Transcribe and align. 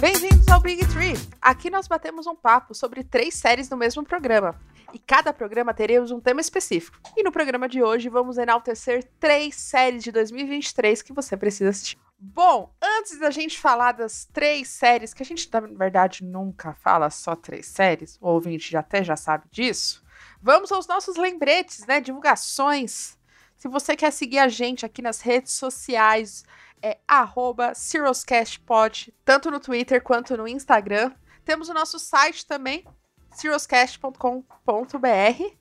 Bem-vindos 0.00 0.48
ao 0.48 0.58
Big 0.62 0.80
Tree. 0.86 1.12
Aqui 1.42 1.68
nós 1.68 1.86
batemos 1.86 2.26
um 2.26 2.34
papo 2.34 2.74
sobre 2.74 3.04
três 3.04 3.34
séries 3.34 3.68
no 3.68 3.76
mesmo 3.76 4.02
programa. 4.02 4.58
E 4.94 4.98
cada 4.98 5.30
programa 5.30 5.74
teremos 5.74 6.10
um 6.10 6.18
tema 6.18 6.40
específico. 6.40 6.98
E 7.14 7.22
no 7.22 7.30
programa 7.30 7.68
de 7.68 7.82
hoje 7.82 8.08
vamos 8.08 8.38
enaltecer 8.38 9.06
três 9.20 9.56
séries 9.56 10.02
de 10.02 10.10
2023 10.10 11.02
que 11.02 11.12
você 11.12 11.36
precisa 11.36 11.68
assistir. 11.68 11.98
Bom, 12.18 12.74
antes 12.80 13.18
da 13.18 13.30
gente 13.30 13.60
falar 13.60 13.92
das 13.92 14.24
três 14.24 14.68
séries, 14.68 15.12
que 15.12 15.22
a 15.22 15.26
gente 15.26 15.46
na 15.52 15.60
verdade 15.60 16.24
nunca 16.24 16.72
fala 16.72 17.10
só 17.10 17.36
três 17.36 17.66
séries, 17.66 18.16
o 18.22 18.28
ouvinte 18.28 18.74
até 18.74 19.04
já 19.04 19.16
sabe 19.16 19.44
disso, 19.50 20.02
vamos 20.40 20.72
aos 20.72 20.86
nossos 20.86 21.18
lembretes, 21.18 21.84
né? 21.86 22.00
Divulgações. 22.00 23.18
Se 23.60 23.68
você 23.68 23.94
quer 23.94 24.10
seguir 24.10 24.38
a 24.38 24.48
gente 24.48 24.86
aqui 24.86 25.02
nas 25.02 25.20
redes 25.20 25.52
sociais, 25.52 26.46
é 26.80 26.96
arroba 27.06 27.74
CirrosCastPod, 27.74 29.12
tanto 29.22 29.50
no 29.50 29.60
Twitter 29.60 30.02
quanto 30.02 30.34
no 30.34 30.48
Instagram. 30.48 31.12
Temos 31.44 31.68
o 31.68 31.74
nosso 31.74 31.98
site 31.98 32.46
também, 32.46 32.86
cirroscast.com.br. 33.32 35.56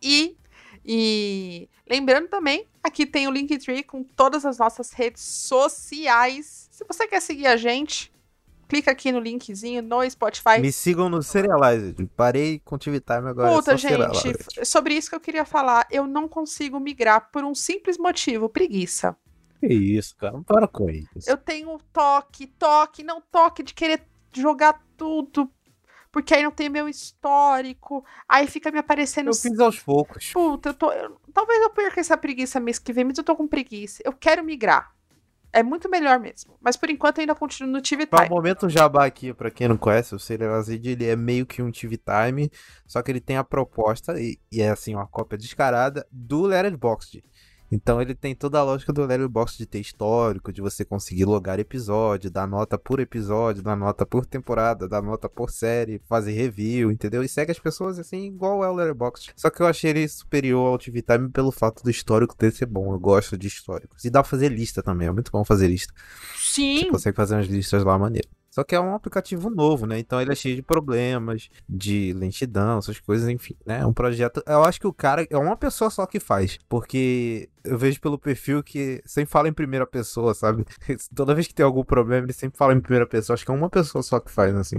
E, 0.00 0.38
e 0.82 1.68
lembrando 1.86 2.28
também, 2.28 2.66
aqui 2.82 3.04
tem 3.04 3.28
o 3.28 3.30
Linktree 3.30 3.82
com 3.82 4.02
todas 4.02 4.46
as 4.46 4.56
nossas 4.56 4.92
redes 4.92 5.22
sociais. 5.22 6.68
Se 6.70 6.82
você 6.88 7.06
quer 7.06 7.20
seguir 7.20 7.48
a 7.48 7.58
gente, 7.58 8.10
clica 8.68 8.90
aqui 8.90 9.10
no 9.12 9.18
linkzinho 9.20 9.82
no 9.82 10.08
Spotify. 10.08 10.58
Me 10.60 10.72
sigam 10.72 11.08
no 11.08 11.22
Serialized. 11.22 12.06
Parei 12.16 12.60
com 12.64 12.74
o 12.76 12.78
TV 12.78 13.00
Time 13.00 13.28
agora. 13.30 13.54
Puta, 13.54 13.72
é 13.72 13.76
só 13.76 13.88
gente, 13.88 13.90
Serialized. 13.92 14.64
sobre 14.66 14.94
isso 14.94 15.10
que 15.10 15.16
eu 15.16 15.20
queria 15.20 15.44
falar. 15.44 15.86
Eu 15.90 16.06
não 16.06 16.28
consigo 16.28 16.78
migrar 16.80 17.30
por 17.30 17.44
um 17.44 17.54
simples 17.54 17.98
motivo, 17.98 18.48
preguiça. 18.48 19.16
Que 19.60 19.72
isso, 19.72 20.16
cara. 20.16 20.32
Não 20.34 20.42
para 20.42 20.66
com 20.68 20.90
isso. 20.90 21.08
Eu 21.28 21.36
tenho 21.36 21.78
toque, 21.92 22.46
toque, 22.46 23.02
não 23.02 23.20
toque 23.20 23.62
de 23.62 23.72
querer 23.72 24.02
jogar 24.32 24.82
tudo. 24.96 25.50
Porque 26.12 26.32
aí 26.34 26.42
não 26.44 26.50
tem 26.52 26.68
meu 26.68 26.88
histórico. 26.88 28.04
Aí 28.28 28.46
fica 28.46 28.70
me 28.70 28.78
aparecendo. 28.78 29.28
Eu 29.28 29.34
fiz 29.34 29.58
aos 29.58 29.78
poucos. 29.80 30.32
Puta, 30.32 30.68
eu 30.68 30.74
tô. 30.74 30.92
eu- 30.92 31.16
talvez 31.32 31.60
eu 31.62 31.70
perca 31.70 32.00
essa 32.00 32.16
preguiça 32.16 32.60
mês 32.60 32.78
que 32.78 32.92
vem, 32.92 33.04
mas 33.04 33.18
eu 33.18 33.24
tô 33.24 33.34
com 33.34 33.48
preguiça. 33.48 34.02
Eu 34.04 34.12
quero 34.12 34.44
migrar. 34.44 34.94
É 35.54 35.62
muito 35.62 35.88
melhor 35.88 36.18
mesmo. 36.18 36.58
Mas 36.60 36.76
por 36.76 36.90
enquanto 36.90 37.20
ainda 37.20 37.32
continuo 37.32 37.70
no 37.70 37.80
TV 37.80 38.06
Pra 38.06 38.24
Time. 38.24 38.32
um 38.32 38.34
momento 38.34 38.68
jabá 38.68 39.06
aqui, 39.06 39.32
pra 39.32 39.52
quem 39.52 39.68
não 39.68 39.76
conhece, 39.76 40.12
o 40.12 40.18
Serialized 40.18 40.84
ele 40.84 41.06
é 41.06 41.14
meio 41.14 41.46
que 41.46 41.62
um 41.62 41.70
TV 41.70 41.96
Time, 41.96 42.50
só 42.84 43.00
que 43.00 43.12
ele 43.12 43.20
tem 43.20 43.36
a 43.36 43.44
proposta, 43.44 44.20
e, 44.20 44.36
e 44.50 44.60
é 44.60 44.70
assim, 44.70 44.96
uma 44.96 45.06
cópia 45.06 45.38
descarada, 45.38 46.04
do 46.10 46.42
Letterboxd. 46.42 47.22
Então 47.70 48.00
ele 48.00 48.14
tem 48.14 48.34
toda 48.34 48.58
a 48.58 48.62
lógica 48.62 48.92
do 48.92 49.04
Letterboxd 49.04 49.58
de 49.58 49.66
ter 49.66 49.80
histórico, 49.80 50.52
de 50.52 50.60
você 50.60 50.84
conseguir 50.84 51.24
logar 51.24 51.58
episódio, 51.58 52.30
dar 52.30 52.46
nota 52.46 52.78
por 52.78 53.00
episódio, 53.00 53.62
dar 53.62 53.76
nota 53.76 54.06
por 54.06 54.26
temporada, 54.26 54.88
dar 54.88 55.02
nota 55.02 55.28
por 55.28 55.50
série, 55.50 56.00
fazer 56.06 56.32
review, 56.32 56.90
entendeu? 56.90 57.22
E 57.22 57.28
segue 57.28 57.50
as 57.50 57.58
pessoas 57.58 57.98
assim, 57.98 58.26
igual 58.26 58.64
é 58.64 58.68
o 58.68 58.74
Letterboxd. 58.74 59.32
Só 59.36 59.50
que 59.50 59.60
eu 59.60 59.66
achei 59.66 59.90
ele 59.90 60.08
superior 60.08 60.72
ao 60.72 60.78
TV 60.78 61.02
Time 61.02 61.28
pelo 61.28 61.50
fato 61.50 61.82
do 61.82 61.90
histórico 61.90 62.36
dele 62.36 62.52
ser 62.52 62.66
bom. 62.66 62.92
Eu 62.92 62.98
gosto 62.98 63.36
de 63.36 63.48
históricos. 63.48 64.04
E 64.04 64.10
dá 64.10 64.22
pra 64.22 64.30
fazer 64.30 64.48
lista 64.50 64.82
também, 64.82 65.08
é 65.08 65.12
muito 65.12 65.32
bom 65.32 65.44
fazer 65.44 65.68
lista. 65.68 65.92
Você 66.36 66.54
Sim. 66.54 66.90
consegue 66.90 67.16
fazer 67.16 67.34
umas 67.34 67.46
listas 67.46 67.82
lá 67.82 67.98
maneiro. 67.98 68.28
Só 68.54 68.62
que 68.62 68.72
é 68.72 68.78
um 68.80 68.94
aplicativo 68.94 69.50
novo, 69.50 69.84
né? 69.84 69.98
Então 69.98 70.20
ele 70.22 70.30
é 70.30 70.34
cheio 70.36 70.54
de 70.54 70.62
problemas, 70.62 71.50
de 71.68 72.12
lentidão, 72.12 72.78
essas 72.78 73.00
coisas, 73.00 73.28
enfim, 73.28 73.56
né? 73.66 73.80
É 73.80 73.86
um 73.86 73.92
projeto. 73.92 74.44
Eu 74.46 74.62
acho 74.62 74.78
que 74.78 74.86
o 74.86 74.92
cara 74.92 75.26
é 75.28 75.36
uma 75.36 75.56
pessoa 75.56 75.90
só 75.90 76.06
que 76.06 76.20
faz. 76.20 76.56
Porque 76.68 77.50
eu 77.64 77.76
vejo 77.76 78.00
pelo 78.00 78.16
perfil 78.16 78.62
que 78.62 79.02
sempre 79.04 79.32
fala 79.32 79.48
em 79.48 79.52
primeira 79.52 79.84
pessoa, 79.84 80.34
sabe? 80.34 80.64
Toda 81.16 81.34
vez 81.34 81.48
que 81.48 81.54
tem 81.54 81.66
algum 81.66 81.82
problema, 81.82 82.26
ele 82.26 82.32
sempre 82.32 82.56
fala 82.56 82.72
em 82.72 82.80
primeira 82.80 83.08
pessoa. 83.08 83.34
Acho 83.34 83.44
que 83.44 83.50
é 83.50 83.54
uma 83.54 83.68
pessoa 83.68 84.04
só 84.04 84.20
que 84.20 84.30
faz, 84.30 84.54
assim. 84.54 84.76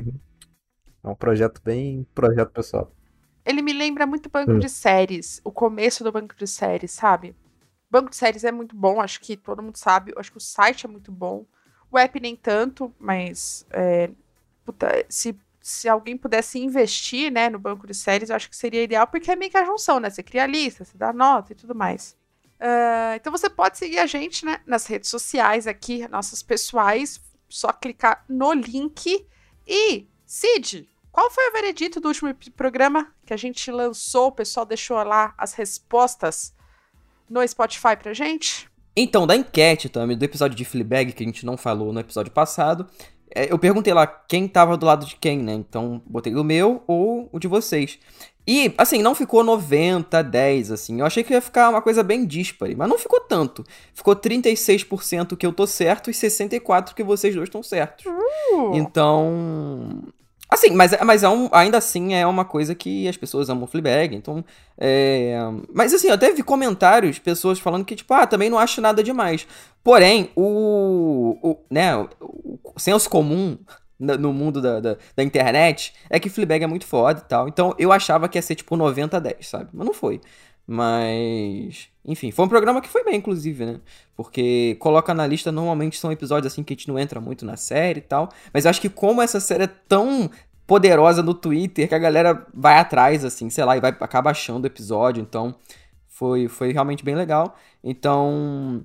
É 1.03 1.09
um 1.09 1.13
projeto 1.15 1.61
bem 1.61 2.07
projeto 2.15 2.51
pessoal. 2.51 2.89
Ele 3.45 3.61
me 3.61 3.73
lembra 3.73 4.07
muito 4.07 4.29
banco 4.29 4.53
Hum. 4.53 4.59
de 4.59 4.69
séries. 4.69 5.41
O 5.43 5.51
começo 5.51 6.01
do 6.01 6.13
banco 6.13 6.33
de 6.37 6.47
séries, 6.47 6.91
sabe? 6.91 7.35
Banco 7.91 8.09
de 8.09 8.15
séries 8.15 8.45
é 8.45 8.53
muito 8.53 8.73
bom, 8.73 9.01
acho 9.01 9.19
que 9.19 9.35
todo 9.35 9.61
mundo 9.61 9.75
sabe. 9.75 10.13
Acho 10.15 10.31
que 10.31 10.37
o 10.37 10.41
site 10.41 10.85
é 10.85 10.89
muito 10.89 11.11
bom. 11.11 11.45
O 11.95 11.97
app 11.97 12.19
nem 12.19 12.35
tanto, 12.35 12.93
mas 12.99 13.65
é, 13.71 14.09
puta, 14.65 15.05
se, 15.07 15.33
se 15.61 15.87
alguém 15.87 16.17
pudesse 16.17 16.59
investir 16.59 17.31
né, 17.31 17.49
no 17.49 17.57
banco 17.57 17.87
de 17.87 17.93
séries, 17.93 18.29
eu 18.29 18.35
acho 18.35 18.49
que 18.49 18.55
seria 18.57 18.83
ideal, 18.83 19.07
porque 19.07 19.31
é 19.31 19.35
meio 19.37 19.49
que 19.49 19.55
a 19.57 19.63
junção, 19.63 19.97
né? 20.01 20.09
Você 20.09 20.21
cria 20.21 20.43
a 20.43 20.47
lista, 20.47 20.83
você 20.83 20.97
dá 20.97 21.13
nota 21.13 21.53
e 21.53 21.55
tudo 21.55 21.73
mais. 21.73 22.17
Ah, 22.59 23.13
então 23.15 23.31
você 23.31 23.49
pode 23.49 23.77
seguir 23.77 23.99
a 23.99 24.05
gente 24.05 24.45
né, 24.45 24.59
nas 24.65 24.85
redes 24.87 25.09
sociais 25.09 25.67
aqui, 25.67 26.05
nossas 26.09 26.43
pessoais. 26.43 27.21
Só 27.47 27.71
clicar 27.71 28.25
no 28.27 28.51
link. 28.51 29.25
E, 29.65 30.05
Cid, 30.25 30.89
qual 31.13 31.31
foi 31.31 31.47
o 31.47 31.53
veredito 31.53 32.01
do 32.01 32.09
último 32.09 32.35
programa 32.57 33.15
que 33.25 33.33
a 33.33 33.37
gente 33.37 33.71
lançou? 33.71 34.27
O 34.27 34.31
pessoal 34.33 34.65
deixou 34.65 35.01
lá 35.01 35.33
as 35.37 35.53
respostas 35.53 36.53
no 37.29 37.47
Spotify 37.47 37.95
pra 37.97 38.13
gente? 38.13 38.69
Então, 38.95 39.27
da 39.27 39.35
enquete 39.35 39.89
também, 39.89 40.17
do 40.17 40.23
episódio 40.23 40.55
de 40.55 40.63
Fleabag, 40.63 41.11
que 41.11 41.23
a 41.23 41.25
gente 41.25 41.45
não 41.45 41.57
falou 41.57 41.91
no 41.91 41.99
episódio 41.99 42.31
passado, 42.31 42.87
é, 43.33 43.51
eu 43.51 43.59
perguntei 43.59 43.93
lá 43.93 44.07
quem 44.07 44.47
tava 44.47 44.77
do 44.77 44.85
lado 44.85 45.05
de 45.05 45.15
quem, 45.17 45.39
né? 45.39 45.53
Então, 45.53 46.01
botei 46.05 46.33
o 46.33 46.43
meu 46.43 46.83
ou 46.87 47.29
o 47.31 47.39
de 47.39 47.47
vocês. 47.47 47.99
E, 48.47 48.73
assim, 48.77 49.01
não 49.01 49.15
ficou 49.15 49.43
90, 49.43 50.21
10, 50.21 50.71
assim. 50.71 50.99
Eu 50.99 51.05
achei 51.05 51.23
que 51.23 51.33
ia 51.33 51.41
ficar 51.41 51.69
uma 51.69 51.81
coisa 51.81 52.03
bem 52.03 52.25
díspare, 52.25 52.75
mas 52.75 52.87
não 52.87 52.97
ficou 52.97 53.19
tanto. 53.19 53.65
Ficou 53.93 54.15
36% 54.15 55.35
que 55.35 55.45
eu 55.45 55.51
tô 55.51 55.65
certo 55.65 56.11
e 56.11 56.13
64% 56.13 56.93
que 56.93 57.03
vocês 57.03 57.33
dois 57.33 57.49
estão 57.49 57.63
certos. 57.63 58.05
Uh, 58.05 58.75
Então. 58.75 60.03
Assim, 60.49 60.71
mas, 60.71 60.91
mas 61.03 61.23
é 61.23 61.29
um- 61.29 61.49
ainda 61.51 61.77
assim 61.77 62.13
é 62.13 62.25
uma 62.25 62.45
coisa 62.45 62.75
que 62.75 63.07
as 63.07 63.17
pessoas 63.17 63.49
amam 63.49 63.67
Fleabag, 63.67 64.15
então. 64.15 64.43
é, 64.77 65.37
Mas 65.73 65.93
assim, 65.93 66.07
eu 66.07 66.13
até 66.13 66.31
vi 66.31 66.43
comentários, 66.43 67.19
pessoas 67.19 67.59
falando 67.59 67.83
que, 67.85 67.95
tipo, 67.95 68.13
ah, 68.13 68.27
também 68.27 68.49
não 68.49 68.59
acho 68.59 68.79
nada 68.81 69.03
demais. 69.03 69.47
Porém, 69.83 70.29
o. 70.35 71.37
o 71.41 71.57
né, 71.69 71.95
o, 71.97 72.59
o 72.75 72.79
senso 72.79 73.09
comum 73.09 73.57
no 73.99 74.33
mundo 74.33 74.61
da, 74.61 74.79
da, 74.81 74.97
da 75.15 75.23
internet 75.23 75.93
é 76.09 76.19
que 76.19 76.29
Fleabag 76.29 76.63
é 76.63 76.67
muito 76.67 76.85
foda 76.85 77.21
e 77.23 77.27
tal. 77.29 77.47
Então 77.47 77.73
eu 77.79 77.91
achava 77.91 78.27
que 78.27 78.37
ia 78.37 78.41
ser 78.41 78.55
tipo 78.55 78.75
90 78.75 79.17
a 79.17 79.19
10, 79.19 79.47
sabe? 79.47 79.69
Mas 79.73 79.85
não 79.85 79.93
foi. 79.93 80.19
Mas. 80.67 81.87
Enfim, 82.03 82.31
foi 82.31 82.45
um 82.45 82.49
programa 82.49 82.81
que 82.81 82.89
foi 82.89 83.03
bem, 83.03 83.15
inclusive, 83.15 83.65
né? 83.65 83.79
Porque 84.15 84.77
coloca 84.79 85.13
na 85.13 85.27
lista, 85.27 85.51
normalmente 85.51 85.99
são 85.99 86.11
episódios 86.11 86.51
assim 86.53 86.63
que 86.63 86.73
a 86.73 86.75
gente 86.75 86.87
não 86.87 86.97
entra 86.97 87.19
muito 87.19 87.45
na 87.45 87.57
série 87.57 87.99
e 87.99 88.03
tal. 88.03 88.29
Mas 88.53 88.63
eu 88.65 88.69
acho 88.69 88.79
que 88.81 88.89
como 88.89 89.21
essa 89.21 89.39
série 89.39 89.63
é 89.63 89.67
tão 89.67 90.29
poderosa 90.65 91.21
no 91.21 91.33
Twitter 91.33 91.87
que 91.87 91.93
a 91.95 91.99
galera 91.99 92.47
vai 92.53 92.77
atrás, 92.79 93.25
assim, 93.25 93.49
sei 93.49 93.63
lá, 93.65 93.75
e 93.77 93.81
vai 93.81 93.91
acaba 93.99 94.31
achando 94.31 94.63
o 94.63 94.67
episódio. 94.67 95.21
Então, 95.21 95.53
foi, 96.07 96.47
foi 96.47 96.71
realmente 96.71 97.03
bem 97.03 97.13
legal. 97.15 97.55
Então, 97.83 98.83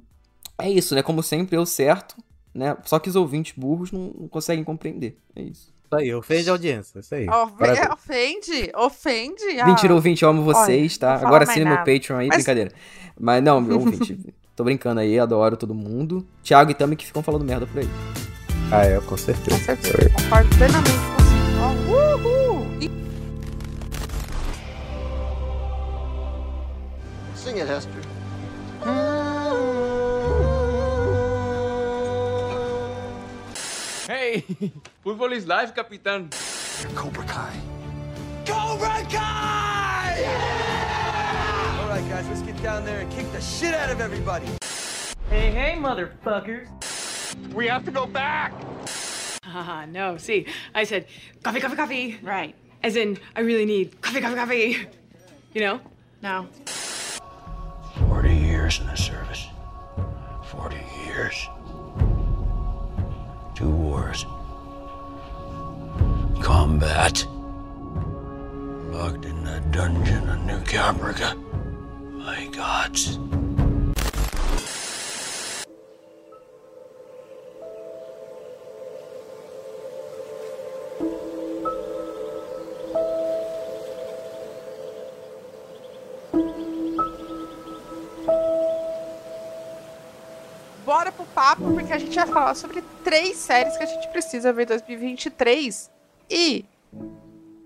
é 0.59 0.69
isso, 0.69 0.95
né? 0.95 1.03
Como 1.03 1.23
sempre, 1.23 1.57
eu 1.57 1.65
certo, 1.65 2.17
né? 2.53 2.77
Só 2.85 2.99
que 2.99 3.09
os 3.09 3.17
ouvintes 3.17 3.55
burros 3.57 3.93
não, 3.93 4.13
não 4.19 4.29
conseguem 4.29 4.65
compreender. 4.65 5.17
É 5.37 5.43
isso. 5.43 5.73
Isso 5.85 5.97
aí, 5.97 6.15
ofende 6.15 6.49
a 6.49 6.53
audiência. 6.53 6.99
Isso 7.01 7.15
aí. 7.15 7.29
Ofe- 7.29 7.53
Parabéns. 7.59 7.89
ofende, 7.95 8.73
ofende. 8.77 9.61
ah. 9.61 9.67
Mentira, 9.67 9.95
ouvinte, 9.95 10.23
eu 10.23 10.29
amo 10.29 10.43
vocês, 10.43 10.93
Olha, 10.93 11.01
tá? 11.01 11.15
Agora 11.27 11.47
mais 11.47 11.51
assine 11.51 11.65
meu. 11.65 11.77
Patreon 11.79 12.17
aí, 12.19 12.27
Mas- 12.29 12.37
brincadeira. 12.39 12.73
Mas 13.19 13.43
não, 13.43 13.61
meu 13.61 13.79
ouvinte, 13.81 14.19
tô 14.61 14.65
brincando 14.65 15.01
aí, 15.01 15.19
adoro 15.19 15.57
todo 15.57 15.75
mundo. 15.75 16.27
Thiago 16.43 16.71
e 16.71 16.75
Tami 16.75 16.95
que 16.95 17.07
ficam 17.07 17.23
falando 17.23 17.45
merda 17.45 17.67
por 17.67 17.79
aí. 17.81 17.89
Ah, 18.71 18.85
é, 18.85 19.01
com 19.01 19.17
certeza. 19.17 19.59
Com 19.59 19.65
certeza, 19.65 20.11
concordo 20.11 20.57
plenamente 20.57 20.99
com 20.99 21.25
você. 21.25 21.35
Uhul! 21.91 22.67
Sing 27.35 27.59
it, 27.59 27.73
Hester. 27.73 28.03
Hey, 34.09 34.45
fútbol 35.03 35.33
is 35.33 35.47
life, 35.47 35.73
capitán. 35.73 36.29
Cobra 36.95 37.23
Kai. 37.25 37.57
Cobra 38.47 39.05
Kai! 39.11 39.70
All 42.21 42.27
right, 42.27 42.35
guys, 42.35 42.43
let's 42.43 42.53
get 42.53 42.63
down 42.63 42.85
there 42.85 43.01
and 43.01 43.11
kick 43.11 43.33
the 43.33 43.41
shit 43.41 43.73
out 43.73 43.89
of 43.89 43.99
everybody. 43.99 44.45
Hey, 45.31 45.51
hey, 45.53 45.75
motherfuckers. 45.79 46.69
We 47.55 47.67
have 47.67 47.87
to 47.87 47.91
go 47.91 48.05
back. 48.05 48.53
Ah, 49.47 49.87
no. 49.89 50.19
See, 50.19 50.45
I 50.75 50.85
said 50.85 51.07
coffee, 51.43 51.61
coffee, 51.61 51.77
coffee. 51.77 52.19
Right. 52.23 52.55
As 52.83 52.97
in, 52.97 53.19
I 53.35 53.41
really 53.41 53.65
need 53.65 54.03
coffee, 54.03 54.21
coffee, 54.21 54.35
coffee. 54.35 54.87
You 55.55 55.63
know? 55.63 55.81
No. 56.23 56.47
40 58.07 58.35
years 58.35 58.81
in 58.81 58.87
the 58.87 58.97
service. 58.97 59.47
40 60.51 60.77
years. 61.07 61.49
Two 63.55 63.71
wars. 63.71 64.27
Combat. 66.43 67.27
Locked 68.93 69.25
in 69.25 69.43
the 69.43 69.63
dungeon 69.71 70.29
of 70.29 70.45
New 70.45 70.59
Caprica. 70.61 71.50
My 72.21 72.47
God. 72.49 72.99
Bora 90.85 91.11
pro 91.11 91.25
papo, 91.25 91.73
porque 91.73 91.91
a 91.91 91.99
gente 91.99 92.15
vai 92.15 92.27
falar 92.27 92.55
sobre 92.55 92.83
três 93.03 93.39
séries 93.39 93.79
que 93.79 93.83
a 93.83 93.87
gente 93.87 94.09
precisa 94.09 94.53
ver 94.53 94.65
em 94.65 94.67
2023. 94.67 95.91
E 96.29 96.67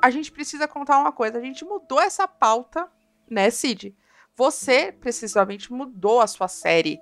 a 0.01 0.11
gente 0.11 0.31
precisa 0.31 0.69
contar 0.69 0.99
uma 1.01 1.11
coisa. 1.11 1.39
A 1.39 1.41
gente 1.41 1.65
mudou 1.65 2.01
essa 2.01 2.29
pauta, 2.29 2.89
né, 3.29 3.51
Cid? 3.51 3.93
Você 4.37 4.93
precisamente 4.93 5.73
mudou 5.73 6.21
a 6.21 6.27
sua 6.27 6.49
série. 6.49 6.99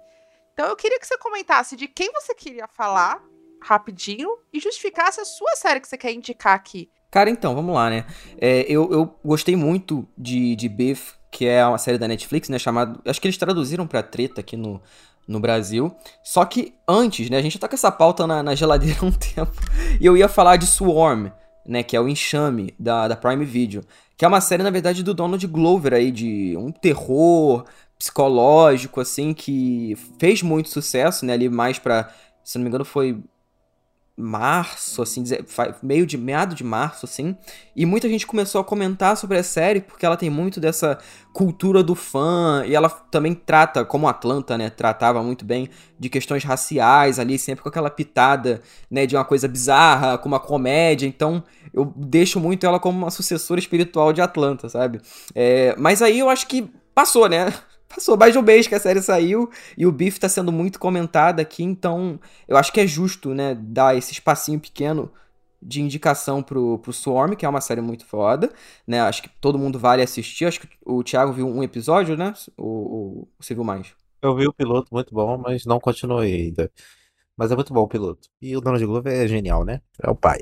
Então 0.52 0.66
eu 0.66 0.76
queria 0.76 0.98
que 0.98 1.06
você 1.06 1.16
comentasse 1.16 1.76
de 1.76 1.88
quem 1.88 2.12
você 2.12 2.34
queria 2.34 2.68
falar 2.68 3.22
rapidinho 3.62 4.28
e 4.52 4.60
justificasse 4.60 5.20
a 5.20 5.24
sua 5.24 5.54
série 5.56 5.80
que 5.80 5.88
você 5.88 5.96
quer 5.96 6.12
indicar 6.12 6.54
aqui. 6.54 6.90
Cara, 7.10 7.28
então, 7.28 7.54
vamos 7.54 7.74
lá, 7.74 7.90
né? 7.90 8.06
É, 8.40 8.62
eu, 8.62 8.90
eu 8.90 9.18
gostei 9.24 9.54
muito 9.54 10.08
de, 10.16 10.56
de 10.56 10.68
Beef, 10.68 11.12
que 11.30 11.46
é 11.46 11.64
uma 11.64 11.78
série 11.78 11.98
da 11.98 12.08
Netflix, 12.08 12.48
né? 12.48 12.58
Chamado. 12.58 13.00
Acho 13.04 13.20
que 13.20 13.26
eles 13.26 13.36
traduziram 13.36 13.86
pra 13.86 14.02
treta 14.02 14.40
aqui 14.40 14.56
no, 14.56 14.82
no 15.28 15.38
Brasil. 15.38 15.94
Só 16.24 16.44
que 16.44 16.74
antes, 16.88 17.28
né? 17.28 17.36
A 17.36 17.42
gente 17.42 17.58
tá 17.58 17.68
com 17.68 17.74
essa 17.74 17.92
pauta 17.92 18.26
na, 18.26 18.42
na 18.42 18.54
geladeira 18.54 18.98
há 19.02 19.04
um 19.04 19.12
tempo. 19.12 19.52
E 20.00 20.06
eu 20.06 20.16
ia 20.16 20.28
falar 20.28 20.56
de 20.56 20.66
Swarm, 20.66 21.30
né? 21.66 21.82
Que 21.82 21.96
é 21.96 22.00
o 22.00 22.08
enxame 22.08 22.74
da, 22.78 23.08
da 23.08 23.16
Prime 23.16 23.44
Video. 23.44 23.82
Que 24.16 24.24
é 24.24 24.28
uma 24.28 24.40
série, 24.40 24.62
na 24.62 24.70
verdade, 24.70 25.02
do 25.02 25.14
Donald 25.14 25.46
Glover 25.46 25.94
aí, 25.94 26.10
de 26.10 26.56
um 26.56 26.70
terror 26.70 27.64
psicológico, 27.98 29.00
assim, 29.00 29.32
que 29.32 29.96
fez 30.18 30.42
muito 30.42 30.68
sucesso, 30.68 31.24
né? 31.24 31.32
Ali 31.32 31.48
mais 31.48 31.78
pra. 31.78 32.12
Se 32.44 32.58
não 32.58 32.64
me 32.64 32.68
engano, 32.68 32.84
foi 32.84 33.22
março, 34.16 35.00
assim, 35.00 35.24
meio 35.82 36.06
de 36.06 36.18
meado 36.18 36.54
de 36.54 36.62
março, 36.62 37.06
assim, 37.06 37.34
e 37.74 37.86
muita 37.86 38.08
gente 38.08 38.26
começou 38.26 38.60
a 38.60 38.64
comentar 38.64 39.16
sobre 39.16 39.38
a 39.38 39.42
série 39.42 39.80
porque 39.80 40.04
ela 40.04 40.18
tem 40.18 40.28
muito 40.28 40.60
dessa 40.60 40.98
cultura 41.32 41.82
do 41.82 41.94
fã 41.94 42.62
e 42.66 42.74
ela 42.74 42.90
também 42.90 43.34
trata, 43.34 43.84
como 43.86 44.06
Atlanta, 44.06 44.58
né, 44.58 44.68
tratava 44.68 45.22
muito 45.22 45.46
bem 45.46 45.70
de 45.98 46.10
questões 46.10 46.44
raciais 46.44 47.18
ali, 47.18 47.38
sempre 47.38 47.62
com 47.62 47.70
aquela 47.70 47.88
pitada, 47.88 48.60
né, 48.90 49.06
de 49.06 49.16
uma 49.16 49.24
coisa 49.24 49.48
bizarra, 49.48 50.18
com 50.18 50.28
uma 50.28 50.40
comédia, 50.40 51.06
então 51.06 51.42
eu 51.72 51.90
deixo 51.96 52.38
muito 52.38 52.66
ela 52.66 52.78
como 52.78 52.98
uma 52.98 53.10
sucessora 53.10 53.58
espiritual 53.58 54.12
de 54.12 54.20
Atlanta, 54.20 54.68
sabe? 54.68 55.00
É, 55.34 55.74
mas 55.78 56.02
aí 56.02 56.18
eu 56.18 56.28
acho 56.28 56.46
que 56.46 56.70
passou, 56.94 57.28
né? 57.28 57.52
Passou 57.94 58.16
mais 58.16 58.32
de 58.32 58.38
um 58.38 58.42
mês 58.42 58.66
que 58.66 58.74
a 58.74 58.80
série 58.80 59.02
saiu 59.02 59.50
e 59.76 59.86
o 59.86 59.92
Biff 59.92 60.18
tá 60.18 60.28
sendo 60.28 60.50
muito 60.50 60.78
comentado 60.78 61.40
aqui, 61.40 61.62
então 61.62 62.18
eu 62.48 62.56
acho 62.56 62.72
que 62.72 62.80
é 62.80 62.86
justo, 62.86 63.34
né, 63.34 63.54
dar 63.54 63.96
esse 63.96 64.12
espacinho 64.12 64.58
pequeno 64.58 65.10
de 65.60 65.80
indicação 65.80 66.42
pro, 66.42 66.78
pro 66.78 66.92
Swarm, 66.92 67.34
que 67.34 67.46
é 67.46 67.48
uma 67.48 67.60
série 67.60 67.80
muito 67.80 68.04
foda, 68.04 68.52
né? 68.84 69.00
Acho 69.00 69.22
que 69.22 69.28
todo 69.28 69.58
mundo 69.58 69.78
vale 69.78 70.02
assistir. 70.02 70.44
Acho 70.44 70.60
que 70.60 70.68
o 70.84 71.04
Thiago 71.04 71.32
viu 71.32 71.46
um 71.46 71.62
episódio, 71.62 72.16
né? 72.16 72.34
Ou, 72.56 73.28
você 73.38 73.54
viu 73.54 73.62
mais? 73.62 73.94
Eu 74.20 74.34
vi 74.34 74.48
o 74.48 74.52
piloto, 74.52 74.92
muito 74.92 75.14
bom, 75.14 75.38
mas 75.38 75.64
não 75.64 75.78
continuei 75.78 76.34
ainda. 76.34 76.70
Mas 77.36 77.52
é 77.52 77.54
muito 77.54 77.72
bom 77.72 77.82
o 77.82 77.88
piloto. 77.88 78.28
E 78.40 78.56
o 78.56 78.60
Donald 78.60 78.84
Glover 78.84 79.12
é 79.12 79.28
genial, 79.28 79.64
né? 79.64 79.80
É 80.02 80.10
o 80.10 80.16
pai. 80.16 80.40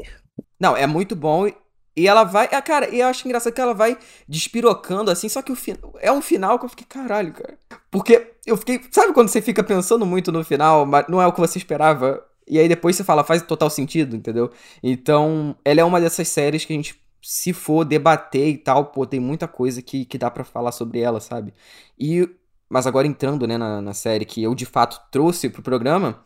Não, 0.59 0.75
é 0.75 0.87
muito 0.87 1.15
bom 1.15 1.47
e 1.97 2.07
ela 2.07 2.25
vai. 2.25 2.49
Ah, 2.53 2.63
cara, 2.63 2.89
eu 2.89 3.07
acho 3.07 3.27
engraçado 3.27 3.53
que 3.53 3.61
ela 3.61 3.75
vai 3.75 3.99
despirocando 4.29 5.11
assim, 5.11 5.29
só 5.29 5.43
que 5.43 5.53
o 5.53 5.57
final. 5.57 5.93
É 6.01 6.13
um 6.13 6.23
final 6.23 6.59
que 6.59 6.65
eu 6.65 6.69
fiquei, 6.69 6.87
caralho, 6.89 7.33
cara. 7.33 7.59
Porque 7.91 8.33
eu 8.47 8.57
fiquei. 8.57 8.81
Sabe 8.91 9.13
quando 9.13 9.29
você 9.29 9.43
fica 9.43 9.63
pensando 9.63 10.07
muito 10.07 10.31
no 10.31 10.45
final, 10.45 10.87
mas 10.87 11.07
não 11.09 11.21
é 11.21 11.27
o 11.27 11.33
que 11.33 11.41
você 11.41 11.59
esperava? 11.59 12.25
E 12.47 12.59
aí 12.59 12.69
depois 12.69 12.97
você 12.97 13.05
fala, 13.05 13.25
faz 13.25 13.43
total 13.43 13.71
sentido, 13.71 14.17
entendeu? 14.17 14.51
Então, 14.83 15.57
ela 15.65 15.81
é 15.81 15.85
uma 15.85 16.01
dessas 16.01 16.27
séries 16.29 16.65
que 16.65 16.73
a 16.73 16.77
gente, 16.77 17.01
se 17.23 17.53
for 17.53 17.85
debater 17.85 18.49
e 18.49 18.57
tal, 18.59 18.87
pô, 18.87 19.07
tem 19.07 19.21
muita 19.21 19.47
coisa 19.47 19.81
que, 19.83 20.05
que 20.05 20.19
dá 20.19 20.31
para 20.31 20.43
falar 20.45 20.73
sobre 20.73 21.01
ela, 21.01 21.21
sabe? 21.21 21.53
E. 21.99 22.29
Mas 22.73 22.87
agora 22.87 23.05
entrando, 23.07 23.49
né, 23.49 23.59
na, 23.59 23.83
na 23.83 23.93
série 23.93 24.25
que 24.25 24.41
eu 24.41 24.55
de 24.55 24.65
fato 24.65 25.01
trouxe 25.11 25.49
pro 25.49 25.61
programa, 25.61 26.23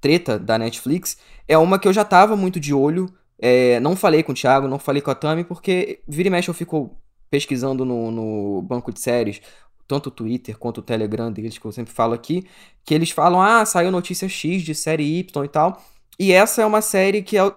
Treta, 0.00 0.36
da 0.36 0.58
Netflix, 0.58 1.16
é 1.46 1.56
uma 1.56 1.78
que 1.78 1.86
eu 1.86 1.92
já 1.92 2.04
tava 2.04 2.36
muito 2.36 2.58
de 2.58 2.74
olho 2.74 3.06
é, 3.40 3.80
não 3.80 3.96
falei 3.96 4.22
com 4.22 4.32
o 4.32 4.34
Thiago, 4.34 4.68
não 4.68 4.78
falei 4.78 5.00
com 5.00 5.10
a 5.10 5.14
Tami, 5.14 5.44
porque 5.44 6.00
vira 6.06 6.28
e 6.28 6.30
mexe 6.30 6.48
eu 6.48 6.54
fico 6.54 6.96
pesquisando 7.30 7.84
no, 7.84 8.10
no 8.10 8.62
banco 8.62 8.92
de 8.92 9.00
séries, 9.00 9.40
tanto 9.88 10.08
o 10.08 10.10
Twitter 10.10 10.58
quanto 10.58 10.78
o 10.78 10.82
Telegram 10.82 11.32
deles, 11.32 11.56
que 11.56 11.64
eu 11.64 11.72
sempre 11.72 11.92
falo 11.92 12.12
aqui, 12.12 12.46
que 12.84 12.94
eles 12.94 13.10
falam, 13.10 13.40
ah, 13.40 13.64
saiu 13.64 13.90
notícia 13.90 14.28
X 14.28 14.62
de 14.62 14.74
série 14.74 15.18
Y 15.18 15.44
e 15.44 15.48
tal. 15.48 15.82
E 16.18 16.32
essa 16.32 16.62
é 16.62 16.66
uma 16.66 16.82
série 16.82 17.22
que 17.22 17.38
é, 17.38 17.52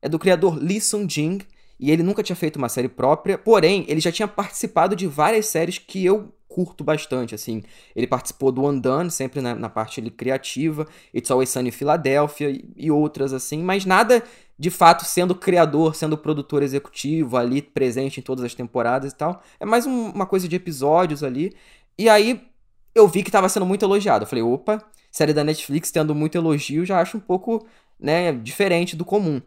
é 0.00 0.08
do 0.08 0.18
criador 0.18 0.56
Lee 0.56 0.80
Sung-jin, 0.80 1.40
e 1.78 1.90
ele 1.90 2.02
nunca 2.02 2.22
tinha 2.22 2.36
feito 2.36 2.56
uma 2.56 2.68
série 2.68 2.88
própria, 2.88 3.36
porém, 3.36 3.84
ele 3.88 4.00
já 4.00 4.10
tinha 4.10 4.28
participado 4.28 4.96
de 4.96 5.06
várias 5.06 5.46
séries 5.46 5.78
que 5.78 6.04
eu 6.04 6.32
curto 6.52 6.84
bastante, 6.84 7.34
assim. 7.34 7.62
Ele 7.94 8.06
participou 8.06 8.52
do 8.52 8.64
Undone, 8.64 9.10
sempre 9.10 9.40
na, 9.40 9.54
na 9.54 9.68
parte 9.68 10.00
ali, 10.00 10.10
criativa, 10.10 10.86
It's 11.14 11.30
Always 11.30 11.50
Sunny 11.50 11.68
em 11.68 11.72
Filadélfia 11.72 12.50
e, 12.50 12.64
e, 12.76 12.90
outras, 12.90 13.32
assim, 13.32 13.62
mas 13.62 13.84
nada 13.84 14.22
de 14.58 14.70
fato 14.70 15.04
sendo 15.04 15.34
criador, 15.34 15.94
sendo 15.94 16.16
produtor 16.16 16.62
executivo, 16.62 17.36
ali 17.36 17.62
presente 17.62 18.20
em 18.20 18.22
todas 18.22 18.44
as 18.44 18.54
temporadas 18.54 19.12
e 19.12 19.16
tal. 19.16 19.42
É 19.58 19.64
mais 19.64 19.86
um, 19.86 20.10
uma 20.10 20.26
coisa 20.26 20.46
de 20.46 20.54
episódios 20.54 21.24
ali. 21.24 21.54
E 21.98 22.08
aí 22.08 22.40
eu 22.94 23.08
vi 23.08 23.22
que 23.22 23.28
estava 23.28 23.48
sendo 23.48 23.66
muito 23.66 23.84
elogiado. 23.84 24.24
Eu 24.24 24.28
falei, 24.28 24.42
opa, 24.42 24.82
série 25.10 25.32
da 25.32 25.42
Netflix 25.42 25.90
tendo 25.90 26.14
muito 26.14 26.36
elogio, 26.36 26.84
já 26.84 27.00
acho 27.00 27.16
um 27.16 27.20
pouco, 27.20 27.66
né, 27.98 28.32
diferente 28.32 28.94
do 28.94 29.04
comum. 29.04 29.40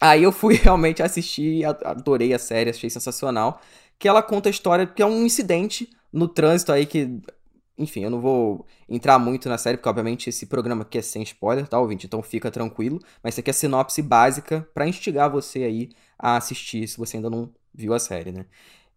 Aí 0.00 0.22
eu 0.22 0.32
fui 0.32 0.54
realmente 0.62 1.02
assistir, 1.02 1.64
adorei 1.64 2.34
a 2.34 2.38
série, 2.38 2.70
achei 2.70 2.90
sensacional. 2.90 3.60
Que 3.98 4.08
ela 4.08 4.22
conta 4.22 4.48
a 4.48 4.50
história, 4.50 4.86
que 4.86 5.02
é 5.02 5.06
um 5.06 5.24
incidente 5.24 5.88
no 6.14 6.28
trânsito 6.28 6.72
aí 6.72 6.86
que. 6.86 7.20
Enfim, 7.76 8.04
eu 8.04 8.10
não 8.10 8.20
vou 8.20 8.64
entrar 8.88 9.18
muito 9.18 9.48
na 9.48 9.58
série, 9.58 9.76
porque 9.76 9.88
obviamente 9.88 10.30
esse 10.30 10.46
programa 10.46 10.82
aqui 10.82 10.98
é 10.98 11.02
sem 11.02 11.24
spoiler, 11.24 11.66
tá, 11.66 11.78
ouvinte? 11.80 12.06
Então 12.06 12.22
fica 12.22 12.48
tranquilo. 12.48 13.00
Mas 13.20 13.34
isso 13.34 13.40
aqui 13.40 13.50
é 13.50 13.52
a 13.52 13.54
sinopse 13.54 14.00
básica 14.00 14.68
para 14.72 14.86
instigar 14.86 15.28
você 15.28 15.64
aí 15.64 15.90
a 16.16 16.36
assistir, 16.36 16.86
se 16.86 16.96
você 16.96 17.16
ainda 17.16 17.28
não 17.28 17.50
viu 17.74 17.92
a 17.92 17.98
série, 17.98 18.30
né? 18.30 18.46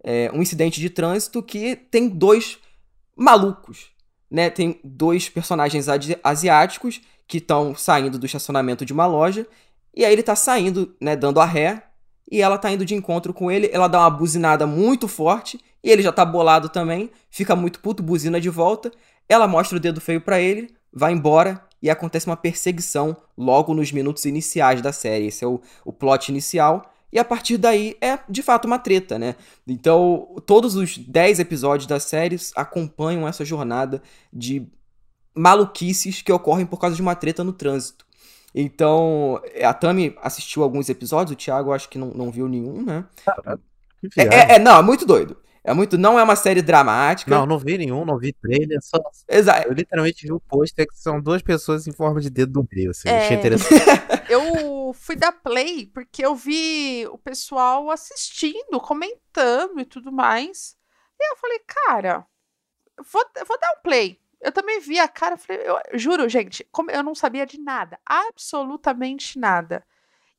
É 0.03 0.31
um 0.31 0.43
incidente 0.43 0.79
de 0.79 0.91
trânsito 0.91 1.41
que 1.41 1.75
tem 1.75 2.07
dois 2.07 2.59
malucos, 3.15 3.89
né? 4.29 4.51
Tem 4.51 4.79
dois 4.83 5.27
personagens 5.27 5.87
asiáticos 6.23 7.01
que 7.27 7.39
estão 7.39 7.73
saindo 7.73 8.19
do 8.19 8.27
estacionamento 8.27 8.85
de 8.85 8.93
uma 8.93 9.07
loja. 9.07 9.47
E 9.91 10.05
aí 10.05 10.13
ele 10.13 10.21
tá 10.21 10.35
saindo, 10.35 10.95
né, 11.01 11.15
dando 11.15 11.39
a 11.39 11.45
ré, 11.45 11.86
e 12.29 12.41
ela 12.41 12.57
tá 12.57 12.71
indo 12.71 12.85
de 12.85 12.95
encontro 12.95 13.33
com 13.33 13.51
ele, 13.51 13.69
ela 13.71 13.87
dá 13.87 13.99
uma 13.99 14.09
buzinada 14.09 14.67
muito 14.67 15.07
forte, 15.07 15.59
e 15.83 15.89
ele 15.89 16.01
já 16.01 16.11
tá 16.11 16.25
bolado 16.25 16.69
também, 16.69 17.09
fica 17.29 17.55
muito 17.55 17.79
puto, 17.79 18.03
buzina 18.03 18.41
de 18.41 18.49
volta, 18.49 18.91
ela 19.29 19.47
mostra 19.47 19.77
o 19.77 19.79
dedo 19.79 20.01
feio 20.01 20.21
para 20.21 20.39
ele, 20.39 20.73
vai 20.91 21.13
embora, 21.13 21.61
e 21.81 21.89
acontece 21.89 22.27
uma 22.27 22.37
perseguição 22.37 23.15
logo 23.37 23.73
nos 23.73 23.91
minutos 23.91 24.25
iniciais 24.25 24.81
da 24.81 24.91
série. 24.91 25.27
Esse 25.27 25.43
é 25.43 25.47
o, 25.47 25.61
o 25.85 25.93
plot 25.93 26.29
inicial. 26.29 26.91
E 27.11 27.19
a 27.19 27.23
partir 27.23 27.57
daí 27.57 27.95
é 28.01 28.17
de 28.27 28.41
fato 28.41 28.65
uma 28.65 28.79
treta, 28.79 29.17
né? 29.17 29.35
Então, 29.67 30.35
todos 30.45 30.75
os 30.75 30.97
10 30.97 31.39
episódios 31.39 31.87
da 31.87 31.99
série 31.99 32.37
acompanham 32.55 33.27
essa 33.27 33.45
jornada 33.45 34.01
de 34.33 34.67
maluquices 35.35 36.21
que 36.21 36.31
ocorrem 36.31 36.65
por 36.65 36.79
causa 36.79 36.95
de 36.95 37.01
uma 37.01 37.15
treta 37.15 37.43
no 37.43 37.53
trânsito. 37.53 38.06
Então, 38.59 39.39
a 39.63 39.71
Tami 39.71 40.17
assistiu 40.19 40.63
alguns 40.63 40.89
episódios, 40.89 41.33
o 41.33 41.35
Thiago 41.35 41.71
acho 41.71 41.87
que 41.87 41.99
não, 41.99 42.07
não 42.07 42.31
viu 42.31 42.47
nenhum, 42.47 42.83
né? 42.83 43.05
é, 44.17 44.23
é, 44.23 44.55
é, 44.55 44.59
não, 44.59 44.79
é 44.79 44.81
muito 44.81 45.05
doido. 45.05 45.37
É 45.63 45.75
muito, 45.75 45.95
não 45.95 46.17
é 46.17 46.23
uma 46.23 46.35
série 46.35 46.63
dramática. 46.63 47.29
Não, 47.29 47.45
não 47.45 47.59
vi 47.59 47.77
nenhum, 47.77 48.03
não 48.03 48.17
vi 48.17 48.33
trailer, 48.33 48.79
só. 48.81 48.97
Exato. 49.29 49.67
Eu 49.67 49.73
literalmente 49.73 50.25
vi 50.25 50.31
o 50.33 50.39
pôster 50.39 50.87
que 50.87 50.97
são 50.97 51.21
duas 51.21 51.43
pessoas 51.43 51.85
em 51.85 51.91
forma 51.91 52.19
de 52.19 52.31
dedo 52.31 52.53
do 52.53 52.67
meio, 52.73 52.89
assim. 52.89 53.07
É... 53.07 53.25
Achei 53.25 53.37
interessante. 53.37 53.83
eu 54.27 54.91
fui 54.95 55.15
da 55.15 55.31
Play 55.31 55.85
porque 55.93 56.25
eu 56.25 56.33
vi 56.35 57.05
o 57.11 57.17
pessoal 57.19 57.91
assistindo, 57.91 58.79
comentando 58.81 59.79
e 59.79 59.85
tudo 59.85 60.11
mais. 60.11 60.75
E 61.19 61.31
eu 61.31 61.37
falei, 61.37 61.59
cara, 61.67 62.25
vou, 63.11 63.23
vou 63.47 63.59
dar 63.59 63.69
um 63.77 63.81
play. 63.83 64.19
Eu 64.41 64.51
também 64.51 64.79
vi 64.79 64.99
a 64.99 65.07
cara, 65.07 65.37
falei, 65.37 65.63
eu 65.67 65.97
juro, 65.99 66.29
gente, 66.29 66.67
como 66.71 66.91
eu 66.91 67.03
não 67.03 67.15
sabia 67.15 67.45
de 67.45 67.59
nada, 67.59 67.99
absolutamente 68.05 69.39
nada. 69.39 69.83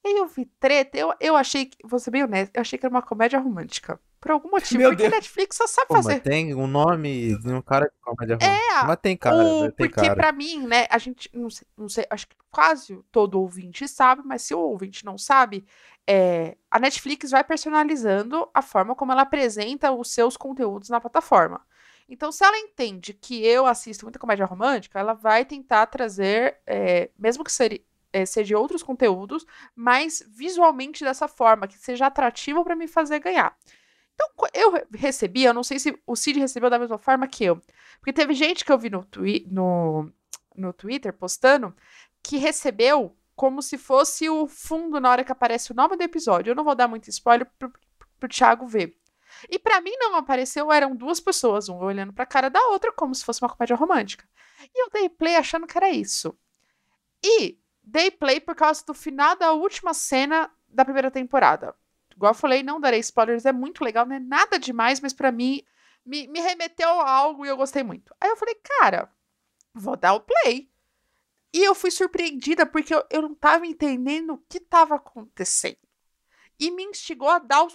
E 0.04 0.08
aí 0.08 0.16
eu 0.16 0.26
vi 0.26 0.46
treta, 0.60 0.96
eu, 0.98 1.12
eu 1.20 1.36
achei 1.36 1.66
que, 1.66 1.76
vou 1.84 1.98
ser 1.98 2.10
bem 2.10 2.24
honesto, 2.24 2.54
eu 2.56 2.60
achei 2.60 2.78
que 2.78 2.86
era 2.86 2.94
uma 2.94 3.02
comédia 3.02 3.38
romântica. 3.38 4.00
Por 4.20 4.32
algum 4.32 4.50
motivo, 4.52 4.78
Meu 4.78 4.90
porque 4.90 5.08
Deus. 5.08 5.12
Netflix 5.14 5.56
só 5.56 5.66
sabe 5.66 5.88
Pô, 5.88 5.94
fazer. 5.96 6.14
mas 6.14 6.22
tem 6.22 6.54
um 6.54 6.66
nome 6.66 7.38
de 7.38 7.48
um 7.52 7.62
cara 7.62 7.86
de 7.86 7.92
comédia 8.00 8.36
É, 8.40 8.46
romântica. 8.46 8.86
Mas 8.86 8.96
tem 9.02 9.16
cara, 9.16 9.36
o- 9.36 9.64
né? 9.64 9.70
tem 9.70 9.86
porque 9.88 10.06
cara. 10.06 10.14
pra 10.14 10.32
mim, 10.32 10.66
né, 10.66 10.86
a 10.90 10.98
gente, 10.98 11.30
não 11.34 11.50
sei, 11.50 11.66
não 11.76 11.88
sei, 11.88 12.06
acho 12.10 12.26
que 12.28 12.36
quase 12.50 12.98
todo 13.12 13.40
ouvinte 13.40 13.86
sabe, 13.88 14.22
mas 14.24 14.42
se 14.42 14.54
o 14.54 14.58
ouvinte 14.60 15.04
não 15.04 15.18
sabe, 15.18 15.66
é, 16.06 16.56
a 16.70 16.78
Netflix 16.78 17.30
vai 17.30 17.44
personalizando 17.44 18.48
a 18.54 18.62
forma 18.62 18.94
como 18.94 19.12
ela 19.12 19.22
apresenta 19.22 19.92
os 19.92 20.10
seus 20.12 20.36
conteúdos 20.36 20.88
na 20.88 21.00
plataforma. 21.00 21.60
Então, 22.08 22.32
se 22.32 22.42
ela 22.44 22.56
entende 22.58 23.12
que 23.12 23.44
eu 23.44 23.66
assisto 23.66 24.04
muita 24.04 24.18
comédia 24.18 24.46
romântica, 24.46 24.98
ela 24.98 25.12
vai 25.12 25.44
tentar 25.44 25.86
trazer, 25.86 26.58
é, 26.66 27.10
mesmo 27.18 27.44
que 27.44 27.52
seja, 27.52 27.78
é, 28.12 28.24
seja 28.24 28.58
outros 28.58 28.82
conteúdos, 28.82 29.44
mas 29.76 30.22
visualmente 30.26 31.04
dessa 31.04 31.28
forma, 31.28 31.68
que 31.68 31.78
seja 31.78 32.06
atrativo 32.06 32.64
pra 32.64 32.74
me 32.74 32.88
fazer 32.88 33.18
ganhar. 33.20 33.54
Então, 34.14 34.48
eu 34.54 34.72
re- 34.72 34.86
recebi, 34.94 35.44
eu 35.44 35.54
não 35.54 35.62
sei 35.62 35.78
se 35.78 35.96
o 36.06 36.16
Cid 36.16 36.40
recebeu 36.40 36.70
da 36.70 36.78
mesma 36.78 36.98
forma 36.98 37.28
que 37.28 37.44
eu. 37.44 37.60
Porque 38.00 38.12
teve 38.12 38.32
gente 38.34 38.64
que 38.64 38.72
eu 38.72 38.78
vi 38.78 38.90
no, 38.90 39.04
twi 39.04 39.46
no, 39.50 40.10
no 40.56 40.72
Twitter 40.72 41.12
postando 41.12 41.74
que 42.22 42.36
recebeu 42.36 43.14
como 43.36 43.62
se 43.62 43.78
fosse 43.78 44.28
o 44.28 44.48
fundo 44.48 44.98
na 44.98 45.10
hora 45.10 45.22
que 45.22 45.30
aparece 45.30 45.70
o 45.70 45.74
nome 45.74 45.96
do 45.96 46.02
episódio. 46.02 46.50
Eu 46.50 46.56
não 46.56 46.64
vou 46.64 46.74
dar 46.74 46.88
muito 46.88 47.08
spoiler 47.08 47.46
pro, 47.56 47.72
pro 48.18 48.28
Thiago 48.28 48.66
ver. 48.66 48.97
E 49.48 49.58
para 49.58 49.80
mim 49.80 49.92
não 49.98 50.16
apareceu, 50.16 50.72
eram 50.72 50.96
duas 50.96 51.20
pessoas, 51.20 51.68
uma 51.68 51.84
olhando 51.84 52.12
pra 52.12 52.26
cara 52.26 52.48
da 52.48 52.60
outra, 52.68 52.92
como 52.92 53.14
se 53.14 53.24
fosse 53.24 53.42
uma 53.42 53.48
comédia 53.48 53.76
romântica. 53.76 54.28
E 54.74 54.82
eu 54.82 54.90
dei 54.90 55.08
play 55.08 55.36
achando 55.36 55.66
que 55.66 55.76
era 55.76 55.90
isso. 55.90 56.36
E 57.22 57.58
dei 57.82 58.10
play 58.10 58.40
por 58.40 58.54
causa 58.54 58.84
do 58.84 58.94
final 58.94 59.36
da 59.36 59.52
última 59.52 59.94
cena 59.94 60.50
da 60.68 60.84
primeira 60.84 61.10
temporada. 61.10 61.74
Igual 62.14 62.30
eu 62.30 62.36
falei, 62.36 62.62
não 62.62 62.80
darei 62.80 63.00
spoilers, 63.00 63.46
é 63.46 63.52
muito 63.52 63.84
legal, 63.84 64.04
não 64.04 64.16
é 64.16 64.18
nada 64.18 64.58
demais, 64.58 65.00
mas 65.00 65.12
para 65.12 65.30
mim 65.30 65.62
me, 66.04 66.26
me 66.26 66.40
remeteu 66.40 66.88
a 66.88 67.10
algo 67.10 67.46
e 67.46 67.48
eu 67.48 67.56
gostei 67.56 67.82
muito. 67.82 68.14
Aí 68.20 68.28
eu 68.28 68.36
falei, 68.36 68.56
cara, 68.56 69.10
vou 69.72 69.96
dar 69.96 70.14
o 70.14 70.20
play. 70.20 70.70
E 71.52 71.62
eu 71.62 71.74
fui 71.74 71.90
surpreendida 71.90 72.66
porque 72.66 72.94
eu, 72.94 73.04
eu 73.10 73.22
não 73.22 73.34
tava 73.34 73.66
entendendo 73.66 74.34
o 74.34 74.44
que 74.48 74.60
tava 74.60 74.96
acontecendo. 74.96 75.78
E 76.58 76.70
me 76.70 76.84
instigou 76.84 77.28
a 77.28 77.38
dar 77.38 77.62
o 77.62 77.70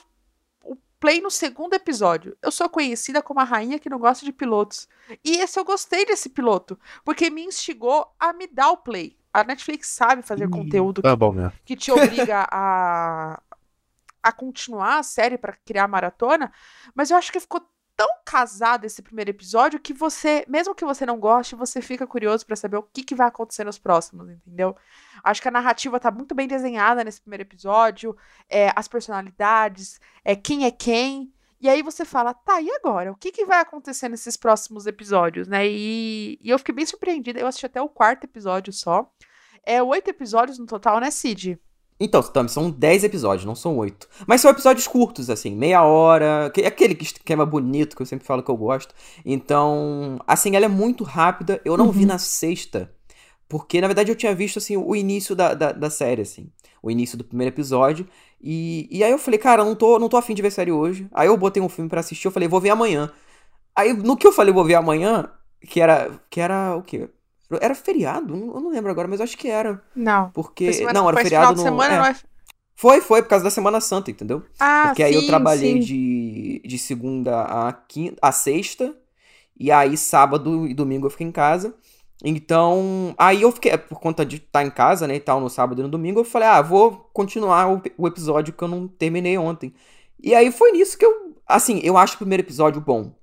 play 1.03 1.19
no 1.19 1.29
segundo 1.29 1.73
episódio. 1.73 2.37
Eu 2.41 2.49
sou 2.49 2.69
conhecida 2.69 3.21
como 3.21 3.41
a 3.41 3.43
rainha 3.43 3.77
que 3.77 3.89
não 3.89 3.99
gosta 3.99 4.23
de 4.23 4.31
pilotos. 4.31 4.87
E 5.21 5.31
esse 5.35 5.59
eu 5.59 5.65
gostei 5.65 6.05
desse 6.05 6.29
piloto, 6.29 6.79
porque 7.03 7.29
me 7.29 7.43
instigou 7.43 8.07
a 8.17 8.31
me 8.31 8.47
dar 8.47 8.71
o 8.71 8.77
play. 8.77 9.17
A 9.33 9.43
Netflix 9.43 9.89
sabe 9.89 10.21
fazer 10.21 10.49
conteúdo 10.49 11.01
Tá 11.01 11.13
bom 11.13 11.33
mesmo. 11.33 11.51
que 11.65 11.75
te 11.75 11.91
obriga 11.91 12.47
a, 12.49 13.37
a 14.23 14.31
continuar 14.31 14.99
a 14.99 15.03
série 15.03 15.37
para 15.37 15.57
criar 15.65 15.83
a 15.83 15.87
maratona, 15.89 16.53
mas 16.95 17.11
eu 17.11 17.17
acho 17.17 17.33
que 17.33 17.39
ficou 17.41 17.59
tão 17.95 18.09
casado 18.25 18.85
esse 18.85 19.01
primeiro 19.01 19.29
episódio 19.29 19.79
que 19.79 19.93
você, 19.93 20.45
mesmo 20.47 20.73
que 20.73 20.85
você 20.85 21.05
não 21.05 21.19
goste, 21.19 21.55
você 21.55 21.81
fica 21.81 22.07
curioso 22.07 22.45
para 22.45 22.55
saber 22.55 22.77
o 22.77 22.83
que, 22.83 23.03
que 23.03 23.15
vai 23.15 23.27
acontecer 23.27 23.63
nos 23.63 23.77
próximos, 23.77 24.29
entendeu? 24.29 24.75
Acho 25.23 25.41
que 25.41 25.47
a 25.47 25.51
narrativa 25.51 25.99
tá 25.99 26.11
muito 26.11 26.33
bem 26.33 26.47
desenhada 26.47 27.03
nesse 27.03 27.21
primeiro 27.21 27.43
episódio, 27.43 28.15
é, 28.49 28.71
as 28.75 28.87
personalidades, 28.87 29.99
é, 30.23 30.35
quem 30.35 30.65
é 30.65 30.71
quem. 30.71 31.33
E 31.61 31.69
aí 31.69 31.81
você 31.81 32.03
fala, 32.03 32.33
tá, 32.33 32.59
e 32.59 32.69
agora? 32.71 33.11
O 33.11 33.15
que, 33.15 33.31
que 33.31 33.45
vai 33.45 33.59
acontecer 33.59 34.09
nesses 34.09 34.35
próximos 34.35 34.85
episódios, 34.85 35.47
né? 35.47 35.65
E, 35.65 36.37
e 36.41 36.49
eu 36.49 36.57
fiquei 36.57 36.75
bem 36.75 36.85
surpreendida, 36.85 37.39
eu 37.39 37.47
assisti 37.47 37.65
até 37.65 37.81
o 37.81 37.87
quarto 37.87 38.25
episódio 38.25 38.73
só. 38.73 39.09
É 39.65 39.81
oito 39.81 40.09
episódios 40.09 40.59
no 40.59 40.65
total, 40.65 40.99
né, 40.99 41.09
Cid? 41.09 41.57
Então, 41.99 42.21
Tami, 42.21 42.49
são 42.49 42.69
10 42.69 43.03
episódios, 43.03 43.45
não 43.45 43.55
são 43.55 43.77
8. 43.77 44.07
Mas 44.27 44.41
são 44.41 44.51
episódios 44.51 44.87
curtos, 44.87 45.29
assim, 45.29 45.55
meia 45.55 45.83
hora. 45.83 46.51
que- 46.53 46.61
Aquele 46.65 46.97
esquema 47.01 47.45
bonito 47.45 47.95
que 47.95 48.01
eu 48.01 48.05
sempre 48.05 48.25
falo 48.25 48.43
que 48.43 48.49
eu 48.51 48.57
gosto. 48.57 48.93
Então, 49.25 50.19
assim, 50.27 50.55
ela 50.55 50.65
é 50.65 50.69
muito 50.69 51.03
rápida. 51.03 51.61
Eu 51.63 51.77
não 51.77 51.91
vi 51.91 52.05
na 52.05 52.17
sexta. 52.17 52.91
Porque, 53.47 53.79
na 53.79 53.87
verdade, 53.87 54.11
eu 54.11 54.15
tinha 54.15 54.33
visto, 54.33 54.57
assim, 54.57 54.75
o 54.77 54.95
início 54.95 55.35
da, 55.35 55.53
da, 55.53 55.71
da 55.71 55.89
série, 55.89 56.21
assim. 56.23 56.49
O 56.81 56.89
início 56.91 57.17
do 57.17 57.23
primeiro 57.23 57.53
episódio. 57.53 58.07
E, 58.41 58.87
e 58.91 59.03
aí 59.03 59.11
eu 59.11 59.17
falei, 59.19 59.39
cara, 59.39 59.63
não 59.63 59.75
tô, 59.75 59.99
não 59.99 60.09
tô 60.09 60.17
afim 60.17 60.33
de 60.33 60.41
ver 60.41 60.51
série 60.51 60.71
hoje. 60.71 61.07
Aí 61.13 61.27
eu 61.27 61.37
botei 61.37 61.61
um 61.63 61.69
filme 61.69 61.89
pra 61.89 61.99
assistir, 62.01 62.27
eu 62.27 62.31
falei, 62.31 62.49
vou 62.49 62.59
ver 62.59 62.71
amanhã. 62.71 63.11
Aí, 63.75 63.93
no 63.93 64.17
que 64.17 64.27
eu 64.27 64.31
falei, 64.33 64.53
vou 64.53 64.65
ver 64.65 64.75
amanhã, 64.75 65.29
que 65.61 65.79
era. 65.81 66.11
Que 66.29 66.41
era 66.41 66.75
o 66.75 66.81
quê? 66.83 67.09
Era 67.61 67.75
feriado? 67.75 68.33
Eu 68.33 68.59
não 68.59 68.69
lembro 68.71 68.89
agora, 68.89 69.07
mas 69.07 69.21
acho 69.21 69.37
que 69.37 69.47
era. 69.47 69.81
Não. 69.95 70.31
Porque. 70.31 70.73
Semana- 70.73 70.99
não, 70.99 71.09
era 71.09 71.21
feriado 71.21 71.55
no. 71.55 71.61
semana, 71.61 71.93
é. 71.93 71.97
não 71.97 72.05
é? 72.05 72.15
Foi, 72.75 73.01
foi, 73.01 73.21
por 73.21 73.29
causa 73.29 73.43
da 73.45 73.51
Semana 73.51 73.79
Santa, 73.79 74.11
entendeu? 74.11 74.43
Ah, 74.59 74.85
Porque 74.87 75.03
aí 75.03 75.13
eu 75.13 75.21
sim, 75.21 75.27
trabalhei 75.27 75.73
sim. 75.73 75.79
de, 75.79 76.61
de 76.65 76.77
segunda 76.77 77.43
a, 77.43 77.71
quinta, 77.71 78.17
a 78.21 78.31
sexta, 78.31 78.95
e 79.57 79.71
aí 79.71 79.95
sábado 79.95 80.67
e 80.67 80.73
domingo 80.73 81.05
eu 81.05 81.11
fiquei 81.11 81.27
em 81.27 81.31
casa. 81.31 81.73
Então, 82.23 83.13
aí 83.17 83.41
eu 83.41 83.51
fiquei, 83.51 83.77
por 83.77 83.99
conta 83.99 84.25
de 84.25 84.37
estar 84.37 84.63
em 84.63 84.69
casa, 84.71 85.07
né, 85.07 85.15
e 85.15 85.19
tal, 85.19 85.39
no 85.41 85.49
sábado 85.49 85.79
e 85.79 85.83
no 85.83 85.89
domingo, 85.89 86.21
eu 86.21 86.23
falei, 86.23 86.47
ah, 86.47 86.61
vou 86.61 87.09
continuar 87.13 87.71
o, 87.71 87.81
o 87.97 88.07
episódio 88.07 88.53
que 88.53 88.63
eu 88.63 88.67
não 88.67 88.87
terminei 88.87 89.37
ontem. 89.37 89.73
E 90.21 90.33
aí 90.33 90.51
foi 90.51 90.71
nisso 90.71 90.97
que 90.97 91.05
eu, 91.05 91.35
assim, 91.45 91.79
eu 91.83 91.97
acho 91.97 92.15
o 92.15 92.17
primeiro 92.17 92.41
episódio 92.43 92.81
bom. 92.81 93.13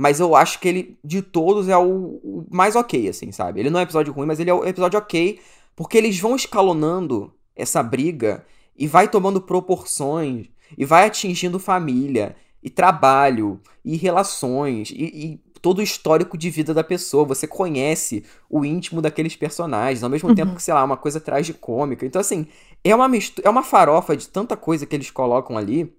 Mas 0.00 0.20
eu 0.20 0.36
acho 0.36 0.60
que 0.60 0.68
ele, 0.68 0.96
de 1.02 1.20
todos, 1.20 1.68
é 1.68 1.76
o, 1.76 2.20
o 2.22 2.46
mais 2.50 2.76
ok, 2.76 3.08
assim, 3.08 3.32
sabe? 3.32 3.58
Ele 3.58 3.68
não 3.68 3.80
é 3.80 3.82
um 3.82 3.84
episódio 3.84 4.12
ruim, 4.12 4.26
mas 4.28 4.38
ele 4.38 4.48
é 4.48 4.54
o 4.54 4.64
episódio 4.64 4.96
ok, 4.96 5.40
porque 5.74 5.98
eles 5.98 6.20
vão 6.20 6.36
escalonando 6.36 7.32
essa 7.56 7.82
briga 7.82 8.44
e 8.76 8.86
vai 8.86 9.08
tomando 9.08 9.40
proporções, 9.40 10.46
e 10.76 10.84
vai 10.84 11.04
atingindo 11.06 11.58
família, 11.58 12.36
e 12.62 12.70
trabalho, 12.70 13.60
e 13.84 13.96
relações, 13.96 14.90
e, 14.90 15.04
e 15.04 15.40
todo 15.60 15.78
o 15.78 15.82
histórico 15.82 16.38
de 16.38 16.48
vida 16.48 16.72
da 16.72 16.84
pessoa. 16.84 17.24
Você 17.24 17.48
conhece 17.48 18.24
o 18.48 18.64
íntimo 18.64 19.02
daqueles 19.02 19.34
personagens, 19.34 20.04
ao 20.04 20.10
mesmo 20.10 20.28
Uhum. 20.28 20.34
tempo 20.34 20.54
que, 20.54 20.62
sei 20.62 20.74
lá, 20.74 20.84
uma 20.84 20.96
coisa 20.96 21.18
tragicômica. 21.20 22.06
Então, 22.06 22.20
assim, 22.20 22.46
é 22.84 22.94
uma, 22.94 23.08
mistu- 23.08 23.42
é 23.44 23.50
uma 23.50 23.64
farofa 23.64 24.16
de 24.16 24.28
tanta 24.28 24.56
coisa 24.56 24.86
que 24.86 24.94
eles 24.94 25.10
colocam 25.10 25.56
ali 25.58 25.92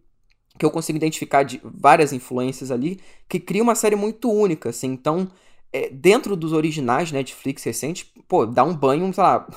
que 0.60 0.66
eu 0.66 0.70
consigo 0.70 0.98
identificar 0.98 1.42
de 1.44 1.60
várias 1.64 2.14
influências 2.14 2.70
ali, 2.70 3.00
que 3.28 3.40
cria 3.40 3.64
uma 3.64 3.74
série 3.76 3.96
muito 3.96 4.30
única, 4.32 4.70
assim. 4.70 4.88
Então, 4.88 5.28
é, 5.74 5.90
dentro 5.90 6.36
dos 6.36 6.52
originais 6.54 7.12
Netflix 7.12 7.64
recentes, 7.64 8.06
pô, 8.28 8.46
dá 8.46 8.64
um 8.64 8.76
banho, 8.76 9.12
sei 9.14 9.24
lá, 9.24 9.48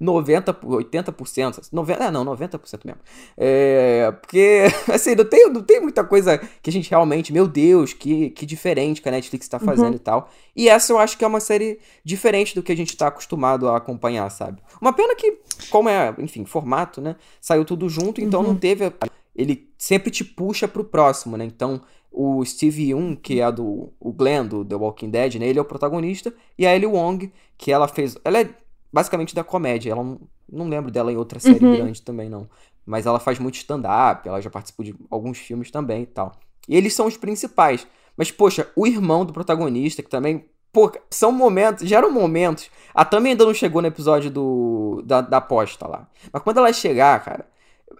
90, 0.00 0.52
80%, 0.54 1.68
90, 1.72 2.04
é, 2.04 2.10
não, 2.10 2.24
90% 2.24 2.80
mesmo. 2.84 3.00
É, 3.36 4.10
porque, 4.20 4.62
assim, 4.92 5.14
não 5.14 5.24
tem, 5.24 5.50
não 5.50 5.62
tem 5.62 5.80
muita 5.80 6.02
coisa 6.04 6.38
que 6.62 6.70
a 6.70 6.72
gente 6.72 6.88
realmente, 6.90 7.32
meu 7.32 7.46
Deus, 7.46 7.92
que, 7.92 8.30
que 8.30 8.46
diferente 8.46 9.00
que 9.02 9.08
a 9.08 9.12
Netflix 9.12 9.48
tá 9.48 9.58
fazendo 9.58 9.90
Uhum. 9.90 9.94
e 9.94 9.98
tal. 9.98 10.30
E 10.56 10.68
essa 10.68 10.92
eu 10.92 10.98
acho 10.98 11.16
que 11.18 11.24
é 11.24 11.26
uma 11.28 11.40
série 11.40 11.78
diferente 12.04 12.54
do 12.54 12.62
que 12.62 12.72
a 12.72 12.76
gente 12.76 12.96
tá 12.96 13.08
acostumado 13.08 13.68
a 13.68 13.76
acompanhar, 13.76 14.28
sabe? 14.30 14.62
Uma 14.80 14.92
pena 14.92 15.14
que, 15.14 15.38
como 15.70 15.88
é, 15.88 16.14
enfim, 16.18 16.44
formato, 16.44 17.00
né, 17.00 17.16
saiu 17.40 17.64
tudo 17.64 17.88
junto, 17.88 18.20
então 18.20 18.40
Uhum. 18.40 18.48
não 18.48 18.56
teve... 18.56 18.84
a- 18.86 18.92
Ele 19.34 19.68
sempre 19.76 20.10
te 20.10 20.24
puxa 20.24 20.68
pro 20.68 20.84
próximo, 20.84 21.36
né? 21.36 21.44
Então, 21.44 21.80
o 22.10 22.44
Steve 22.44 22.90
Young, 22.90 23.16
que 23.16 23.40
é 23.40 23.50
do 23.50 23.92
o 23.98 24.12
Glenn 24.12 24.46
do 24.46 24.64
The 24.64 24.76
Walking 24.76 25.10
Dead, 25.10 25.34
né? 25.36 25.46
Ele 25.48 25.58
é 25.58 25.62
o 25.62 25.64
protagonista. 25.64 26.32
E 26.56 26.66
a 26.66 26.74
Ellie 26.74 26.86
Wong, 26.86 27.32
que 27.58 27.72
ela 27.72 27.88
fez. 27.88 28.16
Ela 28.24 28.40
é 28.40 28.48
basicamente 28.92 29.34
da 29.34 29.42
comédia. 29.42 29.90
Ela 29.90 30.04
não, 30.04 30.20
não 30.50 30.68
lembro 30.68 30.90
dela 30.90 31.12
em 31.12 31.16
outra 31.16 31.40
série 31.40 31.64
Uhum. 31.64 31.76
grande 31.76 32.00
também, 32.02 32.28
não. 32.30 32.48
Mas 32.86 33.06
ela 33.06 33.18
faz 33.18 33.38
muito 33.38 33.56
stand-up, 33.56 34.28
ela 34.28 34.40
já 34.40 34.50
participou 34.50 34.84
de 34.84 34.94
alguns 35.10 35.38
filmes 35.38 35.70
também 35.70 36.02
e 36.02 36.06
tal. 36.06 36.32
E 36.68 36.76
eles 36.76 36.94
são 36.94 37.06
os 37.06 37.16
principais. 37.16 37.86
Mas, 38.16 38.30
poxa, 38.30 38.70
o 38.76 38.86
irmão 38.86 39.24
do 39.24 39.32
protagonista, 39.32 40.02
que 40.02 40.08
também. 40.08 40.44
Pô, 40.72 40.90
são 41.10 41.30
momentos, 41.32 41.88
geram 41.88 42.10
momentos. 42.12 42.68
A 42.92 43.04
Tami 43.04 43.30
ainda 43.30 43.44
não 43.44 43.54
chegou 43.54 43.80
no 43.80 43.88
episódio 43.88 44.30
do, 44.30 45.02
da, 45.04 45.20
da 45.20 45.36
aposta 45.38 45.86
lá. 45.86 46.08
Mas 46.32 46.42
quando 46.42 46.58
ela 46.58 46.72
chegar, 46.72 47.24
cara. 47.24 47.46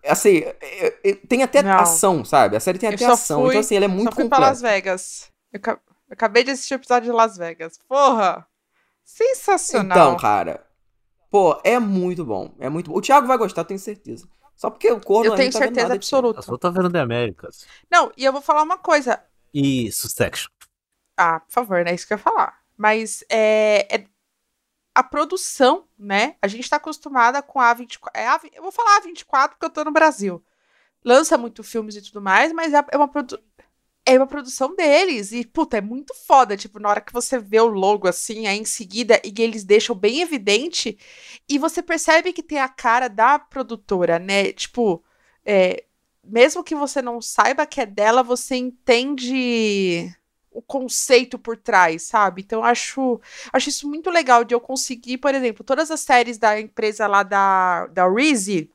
Assim, 0.06 0.38
é- 0.60 0.98
é- 1.04 1.14
tem 1.28 1.42
até 1.42 1.62
Não. 1.62 1.78
ação, 1.78 2.24
sabe? 2.24 2.56
A 2.56 2.60
série 2.60 2.78
tem 2.78 2.88
até 2.88 3.04
ação. 3.06 3.40
fui- 3.42 3.50
então, 3.50 3.60
assim, 3.60 3.76
ela 3.76 3.84
é 3.86 3.88
muito 3.88 4.10
Só 4.10 4.14
fui 4.16 4.28
pra 4.28 4.36
completa. 4.38 4.50
Las 4.50 4.60
Vegas. 4.60 5.30
Eu, 5.52 5.60
ca- 5.60 5.80
eu 6.08 6.12
acabei 6.12 6.44
de 6.44 6.50
assistir 6.50 6.74
o 6.74 6.76
episódio 6.76 7.10
de 7.10 7.16
Las 7.16 7.36
Vegas. 7.36 7.78
Porra! 7.88 8.46
Sensacional. 9.04 9.96
Então, 9.96 10.16
cara. 10.16 10.64
Pô, 11.30 11.60
é 11.64 11.78
muito 11.78 12.24
bom. 12.24 12.54
É 12.58 12.68
muito 12.68 12.90
bom. 12.90 12.98
O 12.98 13.00
Thiago 13.02 13.26
vai 13.26 13.36
gostar, 13.38 13.64
tenho 13.64 13.78
certeza. 13.80 14.26
Só 14.56 14.70
porque 14.70 14.90
o 14.90 15.00
corno 15.00 15.32
eu 15.32 15.36
tenho 15.36 15.48
não 15.48 15.52
tá 15.52 15.58
vendo 15.58 15.66
certeza 15.68 15.82
nada 15.88 15.94
absoluta. 15.96 16.38
Eu 16.38 16.42
só 16.42 16.56
tô 16.56 16.70
vendo 16.70 16.90
The 16.90 17.00
Americas. 17.00 17.66
Não, 17.90 18.12
e 18.16 18.24
eu 18.24 18.32
vou 18.32 18.40
falar 18.40 18.62
uma 18.62 18.78
coisa. 18.78 19.20
E 19.52 19.90
Succession. 19.90 20.48
Ah, 21.16 21.40
por 21.40 21.52
favor, 21.52 21.84
não 21.84 21.90
é 21.90 21.94
isso 21.94 22.06
que 22.06 22.12
eu 22.12 22.18
ia 22.18 22.22
falar. 22.22 22.58
Mas 22.76 23.24
é, 23.30 23.86
é 23.96 24.04
a 24.94 25.02
produção, 25.02 25.86
né? 25.98 26.36
A 26.40 26.48
gente 26.48 26.68
tá 26.68 26.76
acostumada 26.76 27.42
com 27.42 27.60
a 27.60 27.74
24. 27.74 28.20
É 28.20 28.26
a, 28.28 28.40
eu 28.52 28.62
vou 28.62 28.72
falar 28.72 28.96
a 28.98 29.00
24 29.00 29.56
porque 29.56 29.66
eu 29.66 29.70
tô 29.70 29.84
no 29.84 29.92
Brasil. 29.92 30.42
Lança 31.04 31.38
muito 31.38 31.62
filmes 31.64 31.96
e 31.96 32.02
tudo 32.02 32.20
mais, 32.20 32.52
mas 32.52 32.72
é, 32.74 32.84
é 32.92 32.96
uma 32.96 33.08
produ- 33.08 33.40
é 34.06 34.16
uma 34.18 34.26
produção 34.26 34.74
deles. 34.76 35.32
E, 35.32 35.44
puta, 35.46 35.78
é 35.78 35.80
muito 35.80 36.14
foda. 36.26 36.56
Tipo, 36.56 36.78
na 36.78 36.88
hora 36.90 37.00
que 37.00 37.12
você 37.12 37.38
vê 37.38 37.60
o 37.60 37.66
logo 37.66 38.08
assim, 38.08 38.46
aí 38.46 38.58
em 38.58 38.64
seguida, 38.64 39.20
e 39.24 39.32
eles 39.42 39.64
deixam 39.64 39.94
bem 39.96 40.20
evidente, 40.20 40.98
e 41.48 41.58
você 41.58 41.82
percebe 41.82 42.32
que 42.32 42.42
tem 42.42 42.58
a 42.60 42.68
cara 42.68 43.08
da 43.08 43.38
produtora, 43.38 44.18
né? 44.18 44.52
Tipo, 44.52 45.02
é, 45.44 45.84
mesmo 46.22 46.64
que 46.64 46.74
você 46.74 47.02
não 47.02 47.20
saiba 47.20 47.66
que 47.66 47.80
é 47.80 47.86
dela, 47.86 48.22
você 48.22 48.56
entende 48.56 50.14
o 50.54 50.62
conceito 50.62 51.38
por 51.38 51.56
trás, 51.56 52.04
sabe? 52.04 52.42
Então 52.42 52.60
eu 52.60 52.64
acho, 52.64 53.20
acho 53.52 53.68
isso 53.68 53.88
muito 53.88 54.10
legal 54.10 54.44
de 54.44 54.54
eu 54.54 54.60
conseguir, 54.60 55.18
por 55.18 55.34
exemplo, 55.34 55.64
todas 55.64 55.90
as 55.90 56.00
séries 56.00 56.38
da 56.38 56.58
empresa 56.60 57.06
lá 57.06 57.22
da, 57.22 57.86
da 57.88 58.08
Reezy 58.08 58.70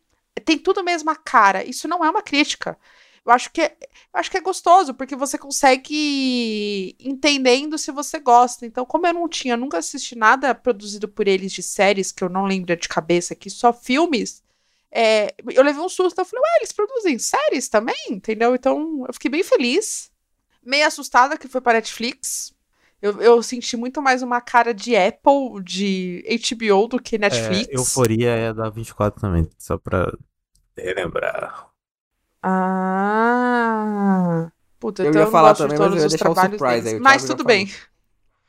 tem 0.46 0.58
tudo 0.58 0.82
a 0.82 0.84
mesma 0.84 1.16
cara. 1.16 1.64
Isso 1.64 1.88
não 1.88 2.04
é 2.04 2.10
uma 2.10 2.22
crítica. 2.22 2.78
Eu 3.26 3.32
acho 3.34 3.52
que 3.52 3.62
é, 3.62 3.78
eu 4.14 4.20
acho 4.20 4.32
que 4.32 4.38
é 4.38 4.42
gostoso, 4.42 4.94
porque 4.94 5.16
você 5.16 5.38
consegue 5.38 6.96
entendendo 7.00 7.78
se 7.78 7.92
você 7.92 8.20
gosta. 8.20 8.66
Então, 8.66 8.86
como 8.86 9.06
eu 9.08 9.14
não 9.14 9.28
tinha 9.30 9.58
nunca 9.58 9.78
assisti 9.78 10.16
nada 10.16 10.56
produzido 10.56 11.08
por 11.08 11.28
eles 11.28 11.52
de 11.52 11.62
séries, 11.62 12.12
que 12.12 12.24
eu 12.24 12.30
não 12.30 12.46
lembro 12.46 12.76
de 12.76 12.88
cabeça 12.88 13.34
aqui, 13.34 13.50
só 13.50 13.72
filmes, 13.74 14.44
é, 14.92 15.34
eu 15.52 15.64
levei 15.64 15.82
um 15.82 15.90
susto. 15.90 16.20
Eu 16.20 16.26
falei, 16.26 16.42
ué, 16.42 16.58
eles 16.60 16.72
produzem 16.72 17.20
séries 17.20 17.70
também? 17.70 17.96
Entendeu? 18.10 18.56
Então, 18.56 19.06
eu 19.08 19.14
fiquei 19.14 19.30
bem 19.30 19.44
feliz. 19.44 20.12
Meio 20.70 20.86
assustada 20.86 21.36
que 21.36 21.48
foi 21.48 21.60
para 21.62 21.80
Netflix. 21.80 22.54
Eu, 23.02 23.20
eu 23.22 23.42
senti 23.42 23.76
muito 23.76 24.04
mais 24.04 24.22
uma 24.22 24.40
cara 24.40 24.72
de 24.72 24.96
Apple, 24.96 25.64
de 25.64 26.24
HBO 26.52 26.88
do 26.88 27.02
que 27.02 27.18
Netflix. 27.18 27.70
É, 27.70 27.76
Euforia 27.76 28.30
é 28.30 28.54
da 28.54 28.70
24 28.70 29.20
também, 29.20 29.50
só 29.58 29.80
pra 29.80 30.14
relembrar. 30.78 31.70
Ah. 32.44 34.52
Puta, 34.80 35.02
Eu 35.04 35.10
então 35.10 35.22
ia 35.22 35.26
não 35.26 35.32
falar 35.32 35.50
gosto 35.50 35.62
também, 35.64 35.76
de 35.76 35.82
mas 35.82 35.90
todos 35.90 35.98
eu 35.98 36.04
ia 36.04 36.06
os 36.06 36.12
deixar 36.12 36.30
o 36.30 36.34
trabalhos 36.36 36.60
surprise 36.60 36.84
deles. 36.84 36.98
aí, 36.98 37.02
Mas 37.02 37.26
tudo 37.26 37.44
bem. 37.44 37.68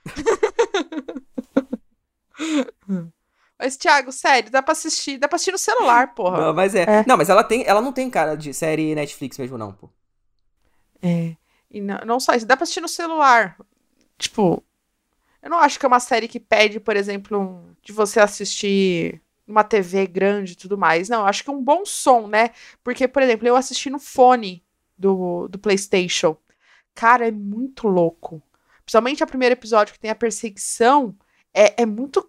Mas, 3.59 3.77
Thiago, 3.77 4.12
sério, 4.12 4.50
dá 4.50 4.62
pra 4.62 4.73
assistir. 4.73 5.19
Dá 5.19 5.29
pra 5.29 5.37
assistir 5.37 5.53
no 5.53 5.59
celular, 5.59 6.15
porra. 6.15 6.47
Não, 6.47 6.55
mas 6.55 6.75
é. 6.75 6.83
É. 6.83 7.05
Não, 7.07 7.17
mas 7.19 7.29
ela 7.29 7.45
tem, 7.45 7.62
ela 7.67 7.83
não 7.83 7.93
tem 7.93 8.09
cara 8.09 8.35
de 8.35 8.55
série 8.55 8.95
Netflix 8.95 9.37
mesmo, 9.37 9.59
não, 9.59 9.73
pô. 9.73 9.91
É. 11.03 11.37
E 11.71 11.81
não, 11.81 11.99
não 12.07 12.21
só 12.21 12.35
isso, 12.35 12.47
dá 12.47 12.57
pra 12.57 12.65
assistir 12.65 12.81
no 12.81 12.89
celular. 12.89 13.57
Tipo, 14.19 14.65
eu 15.43 15.50
não 15.50 15.59
acho 15.59 15.79
que 15.79 15.87
é 15.87 15.89
uma 15.89 16.00
série 16.00 16.29
que 16.29 16.41
pede, 16.41 16.81
por 16.81 16.97
exemplo, 16.97 17.39
um- 17.41 17.75
de 17.83 17.93
você 17.93 18.21
assistir 18.21 19.23
numa 19.47 19.65
TV 19.65 20.07
grande 20.07 20.53
e 20.53 20.57
tudo 20.57 20.79
mais. 20.79 21.09
Não, 21.09 21.27
acho 21.27 21.45
que 21.45 21.50
é 21.50 21.53
um 21.53 21.62
bom 21.62 21.85
som, 21.87 22.29
né? 22.29 22.50
Porque, 22.85 23.09
por 23.09 23.23
exemplo, 23.23 23.47
eu 23.49 23.57
assisti 23.57 23.91
no 23.91 23.99
fone 23.99 24.65
do, 24.99 25.49
do 25.49 25.59
PlayStation. 25.59 26.37
Cara, 26.95 27.29
é 27.29 27.31
muito 27.33 27.89
louco. 27.89 28.43
Principalmente 28.85 29.23
o 29.25 29.27
primeiro 29.27 29.55
episódio 29.55 29.95
que 29.95 30.00
tem 30.00 30.11
a 30.11 30.15
perseguição. 30.15 31.17
É, 31.55 31.83
é 31.83 31.87
muito. 31.87 32.29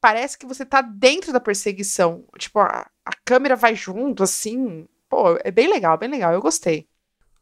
Parece 0.00 0.38
que 0.38 0.46
você 0.46 0.66
tá 0.66 0.82
dentro 0.82 1.32
da 1.32 1.40
perseguição. 1.40 2.24
Tipo, 2.38 2.60
a, 2.60 2.90
a 3.04 3.12
câmera 3.24 3.56
vai 3.56 3.74
junto, 3.74 4.22
assim. 4.22 4.88
Pô, 5.08 5.38
é 5.44 5.50
bem 5.50 5.68
legal, 5.68 5.98
bem 5.98 6.10
legal. 6.10 6.32
Eu 6.32 6.42
gostei. 6.42 6.88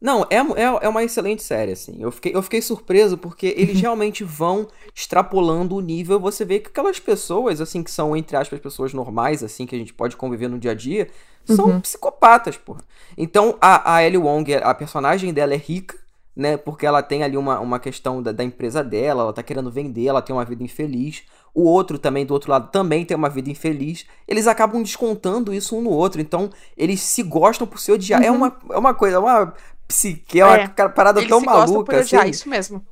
Não, 0.02 0.26
é, 0.28 0.36
é, 0.36 0.64
é 0.82 0.88
uma 0.88 1.04
excelente 1.04 1.44
série, 1.44 1.70
assim. 1.72 1.94
Eu 2.00 2.10
fiquei, 2.10 2.34
eu 2.34 2.42
fiquei 2.42 2.60
surpreso 2.60 3.16
porque 3.16 3.54
eles 3.56 3.78
realmente 3.80 4.24
vão 4.24 4.66
extrapolando 4.92 5.76
o 5.76 5.80
nível. 5.80 6.18
Você 6.18 6.44
vê 6.44 6.58
que 6.58 6.68
aquelas 6.68 6.98
pessoas, 6.98 7.60
assim, 7.60 7.84
que 7.84 7.90
são, 7.90 8.16
entre 8.16 8.36
aspas, 8.36 8.58
pessoas 8.58 8.92
normais, 8.92 9.44
assim, 9.44 9.64
que 9.64 9.76
a 9.76 9.78
gente 9.78 9.94
pode 9.94 10.16
conviver 10.16 10.48
no 10.48 10.58
dia 10.58 10.72
a 10.72 10.74
dia, 10.74 11.08
são 11.44 11.66
Uhum. 11.66 11.80
psicopatas, 11.80 12.56
porra. 12.56 12.80
Então, 13.16 13.56
a, 13.60 13.94
a 13.94 14.04
Ellie 14.04 14.18
Wong, 14.18 14.52
a 14.54 14.74
personagem 14.74 15.32
dela 15.32 15.54
é 15.54 15.56
rica, 15.56 15.96
né? 16.34 16.56
Porque 16.56 16.84
ela 16.86 17.02
tem 17.02 17.22
ali 17.22 17.36
uma, 17.36 17.60
uma 17.60 17.78
questão 17.78 18.20
da, 18.22 18.32
da 18.32 18.42
empresa 18.42 18.82
dela, 18.82 19.22
ela 19.22 19.32
tá 19.32 19.42
querendo 19.42 19.70
vender, 19.70 20.06
ela 20.06 20.22
tem 20.22 20.34
uma 20.34 20.44
vida 20.44 20.64
infeliz. 20.64 21.22
O 21.54 21.64
outro 21.64 21.98
também, 21.98 22.24
do 22.24 22.32
outro 22.32 22.50
lado, 22.50 22.70
também 22.72 23.04
tem 23.04 23.16
uma 23.16 23.28
vida 23.28 23.50
infeliz. 23.50 24.06
Eles 24.26 24.46
acabam 24.46 24.82
descontando 24.82 25.52
isso 25.52 25.76
um 25.76 25.82
no 25.82 25.90
outro. 25.90 26.20
Então, 26.20 26.48
eles 26.76 27.00
se 27.00 27.22
gostam 27.22 27.66
por 27.66 27.78
se 27.78 27.92
odiar. 27.92 28.22
É, 28.22 28.30
Uhum. 28.30 28.36
uma, 28.38 28.56
é 28.70 28.78
uma 28.78 28.94
coisa, 28.94 29.16
é 29.16 29.18
uma 29.18 29.52
psique, 29.92 30.40
é 30.40 30.44
uma 30.44 30.56
É, 30.56 30.68
parada 30.88 31.20
Eles 31.20 31.28
tão 31.28 31.40
se 31.40 31.46
maluca, 31.46 32.00
assim. 32.00 32.16
isso 32.30 32.48
mesmo. 32.48 32.84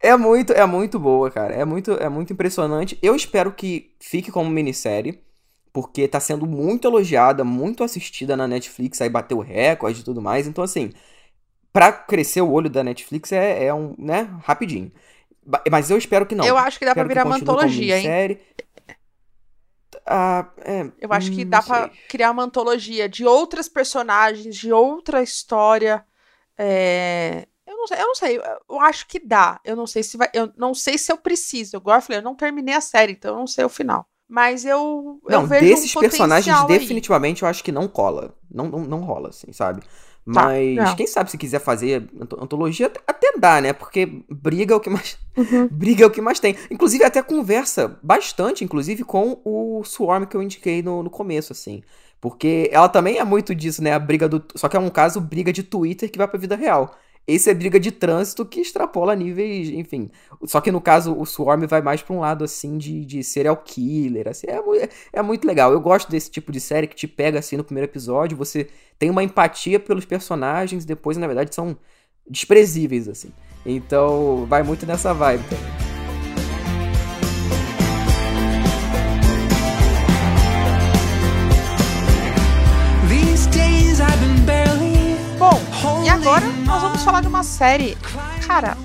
É 0.00 0.16
muito, 0.16 0.52
é 0.52 0.64
muito 0.66 0.98
boa, 0.98 1.30
cara. 1.30 1.54
É 1.54 1.64
muito, 1.64 1.92
é 1.92 2.08
muito 2.08 2.32
impressionante. 2.32 2.98
Eu 3.02 3.16
espero 3.16 3.52
que 3.52 3.94
fique 4.00 4.30
como 4.30 4.48
minissérie, 4.50 5.20
porque 5.72 6.06
tá 6.08 6.20
sendo 6.20 6.46
muito 6.46 6.86
elogiada, 6.86 7.44
muito 7.44 7.82
assistida 7.82 8.36
na 8.36 8.46
Netflix, 8.46 9.00
aí 9.00 9.08
bateu 9.08 9.38
recorde 9.38 10.00
e 10.00 10.04
tudo 10.04 10.22
mais. 10.22 10.46
Então, 10.46 10.62
assim, 10.62 10.90
pra 11.72 11.92
crescer 11.92 12.40
o 12.42 12.50
olho 12.50 12.70
da 12.70 12.84
Netflix 12.84 13.32
é, 13.32 13.64
é 13.66 13.74
um, 13.74 13.94
né, 13.98 14.28
rapidinho. 14.44 14.92
Mas 15.70 15.90
eu 15.90 15.98
espero 15.98 16.26
que 16.26 16.34
não. 16.34 16.44
Eu 16.44 16.58
acho 16.58 16.78
que 16.78 16.84
dá 16.84 16.94
pra 16.94 17.02
Espero 17.04 17.08
virar 17.08 17.24
uma 17.24 17.36
antologia, 17.36 17.98
hein? 17.98 18.06
Ah, 20.08 20.50
é, 20.58 20.84
Eu 21.00 21.12
acho 21.12 21.30
que 21.32 21.44
hum, 21.44 21.50
dá 21.50 21.62
sei. 21.62 21.92
criar 22.08 22.30
uma 22.30 22.42
antologia 22.44 23.08
de 23.08 23.24
outras 23.24 23.68
personagens, 23.68 24.56
de 24.56 24.72
outra 24.72 25.22
história. 25.22 26.04
É, 26.56 27.46
Eu 27.66 27.76
não 27.76 27.86
sei, 27.86 27.98
eu 28.00 28.06
não 28.06 28.14
sei, 28.14 28.38
eu 28.70 28.80
acho 28.80 29.06
que 29.08 29.20
dá. 29.20 29.60
Eu 29.64 29.76
não 29.76 29.86
sei 29.86 30.02
se 30.02 30.16
vai, 30.16 30.28
eu 30.34 30.52
não 30.56 30.74
sei 30.74 30.98
se 30.98 31.12
eu 31.12 31.18
preciso. 31.18 31.76
Agora 31.76 31.98
eu 31.98 32.02
falei, 32.02 32.18
eu 32.20 32.24
não 32.24 32.34
terminei 32.36 32.74
a 32.74 32.80
série, 32.80 33.12
então 33.12 33.34
eu 33.34 33.38
não 33.40 33.46
sei 33.46 33.64
o 33.64 33.68
final. 33.68 34.08
Mas 34.28 34.64
eu, 34.64 35.20
eu 35.26 35.30
Não, 35.30 35.46
vejo 35.46 35.64
desses 35.66 35.96
um 35.96 36.00
personagens, 36.00 36.54
aí. 36.54 36.66
definitivamente, 36.66 37.42
eu 37.42 37.48
acho 37.48 37.64
que 37.64 37.72
não 37.72 37.88
cola. 37.88 38.34
Não, 38.50 38.68
não, 38.68 38.80
não 38.80 39.00
rola, 39.00 39.30
assim, 39.30 39.52
sabe? 39.52 39.82
Tá, 40.30 40.44
Mas 40.44 40.76
não. 40.76 40.96
quem 40.96 41.06
sabe 41.06 41.30
se 41.30 41.38
quiser 41.38 41.60
fazer 41.60 42.06
anto- 42.20 42.38
antologia, 42.42 42.86
até- 42.88 43.00
até 43.06 43.32
dá, 43.38 43.60
né? 43.62 43.72
Porque 43.72 44.04
briga 44.28 44.74
é 44.74 44.76
o 44.76 44.80
que 44.80 44.90
mais. 44.90 45.16
Uhum. 45.38 45.68
briga 45.70 46.02
é 46.04 46.06
o 46.06 46.10
que 46.10 46.20
mais 46.20 46.40
tem. 46.40 46.56
Inclusive, 46.70 47.04
até 47.04 47.22
conversa 47.22 47.98
bastante, 48.02 48.64
inclusive, 48.64 49.04
com 49.04 49.40
o 49.44 49.82
Swarm 49.84 50.24
que 50.26 50.36
eu 50.36 50.42
indiquei 50.42 50.82
no, 50.82 51.02
no 51.02 51.08
começo, 51.10 51.52
assim. 51.52 51.82
Porque 52.20 52.68
ela 52.72 52.88
também 52.88 53.18
é 53.18 53.24
muito 53.24 53.54
disso, 53.54 53.82
né? 53.82 53.92
A 53.94 53.98
briga 53.98 54.28
do. 54.28 54.44
Só 54.56 54.68
que 54.68 54.76
é 54.76 54.80
um 54.80 54.90
caso 54.90 55.20
briga 55.20 55.52
de 55.52 55.62
Twitter 55.62 56.10
que 56.10 56.18
vai 56.18 56.26
pra 56.28 56.38
vida 56.38 56.56
real. 56.56 56.94
Esse 57.28 57.50
é 57.50 57.54
briga 57.54 57.78
de 57.78 57.92
trânsito 57.92 58.46
que 58.46 58.58
extrapola 58.58 59.14
níveis, 59.14 59.68
enfim. 59.68 60.10
Só 60.44 60.62
que 60.62 60.72
no 60.72 60.80
caso, 60.80 61.14
o 61.14 61.26
Swarm 61.26 61.66
vai 61.66 61.82
mais 61.82 62.00
pra 62.00 62.16
um 62.16 62.20
lado, 62.20 62.42
assim, 62.42 62.78
de, 62.78 63.04
de 63.04 63.22
serial 63.22 63.54
killer, 63.58 64.26
assim. 64.26 64.46
É, 64.46 64.88
é 65.12 65.20
muito 65.20 65.46
legal. 65.46 65.70
Eu 65.70 65.78
gosto 65.78 66.10
desse 66.10 66.30
tipo 66.30 66.50
de 66.50 66.58
série 66.58 66.86
que 66.86 66.96
te 66.96 67.06
pega, 67.06 67.38
assim, 67.38 67.58
no 67.58 67.64
primeiro 67.64 67.90
episódio. 67.90 68.34
Você 68.38 68.68
tem 68.98 69.10
uma 69.10 69.22
empatia 69.22 69.78
pelos 69.78 70.06
personagens, 70.06 70.86
depois, 70.86 71.18
na 71.18 71.26
verdade, 71.26 71.54
são 71.54 71.76
desprezíveis, 72.26 73.06
assim. 73.06 73.30
Então, 73.66 74.46
vai 74.46 74.62
muito 74.62 74.86
nessa 74.86 75.12
vibe 75.12 75.44
também. 75.50 75.77
Uma 87.38 87.44
série. 87.44 87.96
Cara, 88.48 88.76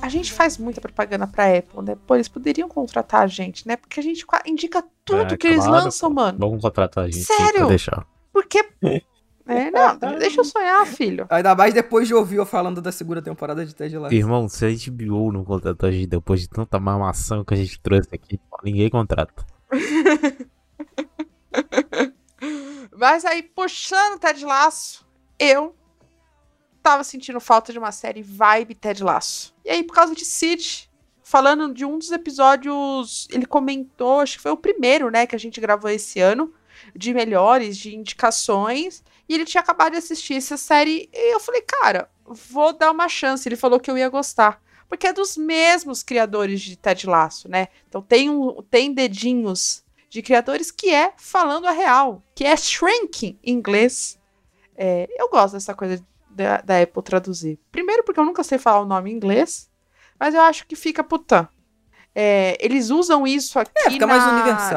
a 0.00 0.08
gente 0.08 0.32
faz 0.32 0.58
muita 0.58 0.80
propaganda 0.80 1.24
pra 1.24 1.56
Apple, 1.56 1.84
né? 1.84 1.96
Pô, 2.04 2.16
eles 2.16 2.26
poderiam 2.26 2.68
contratar 2.68 3.22
a 3.22 3.28
gente, 3.28 3.68
né? 3.68 3.76
Porque 3.76 4.00
a 4.00 4.02
gente 4.02 4.26
indica 4.44 4.82
tudo 5.04 5.34
É, 5.34 5.36
que 5.36 5.46
eles 5.46 5.64
claro, 5.64 5.84
lançam, 5.84 6.10
pô. 6.10 6.16
mano. 6.16 6.36
Vamos 6.36 6.60
contratar 6.60 7.04
a 7.04 7.08
gente. 7.08 7.24
Sério? 7.24 7.68
Deixar. 7.68 8.04
Porque. 8.32 8.64
É, 9.44 9.72
não, 9.72 9.98
deixa 10.20 10.40
eu 10.40 10.44
sonhar, 10.44 10.86
filho. 10.86 11.26
Ainda 11.28 11.52
mais 11.56 11.74
depois 11.74 12.06
de 12.06 12.14
ouvir 12.14 12.36
eu 12.36 12.46
falando 12.46 12.80
da 12.80 12.92
segunda 12.92 13.20
temporada 13.20 13.66
de 13.66 13.74
Ted 13.74 13.98
Lasso. 13.98 14.14
Irmão, 14.14 14.48
se 14.48 14.64
a 14.64 14.68
HBO 14.68 15.32
não 15.32 15.44
contratar 15.44 15.90
a 15.90 15.92
gente 15.92 16.06
depois 16.06 16.42
de 16.42 16.48
tanta 16.48 16.78
mamação 16.78 17.44
que 17.44 17.52
a 17.52 17.56
gente 17.56 17.80
trouxe 17.80 18.08
aqui, 18.14 18.38
ninguém 18.62 18.88
contrata. 18.88 19.44
Mas 22.96 23.24
aí, 23.24 23.42
puxando 23.42 24.20
Ted 24.20 24.44
Laço, 24.44 25.04
eu 25.40 25.74
tava 26.82 27.04
sentindo 27.04 27.40
falta 27.40 27.72
de 27.72 27.78
uma 27.78 27.92
série 27.92 28.22
vibe 28.22 28.74
Ted 28.74 29.02
Laço. 29.02 29.54
E 29.64 29.70
aí, 29.70 29.82
por 29.82 29.94
causa 29.94 30.14
de 30.14 30.24
Sid, 30.24 30.90
falando 31.22 31.72
de 31.72 31.84
um 31.84 31.98
dos 31.98 32.10
episódios, 32.10 33.28
ele 33.30 33.46
comentou, 33.46 34.20
acho 34.20 34.36
que 34.36 34.42
foi 34.42 34.52
o 34.52 34.56
primeiro, 34.56 35.10
né, 35.10 35.26
que 35.26 35.36
a 35.36 35.38
gente 35.38 35.60
gravou 35.60 35.90
esse 35.90 36.20
ano, 36.20 36.52
de 36.94 37.14
melhores, 37.14 37.76
de 37.76 37.94
indicações, 37.94 39.02
e 39.28 39.34
ele 39.34 39.44
tinha 39.44 39.60
acabado 39.60 39.92
de 39.92 39.98
assistir 39.98 40.34
essa 40.34 40.56
série, 40.56 41.08
e 41.12 41.34
eu 41.34 41.40
falei, 41.40 41.62
cara, 41.62 42.10
vou 42.24 42.72
dar 42.72 42.90
uma 42.90 43.08
chance. 43.08 43.48
Ele 43.48 43.56
falou 43.56 43.80
que 43.80 43.90
eu 43.90 43.96
ia 43.96 44.08
gostar. 44.08 44.60
Porque 44.88 45.06
é 45.06 45.12
dos 45.12 45.36
mesmos 45.36 46.02
criadores 46.02 46.60
de 46.60 46.76
Ted 46.76 47.06
Laço, 47.06 47.48
né? 47.48 47.68
Então 47.88 48.02
tem, 48.02 48.28
um, 48.28 48.62
tem 48.70 48.92
dedinhos 48.92 49.82
de 50.10 50.20
criadores 50.20 50.70
que 50.70 50.90
é 50.90 51.14
falando 51.16 51.66
a 51.66 51.70
real, 51.70 52.22
que 52.34 52.44
é 52.44 52.54
shrinking 52.54 53.38
em 53.42 53.54
inglês. 53.54 54.20
É, 54.76 55.08
eu 55.18 55.30
gosto 55.30 55.54
dessa 55.54 55.74
coisa 55.74 56.04
da, 56.34 56.60
da 56.60 56.80
Apple 56.82 57.02
traduzir. 57.02 57.58
Primeiro 57.70 58.02
porque 58.04 58.20
eu 58.20 58.24
nunca 58.24 58.42
sei 58.44 58.58
falar 58.58 58.80
o 58.80 58.86
nome 58.86 59.10
em 59.10 59.14
inglês, 59.14 59.68
mas 60.18 60.34
eu 60.34 60.40
acho 60.42 60.66
que 60.66 60.76
fica 60.76 61.02
putã. 61.04 61.48
É, 62.14 62.56
eles 62.60 62.90
usam 62.90 63.26
isso 63.26 63.58
aqui 63.58 63.70
É, 63.86 63.90
fica 63.90 64.06
mais 64.06 64.24
na- 64.24 64.32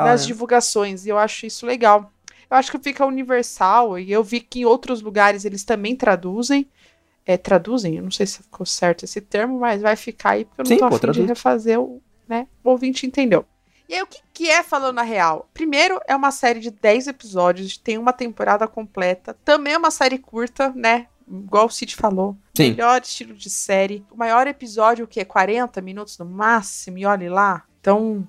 nas 0.06 0.22
né? 0.22 0.28
divulgações 0.28 1.06
e 1.06 1.10
eu 1.10 1.18
acho 1.18 1.46
isso 1.46 1.66
legal. 1.66 2.12
Eu 2.50 2.58
acho 2.58 2.72
que 2.72 2.80
fica 2.80 3.06
universal 3.06 4.00
e 4.00 4.12
eu 4.12 4.24
vi 4.24 4.40
que 4.40 4.60
em 4.62 4.66
outros 4.66 5.02
lugares 5.02 5.44
eles 5.46 5.64
também 5.64 5.96
traduzem. 5.96 6.70
É, 7.26 7.38
traduzem, 7.38 7.96
eu 7.98 8.04
não 8.04 8.12
sei 8.12 8.26
se 8.28 8.44
ficou 8.44 8.66
certo 8.68 9.04
esse 9.04 9.20
termo, 9.20 9.60
mas 9.60 9.82
vai 9.82 9.96
ficar 9.96 10.32
aí 10.32 10.46
porque 10.46 10.62
eu 10.62 10.64
não 10.66 10.70
Sim, 10.70 10.78
tô 10.78 10.88
pô, 10.88 10.96
afim 10.96 10.98
de 10.98 11.02
traduz. 11.02 11.28
refazer 11.28 11.80
o, 11.80 12.02
né? 12.28 12.48
O 12.64 12.70
ouvinte 12.70 13.06
entendeu. 13.08 13.44
E 13.90 13.96
aí, 13.96 14.02
o 14.02 14.08
que, 14.08 14.20
que 14.34 14.50
é 14.50 14.64
Falando 14.64 15.00
a 15.00 15.04
Real? 15.04 15.50
Primeiro, 15.54 16.00
é 16.08 16.16
uma 16.16 16.32
série 16.32 16.60
de 16.60 16.70
10 16.72 17.08
episódios, 17.08 17.78
tem 17.78 17.98
uma 17.98 18.14
temporada 18.14 18.68
completa. 18.68 19.36
Também 19.44 19.74
é 19.74 19.78
uma 19.78 19.92
série 19.92 20.18
curta, 20.20 20.72
né? 20.76 21.08
Igual 21.28 21.66
o 21.66 21.70
Cid 21.70 21.96
falou. 21.96 22.38
Sim. 22.56 22.72
Melhor 22.72 23.02
estilo 23.02 23.34
de 23.34 23.50
série. 23.50 24.06
O 24.12 24.16
maior 24.18 24.46
episódio, 24.48 25.06
o 25.06 25.08
quê? 25.08 25.26
40 25.26 25.82
minutos 25.82 26.18
no 26.18 26.26
máximo? 26.26 26.98
E 26.98 27.06
olhe 27.06 27.28
lá. 27.30 27.64
Então, 27.82 28.28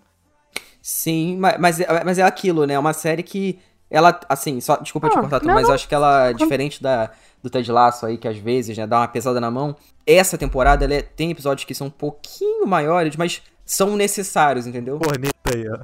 Sim, 0.80 1.36
ma- 1.38 1.56
mas, 1.58 1.80
é- 1.80 2.04
mas 2.04 2.18
é 2.18 2.22
aquilo, 2.22 2.64
né? 2.64 2.74
É 2.74 2.78
uma 2.78 2.92
série 2.92 3.22
que 3.22 3.58
ela, 3.90 4.18
assim, 4.28 4.60
só, 4.60 4.76
desculpa 4.76 5.08
te 5.08 5.16
Ah, 5.16 5.20
cortar, 5.20 5.38
tudo, 5.40 5.48
não, 5.48 5.54
mas 5.54 5.64
não. 5.64 5.70
eu 5.70 5.74
acho 5.74 5.88
que 5.88 5.94
ela, 5.94 6.32
diferente 6.32 6.82
da, 6.82 7.10
do 7.42 7.50
Ted 7.50 7.70
Lasso 7.72 8.06
aí, 8.06 8.16
que 8.18 8.26
às 8.28 8.36
vezes, 8.38 8.76
né, 8.78 8.86
dá 8.86 9.00
uma 9.00 9.08
pesada 9.08 9.40
na 9.40 9.50
mão, 9.50 9.76
essa 10.06 10.38
temporada, 10.38 10.84
ela 10.84 10.94
é- 10.94 11.02
tem 11.02 11.30
episódios 11.30 11.64
que 11.64 11.74
são 11.74 11.88
um 11.88 11.90
pouquinho 11.90 12.66
maiores, 12.66 13.16
mas 13.16 13.42
são 13.64 13.96
necessários, 13.96 14.66
entendeu? 14.66 14.98
Corneta 14.98 15.34
aí, 15.54 15.64
ó. 15.68 15.78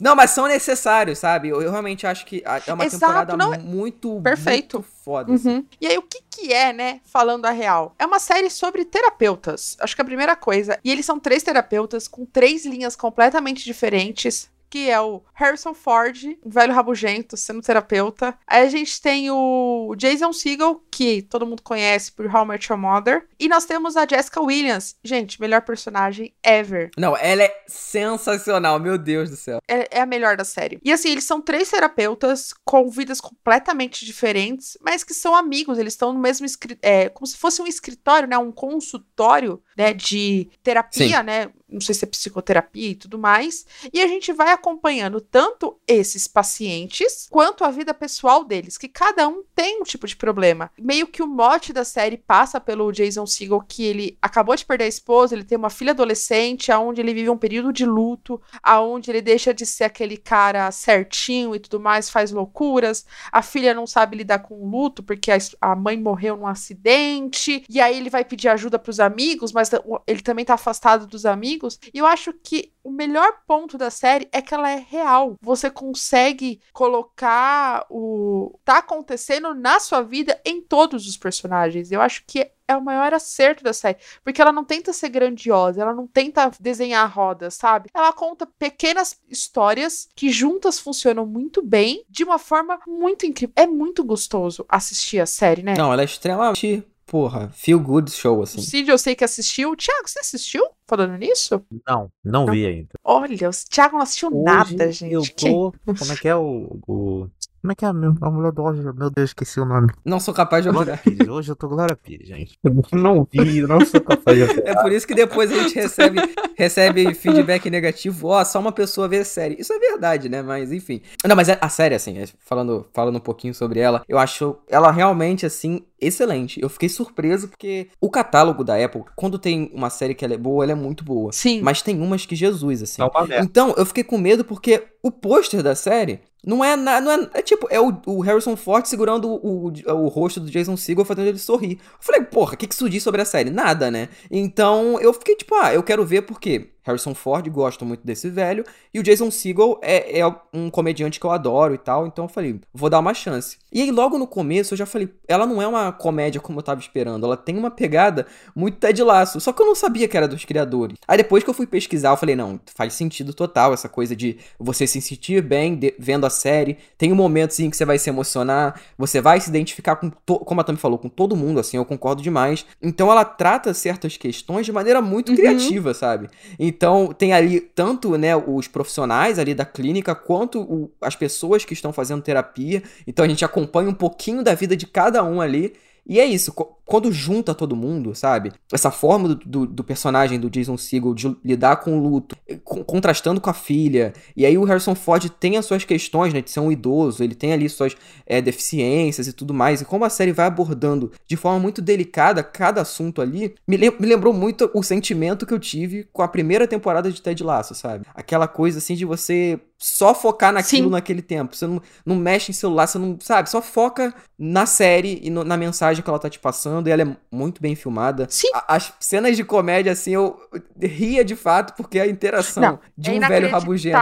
Não, 0.00 0.14
mas 0.14 0.30
são 0.30 0.46
necessários, 0.46 1.18
sabe? 1.18 1.48
Eu, 1.48 1.60
eu 1.62 1.70
realmente 1.70 2.06
acho 2.06 2.24
que 2.26 2.42
é 2.66 2.72
uma 2.72 2.84
Exato, 2.84 3.00
temporada 3.00 3.36
não, 3.36 3.54
é- 3.54 3.58
muito, 3.58 4.20
Perfeito. 4.22 4.78
muito 4.78 4.88
foda. 5.04 5.34
assim. 5.34 5.48
Uhum. 5.56 5.66
E 5.80 5.86
aí, 5.86 5.98
o 5.98 6.02
que 6.02 6.20
que 6.30 6.52
é, 6.52 6.72
né, 6.72 7.00
falando 7.04 7.46
a 7.46 7.50
real? 7.50 7.94
É 7.98 8.06
uma 8.06 8.18
série 8.20 8.48
sobre 8.50 8.84
terapeutas. 8.84 9.76
Acho 9.80 9.94
que 9.94 10.00
é 10.00 10.04
a 10.04 10.06
primeira 10.06 10.36
coisa. 10.36 10.78
E 10.84 10.90
eles 10.90 11.04
são 11.04 11.18
três 11.18 11.42
terapeutas 11.42 12.06
com 12.06 12.24
três 12.24 12.64
linhas 12.64 12.94
completamente 12.94 13.64
diferentes. 13.64 14.48
Que 14.70 14.90
é 14.90 15.00
o 15.00 15.22
Harrison 15.34 15.74
Ford, 15.74 16.24
um 16.44 16.50
velho 16.50 16.72
rabugento, 16.72 17.36
sendo 17.36 17.62
terapeuta. 17.62 18.36
Aí 18.46 18.66
a 18.66 18.70
gente 18.70 19.00
tem 19.00 19.30
o 19.30 19.94
Jason 19.96 20.32
Segel, 20.32 20.82
que 20.90 21.22
todo 21.22 21.46
mundo 21.46 21.62
conhece 21.62 22.12
por 22.12 22.26
How 22.26 22.44
I 22.44 22.48
Met 22.48 22.70
Your 22.70 22.78
Mother. 22.78 23.26
E 23.38 23.48
nós 23.48 23.64
temos 23.64 23.96
a 23.96 24.06
Jessica 24.06 24.40
Williams. 24.40 24.96
Gente, 25.02 25.40
melhor 25.40 25.62
personagem 25.62 26.34
ever. 26.42 26.90
Não, 26.96 27.16
ela 27.16 27.42
é 27.42 27.64
sensacional, 27.66 28.78
meu 28.78 28.98
Deus 28.98 29.30
do 29.30 29.36
céu. 29.36 29.60
É, 29.68 29.98
é 29.98 30.00
a 30.00 30.06
melhor 30.06 30.36
da 30.36 30.44
série. 30.44 30.80
E 30.84 30.92
assim, 30.92 31.10
eles 31.10 31.24
são 31.24 31.40
três 31.40 31.70
terapeutas 31.70 32.52
com 32.64 32.90
vidas 32.90 33.20
completamente 33.20 34.04
diferentes, 34.04 34.76
mas 34.82 35.04
que 35.04 35.14
são 35.14 35.34
amigos. 35.34 35.78
Eles 35.78 35.92
estão 35.94 36.12
no 36.12 36.18
mesmo 36.18 36.46
é, 36.82 37.08
como 37.08 37.26
se 37.26 37.36
fosse 37.36 37.62
um 37.62 37.66
escritório, 37.66 38.28
né? 38.28 38.36
Um 38.38 38.52
consultório, 38.52 39.62
né? 39.78 39.94
De 39.94 40.50
terapia, 40.60 41.22
né? 41.22 41.50
Não 41.70 41.80
sei 41.82 41.94
se 41.94 42.04
é 42.04 42.08
psicoterapia 42.08 42.88
e 42.88 42.94
tudo 42.94 43.18
mais. 43.18 43.66
E 43.92 44.00
a 44.00 44.08
gente 44.08 44.32
vai 44.32 44.52
acompanhando 44.52 45.20
tanto 45.20 45.78
esses 45.86 46.26
pacientes 46.26 47.28
quanto 47.30 47.62
a 47.62 47.70
vida 47.70 47.92
pessoal 47.92 48.42
deles, 48.42 48.78
que 48.78 48.88
cada 48.88 49.28
um 49.28 49.44
tem 49.54 49.80
um 49.80 49.84
tipo 49.84 50.06
de 50.06 50.16
problema. 50.16 50.70
Meio 50.78 51.06
que 51.06 51.22
o 51.22 51.26
mote 51.26 51.72
da 51.72 51.84
série 51.84 52.16
passa 52.16 52.58
pelo 52.58 52.90
Jason 52.90 53.26
Segel, 53.26 53.60
que 53.60 53.84
ele 53.84 54.18
acabou 54.20 54.56
de 54.56 54.64
perder 54.64 54.84
a 54.84 54.88
esposa, 54.88 55.34
ele 55.34 55.44
tem 55.44 55.58
uma 55.58 55.68
filha 55.68 55.92
adolescente, 55.92 56.72
aonde 56.72 57.02
ele 57.02 57.12
vive 57.12 57.28
um 57.28 57.36
período 57.36 57.72
de 57.72 57.84
luto, 57.84 58.40
aonde 58.62 59.10
ele 59.10 59.20
deixa 59.20 59.52
de 59.52 59.66
ser 59.66 59.84
aquele 59.84 60.16
cara 60.16 60.70
certinho 60.70 61.54
e 61.54 61.60
tudo 61.60 61.78
mais, 61.78 62.08
faz 62.08 62.32
loucuras. 62.32 63.04
A 63.30 63.42
filha 63.42 63.74
não 63.74 63.86
sabe 63.86 64.16
lidar 64.16 64.38
com 64.38 64.54
o 64.54 64.68
luto 64.68 65.02
porque 65.02 65.30
a, 65.30 65.38
a 65.60 65.76
mãe 65.76 65.98
morreu 65.98 66.36
num 66.36 66.46
acidente, 66.46 67.62
e 67.68 67.78
aí 67.78 67.98
ele 67.98 68.08
vai 68.08 68.24
pedir 68.24 68.48
ajuda 68.48 68.78
pros 68.78 68.98
amigos, 68.98 69.52
mas 69.52 69.67
o- 69.84 70.00
ele 70.06 70.20
também 70.22 70.44
tá 70.44 70.54
afastado 70.54 71.06
dos 71.06 71.24
amigos. 71.26 71.78
E 71.92 71.98
eu 71.98 72.06
acho 72.06 72.32
que 72.32 72.72
o 72.82 72.90
melhor 72.90 73.40
ponto 73.46 73.76
da 73.76 73.90
série 73.90 74.28
é 74.32 74.40
que 74.40 74.54
ela 74.54 74.70
é 74.70 74.76
real. 74.88 75.36
Você 75.42 75.70
consegue 75.70 76.60
colocar 76.72 77.86
o 77.90 78.58
tá 78.64 78.78
acontecendo 78.78 79.54
na 79.54 79.78
sua 79.80 80.02
vida 80.02 80.40
em 80.44 80.60
todos 80.60 81.06
os 81.06 81.16
personagens. 81.16 81.90
Eu 81.92 82.00
acho 82.00 82.22
que 82.26 82.50
é 82.66 82.76
o 82.76 82.82
maior 82.82 83.14
acerto 83.14 83.64
da 83.64 83.72
série, 83.72 83.96
porque 84.22 84.42
ela 84.42 84.52
não 84.52 84.62
tenta 84.64 84.92
ser 84.92 85.08
grandiosa, 85.08 85.80
ela 85.80 85.94
não 85.94 86.06
tenta 86.06 86.50
desenhar 86.60 87.10
rodas, 87.10 87.54
sabe? 87.54 87.88
Ela 87.94 88.12
conta 88.12 88.46
pequenas 88.46 89.18
histórias 89.28 90.08
que 90.14 90.30
juntas 90.30 90.78
funcionam 90.78 91.24
muito 91.24 91.62
bem, 91.62 92.04
de 92.10 92.24
uma 92.24 92.38
forma 92.38 92.78
muito 92.86 93.24
incrível. 93.24 93.54
É 93.56 93.66
muito 93.66 94.04
gostoso 94.04 94.66
assistir 94.68 95.18
a 95.18 95.24
série, 95.26 95.62
né? 95.62 95.74
Não, 95.78 95.90
ela 95.92 96.02
é 96.02 96.04
extremamente, 96.04 96.84
porra, 97.08 97.50
feel 97.54 97.80
good 97.80 98.10
show, 98.12 98.38
O 98.38 98.42
assim. 98.42 98.60
Cid 98.60 98.88
eu 98.88 98.98
sei 98.98 99.16
que 99.16 99.24
assistiu. 99.24 99.74
Thiago, 99.74 100.06
você 100.06 100.20
assistiu? 100.20 100.64
Falando 100.88 101.16
nisso? 101.18 101.62
Não, 101.86 102.10
não 102.24 102.46
vi 102.46 102.64
ainda. 102.66 102.88
Olha, 103.04 103.48
o 103.48 103.52
Thiago 103.70 103.96
não 103.96 104.02
assistiu 104.02 104.28
Hoje 104.32 104.42
nada, 104.42 104.90
gente. 104.90 105.12
Eu 105.12 105.22
tô. 105.36 105.74
Como 105.98 106.12
é 106.12 106.16
que 106.16 106.26
é 106.28 106.34
o. 106.34 106.80
o- 106.88 107.28
Como 107.60 107.72
é 107.72 107.74
que 107.74 107.84
é 107.84 107.88
a, 107.88 107.90
a 107.90 108.30
mulher 108.30 108.52
do 108.52 108.62
Oscar? 108.62 108.94
Meu 108.94 109.10
Deus, 109.10 109.30
esqueci 109.30 109.60
o 109.60 109.64
nome. 109.66 109.92
Não 110.04 110.18
sou 110.18 110.32
capaz 110.32 110.64
de. 110.64 110.70
Pires. 111.02 111.28
Hoje 111.28 111.52
eu 111.52 111.56
tô 111.56 111.68
Glória 111.68 111.94
Pires, 111.94 112.26
gente. 112.28 112.58
Eu 112.64 112.98
não 112.98 113.26
vi, 113.30 113.60
não 113.62 113.84
sou 113.84 114.00
capaz 114.00 114.36
de. 114.36 114.60
É 114.60 114.74
por 114.80 114.90
isso 114.90 115.06
que 115.06 115.14
depois 115.14 115.52
a 115.52 115.56
gente 115.56 115.74
recebe, 115.74 116.20
recebe 116.56 117.12
feedback 117.14 117.68
negativo. 117.68 118.28
Ó, 118.28 118.42
só 118.44 118.58
uma 118.58 118.72
pessoa 118.72 119.06
vê 119.08 119.18
a 119.18 119.24
série. 119.24 119.56
Isso 119.60 119.72
é 119.72 119.78
verdade, 119.78 120.28
né? 120.30 120.40
Mas 120.40 120.72
enfim. 120.72 121.02
Não, 121.26 121.36
mas 121.36 121.48
é- 121.50 121.58
a 121.60 121.68
série, 121.68 121.94
assim, 121.94 122.16
é, 122.18 122.24
falando, 122.38 122.86
falando 122.94 123.16
um 123.16 123.20
pouquinho 123.20 123.52
sobre 123.54 123.80
ela, 123.80 124.02
eu 124.08 124.18
acho 124.18 124.56
ela 124.68 124.90
realmente, 124.90 125.44
assim, 125.44 125.84
excelente. 126.00 126.60
Eu 126.62 126.68
fiquei 126.68 126.88
surpreso 126.88 127.48
porque 127.48 127.88
o 128.00 128.08
catálogo 128.08 128.62
da 128.64 128.82
Apple, 128.82 129.02
quando 129.16 129.38
tem 129.38 129.70
uma 129.74 129.90
série 129.90 130.14
que 130.14 130.24
ela 130.24 130.34
é 130.34 130.38
boa, 130.38 130.64
ela 130.64 130.72
é 130.72 130.76
muito 130.78 131.04
boa. 131.04 131.32
Sim. 131.32 131.60
Mas 131.60 131.82
tem 131.82 132.00
umas 132.00 132.24
que 132.24 132.36
Jesus, 132.36 132.82
assim. 132.82 133.02
É 133.02 133.04
uma 133.04 133.26
merda. 133.26 133.44
Então, 133.44 133.74
eu 133.76 133.84
fiquei 133.84 134.04
com 134.04 134.16
medo 134.16 134.44
porque 134.44 134.82
o 135.02 135.10
pôster 135.10 135.62
da 135.62 135.74
série 135.74 136.20
não 136.44 136.64
é 136.64 136.76
nada. 136.76 137.00
Não 137.00 137.12
é, 137.12 137.30
é 137.34 137.42
tipo, 137.42 137.66
é 137.70 137.80
o, 137.80 138.00
o 138.06 138.20
Harrison 138.20 138.56
Ford 138.56 138.86
segurando 138.86 139.28
o, 139.28 139.68
o, 139.68 139.72
o 139.92 140.08
rosto 140.08 140.40
do 140.40 140.50
Jason 140.50 140.76
Segel 140.76 141.04
fazendo 141.04 141.28
ele 141.28 141.38
sorrir. 141.38 141.72
Eu 141.72 141.98
falei, 142.00 142.22
porra, 142.22 142.54
o 142.54 142.56
que, 142.56 142.66
que 142.66 142.74
isso 142.74 142.88
diz 142.88 143.02
sobre 143.02 143.20
a 143.20 143.24
série? 143.24 143.50
Nada, 143.50 143.90
né? 143.90 144.08
Então 144.30 145.00
eu 145.00 145.12
fiquei 145.12 145.36
tipo, 145.36 145.54
ah, 145.54 145.72
eu 145.72 145.82
quero 145.82 146.04
ver 146.04 146.22
porque 146.22 146.70
Harrison 146.88 147.14
Ford, 147.14 147.46
gosto 147.50 147.84
muito 147.84 148.04
desse 148.04 148.30
velho, 148.30 148.64
e 148.94 148.98
o 148.98 149.02
Jason 149.02 149.30
Segel 149.30 149.78
é, 149.82 150.20
é 150.20 150.34
um 150.54 150.70
comediante 150.70 151.20
que 151.20 151.26
eu 151.26 151.30
adoro 151.30 151.74
e 151.74 151.78
tal, 151.78 152.06
então 152.06 152.24
eu 152.24 152.28
falei, 152.30 152.58
vou 152.72 152.88
dar 152.88 152.98
uma 152.98 153.12
chance. 153.12 153.58
E 153.70 153.82
aí 153.82 153.90
logo 153.90 154.16
no 154.16 154.26
começo 154.26 154.72
eu 154.72 154.78
já 154.78 154.86
falei, 154.86 155.10
ela 155.28 155.46
não 155.46 155.60
é 155.60 155.68
uma 155.68 155.92
comédia 155.92 156.40
como 156.40 156.58
eu 156.58 156.62
tava 156.62 156.80
esperando, 156.80 157.26
ela 157.26 157.36
tem 157.36 157.58
uma 157.58 157.70
pegada 157.70 158.26
muito 158.56 158.78
Ted 158.78 159.02
Laço, 159.02 159.38
só 159.38 159.52
que 159.52 159.60
eu 159.60 159.66
não 159.66 159.74
sabia 159.74 160.08
que 160.08 160.16
era 160.16 160.26
dos 160.26 160.46
criadores. 160.46 160.96
Aí 161.06 161.18
depois 161.18 161.44
que 161.44 161.50
eu 161.50 161.54
fui 161.54 161.66
pesquisar, 161.66 162.10
eu 162.10 162.16
falei, 162.16 162.34
não, 162.34 162.58
faz 162.74 162.94
sentido 162.94 163.34
total 163.34 163.74
essa 163.74 163.88
coisa 163.88 164.16
de 164.16 164.38
você 164.58 164.86
se 164.86 165.00
sentir 165.02 165.42
bem 165.42 165.76
de- 165.76 165.94
vendo 165.98 166.24
a 166.24 166.30
série, 166.38 166.78
tem 166.96 167.12
um 167.12 167.16
momento 167.16 167.50
sim 167.52 167.68
que 167.68 167.76
você 167.76 167.84
vai 167.84 167.98
se 167.98 168.08
emocionar, 168.08 168.80
você 168.96 169.20
vai 169.20 169.40
se 169.40 169.48
identificar 169.50 169.96
com, 169.96 170.10
como 170.10 170.60
a 170.60 170.64
Tami 170.64 170.78
falou, 170.78 170.98
com 170.98 171.08
todo 171.08 171.36
mundo, 171.36 171.60
assim, 171.60 171.76
eu 171.76 171.84
concordo 171.84 172.22
demais. 172.22 172.64
Então 172.82 173.10
ela 173.10 173.24
trata 173.24 173.74
certas 173.74 174.16
questões 174.16 174.64
de 174.64 174.72
maneira 174.72 175.02
muito 175.02 175.30
Uhum. 175.30 175.36
criativa, 175.36 175.92
sabe? 175.92 176.28
Então 176.58 177.12
tem 177.12 177.32
ali 177.32 177.60
tanto, 177.60 178.16
né, 178.16 178.36
os 178.36 178.68
profissionais 178.68 179.38
ali 179.38 179.54
da 179.54 179.64
clínica, 179.64 180.14
quanto 180.14 180.60
o- 180.60 180.90
as 181.00 181.14
pessoas 181.16 181.64
que 181.64 181.72
estão 181.74 181.92
fazendo 181.92 182.22
terapia. 182.22 182.82
Então 183.06 183.24
a 183.24 183.28
gente 183.28 183.44
acompanha 183.44 183.90
um 183.90 183.94
pouquinho 183.94 184.42
da 184.42 184.54
vida 184.54 184.76
de 184.76 184.86
cada 184.86 185.22
um 185.24 185.40
ali. 185.40 185.74
E 186.06 186.18
é 186.18 186.24
isso, 186.24 186.54
quando 186.88 187.12
junta 187.12 187.54
todo 187.54 187.76
mundo, 187.76 188.14
sabe? 188.14 188.50
Essa 188.72 188.90
forma 188.90 189.28
do, 189.28 189.34
do, 189.36 189.66
do 189.66 189.84
personagem 189.84 190.40
do 190.40 190.48
Jason 190.48 190.76
Segel 190.78 191.12
de 191.14 191.36
lidar 191.44 191.76
com 191.76 191.98
o 191.98 192.02
luto, 192.02 192.34
con- 192.64 192.82
contrastando 192.82 193.40
com 193.40 193.50
a 193.50 193.54
filha. 193.54 194.14
E 194.34 194.46
aí 194.46 194.56
o 194.56 194.64
Harrison 194.64 194.94
Ford 194.94 195.28
tem 195.38 195.58
as 195.58 195.66
suas 195.66 195.84
questões, 195.84 196.32
né? 196.32 196.40
De 196.40 196.50
ser 196.50 196.60
um 196.60 196.72
idoso, 196.72 197.22
ele 197.22 197.34
tem 197.34 197.52
ali 197.52 197.68
suas 197.68 197.94
eh, 198.26 198.40
deficiências 198.40 199.26
e 199.26 199.32
tudo 199.32 199.52
mais. 199.52 199.80
E 199.82 199.84
como 199.84 200.04
a 200.04 200.10
série 200.10 200.32
vai 200.32 200.46
abordando 200.46 201.12
de 201.26 201.36
forma 201.36 201.58
muito 201.58 201.82
delicada 201.82 202.42
cada 202.42 202.80
assunto 202.80 203.20
ali, 203.20 203.54
me, 203.66 203.76
lem- 203.76 203.92
me 204.00 204.06
lembrou 204.06 204.32
muito 204.32 204.70
o 204.74 204.82
sentimento 204.82 205.44
que 205.44 205.52
eu 205.52 205.58
tive 205.58 206.08
com 206.12 206.22
a 206.22 206.28
primeira 206.28 206.66
temporada 206.66 207.12
de 207.12 207.20
Ted 207.20 207.42
Lasso, 207.44 207.74
sabe? 207.74 208.06
Aquela 208.14 208.48
coisa 208.48 208.78
assim 208.78 208.94
de 208.94 209.04
você 209.04 209.60
só 209.80 210.12
focar 210.14 210.52
naquilo 210.52 210.86
Sim. 210.86 210.90
naquele 210.92 211.22
tempo. 211.22 211.54
Você 211.54 211.66
não, 211.66 211.80
não 212.04 212.16
mexe 212.16 212.50
em 212.50 212.54
celular, 212.54 212.86
você 212.88 212.98
não, 212.98 213.16
sabe? 213.20 213.48
Só 213.48 213.62
foca 213.62 214.12
na 214.38 214.66
série 214.66 215.20
e 215.22 215.30
no- 215.30 215.44
na 215.44 215.56
mensagem 215.56 216.02
que 216.02 216.08
ela 216.10 216.18
tá 216.18 216.28
te 216.30 216.38
passando. 216.38 216.77
E 216.86 216.90
ela 216.90 217.02
é 217.02 217.16
muito 217.32 217.60
bem 217.60 217.74
filmada. 217.74 218.26
Sim. 218.30 218.48
A- 218.54 218.76
as 218.76 218.92
cenas 219.00 219.36
de 219.36 219.42
comédia, 219.44 219.90
assim, 219.92 220.12
eu 220.12 220.38
ria 220.80 221.24
de 221.24 221.34
fato, 221.34 221.74
porque 221.76 221.98
a 221.98 222.06
interação 222.06 222.62
Não, 222.62 222.80
de 222.96 223.10
é 223.10 223.14
um 223.14 223.20
velho 223.20 223.50
rabugento 223.50 223.96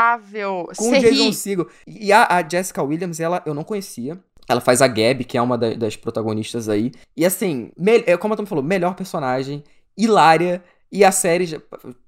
com 0.77 0.89
o 0.89 0.91
Jason. 1.01 1.33
Segel. 1.33 1.69
E 1.87 2.13
a, 2.13 2.27
a 2.37 2.47
Jessica 2.49 2.83
Williams, 2.83 3.19
ela 3.21 3.43
eu 3.47 3.55
não 3.55 3.65
conhecia. 3.65 4.19
Ela 4.49 4.61
faz 4.61 4.81
a 4.83 4.87
Gabi, 4.87 5.25
que 5.25 5.37
é 5.39 5.43
uma 5.43 5.57
da- 5.59 5.75
das 5.75 5.97
protagonistas 5.97 6.69
aí. 6.69 6.93
E 7.17 7.25
assim, 7.25 7.71
me- 7.77 8.05
é 8.07 8.17
como 8.17 8.35
a 8.35 8.37
Tom 8.37 8.47
falou, 8.47 8.63
melhor 8.63 8.95
personagem, 8.95 9.65
hilária. 9.97 10.63
E 10.93 11.05
a 11.05 11.11
série, 11.11 11.61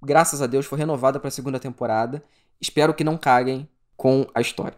graças 0.03 0.41
a 0.41 0.47
Deus, 0.47 0.65
foi 0.67 0.79
renovada 0.79 1.19
pra 1.19 1.31
segunda 1.31 1.59
temporada. 1.59 2.23
Espero 2.61 2.95
que 2.95 3.03
não 3.03 3.17
caguem 3.17 3.69
com 3.97 4.25
a 4.35 4.41
história. 4.41 4.77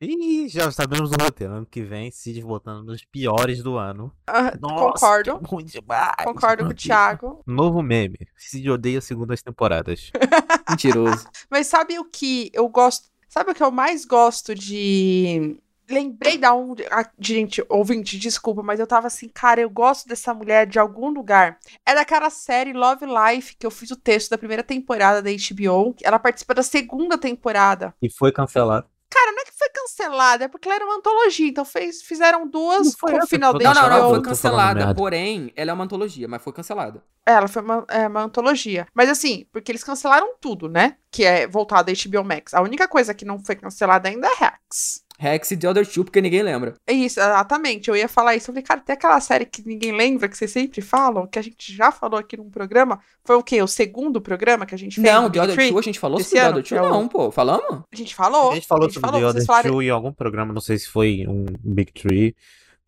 Ih, 0.00 0.46
já 0.48 0.70
sabemos 0.70 1.10
o 1.10 1.14
roteiro. 1.14 1.54
Ano 1.54 1.66
que 1.66 1.82
vem, 1.82 2.10
Cid 2.10 2.42
voltando 2.42 2.84
nos 2.84 3.02
piores 3.04 3.62
do 3.62 3.78
ano. 3.78 4.12
Ah, 4.26 4.52
Nossa, 4.60 4.92
concordo. 4.92 5.38
que 5.38 5.46
ruim 5.46 5.64
demais. 5.64 6.16
Concordo 6.22 6.64
com 6.64 6.70
o 6.70 6.74
Thiago. 6.74 7.42
Novo 7.46 7.82
meme. 7.82 8.18
Cid 8.36 8.70
odeia 8.70 9.00
segundas 9.00 9.42
temporadas. 9.42 10.10
Mentiroso. 10.68 11.26
Mas 11.50 11.66
sabe 11.66 11.98
o 11.98 12.04
que 12.04 12.50
eu 12.52 12.68
gosto? 12.68 13.08
Sabe 13.26 13.52
o 13.52 13.54
que 13.54 13.62
eu 13.62 13.70
mais 13.70 14.04
gosto 14.04 14.54
de. 14.54 15.58
Lembrei 15.88 16.36
da 16.36 16.52
onde. 16.52 16.84
Ah, 16.90 17.08
gente, 17.18 17.64
ouvinte, 17.68 18.18
desculpa, 18.18 18.62
mas 18.62 18.80
eu 18.80 18.86
tava 18.86 19.06
assim, 19.06 19.28
cara, 19.28 19.60
eu 19.60 19.70
gosto 19.70 20.08
dessa 20.08 20.34
mulher 20.34 20.66
de 20.66 20.78
algum 20.78 21.08
lugar. 21.08 21.58
É 21.86 21.94
daquela 21.94 22.28
série 22.28 22.72
Love 22.72 23.06
Life 23.06 23.56
que 23.56 23.64
eu 23.64 23.70
fiz 23.70 23.90
o 23.92 23.96
texto 23.96 24.30
da 24.30 24.36
primeira 24.36 24.64
temporada 24.64 25.22
da 25.22 25.30
HBO. 25.30 25.94
Ela 26.02 26.18
participa 26.18 26.52
da 26.54 26.62
segunda 26.62 27.16
temporada. 27.16 27.94
E 28.02 28.10
foi 28.10 28.32
cancelado. 28.32 28.88
Cara, 29.26 29.34
não 29.34 29.42
é 29.42 29.44
que 29.44 29.58
foi 29.58 29.68
cancelada, 29.70 30.44
é 30.44 30.48
porque 30.48 30.68
ela 30.68 30.76
era 30.76 30.84
uma 30.84 30.96
antologia. 30.98 31.48
Então 31.48 31.64
fez, 31.64 32.00
fizeram 32.02 32.46
duas 32.46 32.86
Não 32.86 32.92
foi 32.92 33.12
com 33.18 33.24
o 33.24 33.26
final 33.26 33.52
da 33.52 33.74
Não, 33.74 33.74
não, 33.74 33.88
não, 33.88 34.10
foi 34.10 34.22
cancelada. 34.22 34.94
Porém, 34.94 35.52
ela 35.56 35.72
é 35.72 35.74
uma 35.74 35.82
antologia, 35.82 36.28
mas 36.28 36.42
foi 36.42 36.52
cancelada. 36.52 37.02
É, 37.26 37.32
Ela 37.32 37.48
foi 37.48 37.60
uma, 37.60 37.84
é, 37.88 38.06
uma 38.06 38.22
antologia. 38.22 38.86
Mas 38.94 39.08
assim, 39.08 39.48
porque 39.52 39.72
eles 39.72 39.82
cancelaram 39.82 40.36
tudo, 40.40 40.68
né? 40.68 40.96
Que 41.10 41.24
é 41.24 41.48
voltado 41.48 41.92
da 41.92 41.98
HBO 41.98 42.24
Max. 42.24 42.54
A 42.54 42.60
única 42.62 42.86
coisa 42.86 43.12
que 43.12 43.24
não 43.24 43.44
foi 43.44 43.56
cancelada 43.56 44.08
ainda 44.08 44.28
é 44.28 44.34
Hacks. 44.36 45.04
Rex 45.18 45.50
e 45.50 45.56
The 45.56 45.68
Other 45.68 45.86
Two, 45.86 46.04
porque 46.04 46.20
ninguém 46.20 46.42
lembra. 46.42 46.74
É 46.86 46.92
isso, 46.92 47.18
exatamente. 47.20 47.88
Eu 47.88 47.96
ia 47.96 48.08
falar 48.08 48.34
isso. 48.36 48.50
Eu 48.50 48.54
falei, 48.54 48.62
cara, 48.62 48.80
tem 48.80 48.94
aquela 48.94 49.20
série 49.20 49.44
que 49.46 49.66
ninguém 49.66 49.92
lembra, 49.96 50.28
que 50.28 50.36
vocês 50.36 50.50
sempre 50.50 50.80
falam, 50.80 51.26
que 51.26 51.38
a 51.38 51.42
gente 51.42 51.74
já 51.74 51.90
falou 51.90 52.18
aqui 52.18 52.36
num 52.36 52.50
programa. 52.50 53.00
Foi 53.24 53.36
o 53.36 53.42
quê? 53.42 53.62
O 53.62 53.66
segundo 53.66 54.20
programa 54.20 54.66
que 54.66 54.74
a 54.74 54.78
gente 54.78 54.96
fez? 55.00 55.06
Não, 55.06 55.30
The 55.30 55.42
Other? 55.42 55.68
Two, 55.68 55.78
a 55.78 55.82
gente 55.82 55.98
falou 55.98 56.20
Esse 56.20 56.30
sobre 56.30 56.40
The 56.40 56.46
ano, 56.48 56.58
Other 56.58 56.68
Two? 56.68 56.78
é 56.78 56.90
Não, 56.90 57.08
pô, 57.08 57.30
falamos? 57.30 57.82
A 57.92 57.96
gente 57.96 58.14
falou. 58.14 58.52
A 58.52 58.54
gente 58.54 58.66
falou 58.66 58.84
a 58.84 58.86
gente 58.88 58.94
sobre 58.94 59.08
falou, 59.10 59.20
The 59.20 59.26
Other 59.28 59.46
falaram- 59.46 59.70
Two 59.70 59.82
em 59.82 59.90
algum 59.90 60.12
programa, 60.12 60.52
não 60.52 60.60
sei 60.60 60.78
se 60.78 60.88
foi 60.88 61.24
um 61.28 61.46
Big 61.64 61.92
Tree. 61.92 62.34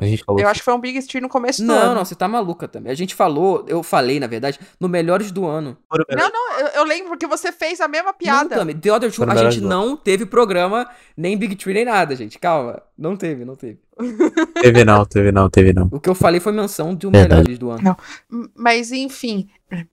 A 0.00 0.04
gente 0.06 0.22
falou 0.24 0.40
Eu 0.40 0.46
acho 0.48 0.60
que 0.60 0.64
foi 0.64 0.74
um 0.74 0.78
Big 0.80 1.04
Tree 1.06 1.20
no 1.20 1.28
começo 1.28 1.60
do 1.60 1.66
Não, 1.66 1.74
ano. 1.76 1.94
não, 1.96 2.04
você 2.04 2.14
tá 2.14 2.28
maluca 2.28 2.68
também. 2.68 2.92
A 2.92 2.94
gente 2.94 3.14
falou, 3.16 3.64
eu 3.66 3.82
falei, 3.82 4.20
na 4.20 4.28
verdade, 4.28 4.60
no 4.78 4.88
Melhores 4.88 5.32
do 5.32 5.44
Ano. 5.44 5.76
Não, 6.10 6.30
não, 6.30 6.60
eu, 6.60 6.66
eu 6.68 6.84
lembro 6.84 7.08
porque 7.08 7.26
você 7.26 7.50
fez 7.50 7.80
a 7.80 7.88
mesma 7.88 8.10
Não, 8.10 8.14
piada. 8.14 8.56
Tami, 8.56 8.74
The 8.74 8.92
Other 8.92 9.12
Two, 9.12 9.24
a 9.24 9.26
Melhores 9.26 9.54
gente 9.54 9.62
do 9.64 9.68
não 9.68 9.96
teve 9.96 10.24
programa, 10.24 10.88
nem 11.16 11.36
Big 11.36 11.56
Tree, 11.56 11.74
nem 11.74 11.84
nada, 11.84 12.14
gente. 12.14 12.38
Calma. 12.38 12.80
Não 12.96 13.16
teve, 13.16 13.44
não 13.44 13.56
teve. 13.56 13.78
Teve 14.62 14.84
não, 14.84 15.04
teve 15.04 15.32
não, 15.32 15.50
teve 15.50 15.72
não. 15.72 15.88
O 15.90 15.98
que 16.00 16.08
eu 16.08 16.14
falei 16.14 16.38
foi 16.40 16.52
menção 16.52 16.94
de 16.94 17.06
um 17.06 17.10
Verdade. 17.10 17.48
Melhores 17.48 17.58
do 17.58 17.70
Ano. 17.70 17.96
M- 18.30 18.48
Mas 18.56 18.92
enfim. 18.92 19.48